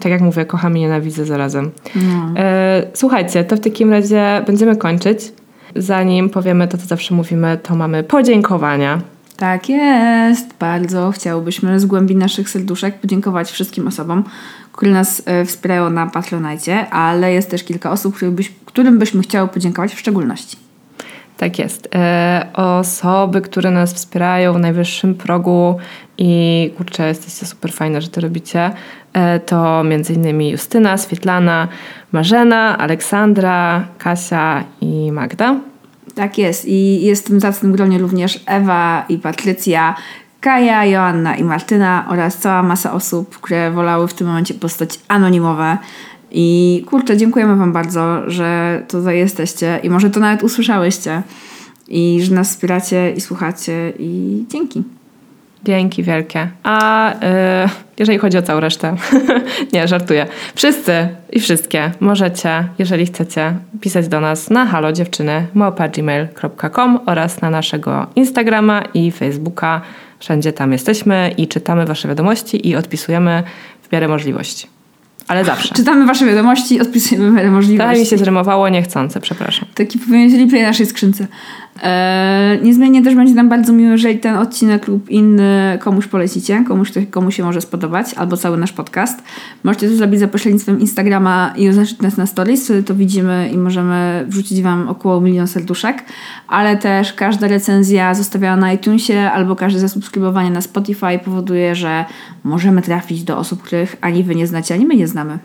tak 0.00 0.12
jak 0.12 0.20
mówię, 0.20 0.44
kocham 0.44 0.76
i 0.76 0.80
nienawidzę 0.80 1.24
zarazem. 1.24 1.70
No. 1.94 2.40
E, 2.40 2.82
słuchajcie, 2.94 3.44
to 3.44 3.56
w 3.56 3.60
takim 3.60 3.90
razie 3.90 4.42
będziemy 4.46 4.76
kończyć. 4.76 5.32
Zanim 5.76 6.30
powiemy 6.30 6.68
to, 6.68 6.78
co 6.78 6.86
zawsze 6.86 7.14
mówimy, 7.14 7.58
to 7.62 7.74
mamy 7.74 8.02
podziękowania. 8.02 9.00
Tak 9.36 9.68
jest. 9.68 10.54
Bardzo 10.60 11.10
chciałbyśmy 11.10 11.80
z 11.80 11.86
głębi 11.86 12.16
naszych 12.16 12.50
serduszek 12.50 13.00
podziękować 13.00 13.50
wszystkim 13.50 13.88
osobom, 13.88 14.24
które 14.72 14.92
nas 14.92 15.22
e, 15.26 15.44
wspierają 15.44 15.90
na 15.90 16.06
Patronite, 16.06 16.90
ale 16.90 17.32
jest 17.32 17.50
też 17.50 17.64
kilka 17.64 17.90
osób, 17.90 18.16
którym, 18.16 18.34
byś, 18.34 18.52
którym 18.64 18.98
byśmy 18.98 19.22
chciały 19.22 19.48
podziękować 19.48 19.94
w 19.94 19.98
szczególności. 19.98 20.65
Tak 21.36 21.58
jest. 21.58 21.88
E, 21.94 22.46
osoby, 22.54 23.40
które 23.40 23.70
nas 23.70 23.94
wspierają 23.94 24.52
w 24.52 24.58
najwyższym 24.58 25.14
progu 25.14 25.76
i 26.18 26.72
kurczę, 26.76 27.08
jesteście 27.08 27.46
super 27.46 27.72
fajne, 27.72 28.00
że 28.00 28.08
to 28.08 28.20
robicie, 28.20 28.70
e, 29.12 29.40
to 29.40 29.80
m.in. 29.80 30.42
Justyna, 30.42 30.96
Swietlana, 30.98 31.68
Marzena, 32.12 32.78
Aleksandra, 32.78 33.88
Kasia 33.98 34.64
i 34.80 35.12
Magda. 35.12 35.56
Tak 36.14 36.38
jest. 36.38 36.64
I 36.68 37.02
jest 37.02 37.24
w 37.24 37.28
tym 37.28 37.40
zacnym 37.40 37.72
gronie 37.72 37.98
również 37.98 38.40
Ewa 38.46 39.04
i 39.08 39.18
Patrycja, 39.18 39.94
Kaja, 40.40 40.84
Joanna 40.84 41.36
i 41.36 41.44
Martyna 41.44 42.06
oraz 42.08 42.38
cała 42.38 42.62
masa 42.62 42.92
osób, 42.92 43.38
które 43.40 43.70
wolały 43.70 44.08
w 44.08 44.14
tym 44.14 44.26
momencie 44.26 44.54
postać 44.54 44.98
anonimowe. 45.08 45.78
I 46.30 46.82
kurczę, 46.86 47.16
dziękujemy 47.16 47.56
Wam 47.56 47.72
bardzo, 47.72 48.30
że 48.30 48.82
tutaj 48.88 49.18
jesteście 49.18 49.80
i 49.82 49.90
może 49.90 50.10
to 50.10 50.20
nawet 50.20 50.42
usłyszałyście 50.42 51.22
i 51.88 52.18
że 52.22 52.34
nas 52.34 52.50
wspieracie 52.50 53.10
i 53.10 53.20
słuchacie 53.20 53.92
i 53.98 54.44
dzięki. 54.48 54.82
Dzięki 55.64 56.02
wielkie. 56.02 56.48
A 56.62 57.12
y, 57.12 57.16
jeżeli 57.98 58.18
chodzi 58.18 58.38
o 58.38 58.42
całą 58.42 58.60
resztę, 58.60 58.96
nie, 59.72 59.88
żartuję. 59.88 60.26
Wszyscy 60.54 61.08
i 61.32 61.40
wszystkie 61.40 61.92
możecie, 62.00 62.68
jeżeli 62.78 63.06
chcecie, 63.06 63.54
pisać 63.80 64.08
do 64.08 64.20
nas 64.20 64.50
na 64.50 64.66
halodziewczyny.gmail.com 64.66 67.00
oraz 67.06 67.40
na 67.40 67.50
naszego 67.50 68.06
Instagrama 68.16 68.82
i 68.94 69.10
Facebooka. 69.10 69.80
Wszędzie 70.18 70.52
tam 70.52 70.72
jesteśmy 70.72 71.34
i 71.36 71.48
czytamy 71.48 71.86
wasze 71.86 72.08
wiadomości 72.08 72.68
i 72.68 72.76
odpisujemy 72.76 73.42
w 73.82 73.92
miarę 73.92 74.08
możliwości. 74.08 74.75
Ale 75.28 75.44
zawsze. 75.44 75.74
Czytamy 75.74 76.06
Wasze 76.06 76.26
wiadomości, 76.26 76.80
odpisujemy 76.80 77.50
możliwości. 77.50 77.90
Tak 77.90 77.98
mi 77.98 78.06
się 78.06 78.18
zrymowało 78.18 78.68
niechcące, 78.68 79.20
przepraszam. 79.20 79.68
Taki 79.74 79.98
powinien 79.98 80.40
replay 80.40 80.62
naszej 80.62 80.86
skrzynce. 80.86 81.26
Eee, 81.82 82.62
niezmiennie 82.62 83.02
też 83.02 83.14
będzie 83.14 83.34
nam 83.34 83.48
bardzo 83.48 83.72
miło, 83.72 83.90
jeżeli 83.90 84.18
ten 84.18 84.36
odcinek 84.36 84.88
lub 84.88 85.10
inny 85.10 85.78
komuś 85.80 86.06
polecicie, 86.06 86.64
komuś, 86.68 86.92
komu 87.10 87.30
się 87.30 87.44
może 87.44 87.60
spodobać, 87.60 88.14
albo 88.14 88.36
cały 88.36 88.56
nasz 88.56 88.72
podcast. 88.72 89.22
Możecie 89.64 89.88
to 89.88 89.96
zrobić 89.96 90.20
za 90.20 90.28
pośrednictwem 90.28 90.80
Instagrama 90.80 91.52
i 91.56 91.68
oznaczyć 91.68 91.98
nas 91.98 92.16
na 92.16 92.26
stories, 92.26 92.64
wtedy 92.64 92.82
to 92.82 92.94
widzimy 92.94 93.50
i 93.52 93.58
możemy 93.58 94.24
wrzucić 94.28 94.62
Wam 94.62 94.88
około 94.88 95.20
milion 95.20 95.46
serduszek, 95.46 96.04
ale 96.48 96.76
też 96.76 97.12
każda 97.12 97.48
recenzja 97.48 98.14
zostawiona 98.14 98.56
na 98.56 98.72
iTunesie 98.72 99.30
albo 99.34 99.56
każde 99.56 99.80
zasubskrybowanie 99.80 100.50
na 100.50 100.60
Spotify 100.60 101.18
powoduje, 101.24 101.74
że 101.74 102.04
możemy 102.44 102.82
trafić 102.82 103.24
do 103.24 103.38
osób, 103.38 103.62
których 103.62 103.96
ani 104.00 104.24
Wy 104.24 104.34
nie 104.34 104.46
znacie, 104.46 104.74
ani 104.74 104.86
my 104.86 104.96
nie 104.96 105.08
znamy. 105.08 105.38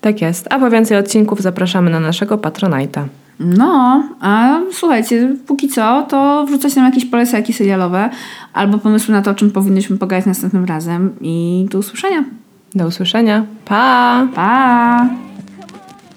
Tak 0.00 0.22
jest. 0.22 0.46
A 0.50 0.58
po 0.58 0.70
więcej 0.70 0.98
odcinków 0.98 1.40
zapraszamy 1.40 1.90
na 1.90 2.00
naszego 2.00 2.36
Patronite'a. 2.36 3.04
No, 3.40 4.04
a 4.20 4.60
słuchajcie, 4.72 5.36
póki 5.46 5.68
co, 5.68 6.06
to 6.08 6.46
wrzucać 6.46 6.76
nam 6.76 6.84
jakieś 6.84 7.04
polecajki 7.04 7.52
serialowe 7.52 8.10
albo 8.52 8.78
pomysły 8.78 9.14
na 9.14 9.22
to, 9.22 9.30
o 9.30 9.34
czym 9.34 9.50
powinniśmy 9.50 9.98
pogadać 9.98 10.26
następnym 10.26 10.64
razem 10.64 11.14
i 11.20 11.66
do 11.70 11.78
usłyszenia. 11.78 12.24
Do 12.74 12.86
usłyszenia. 12.86 13.44
Pa! 13.64 14.26
Pa! 14.34 15.08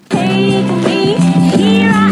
Take 0.10 0.64
me 0.84 1.16
here. 1.58 2.09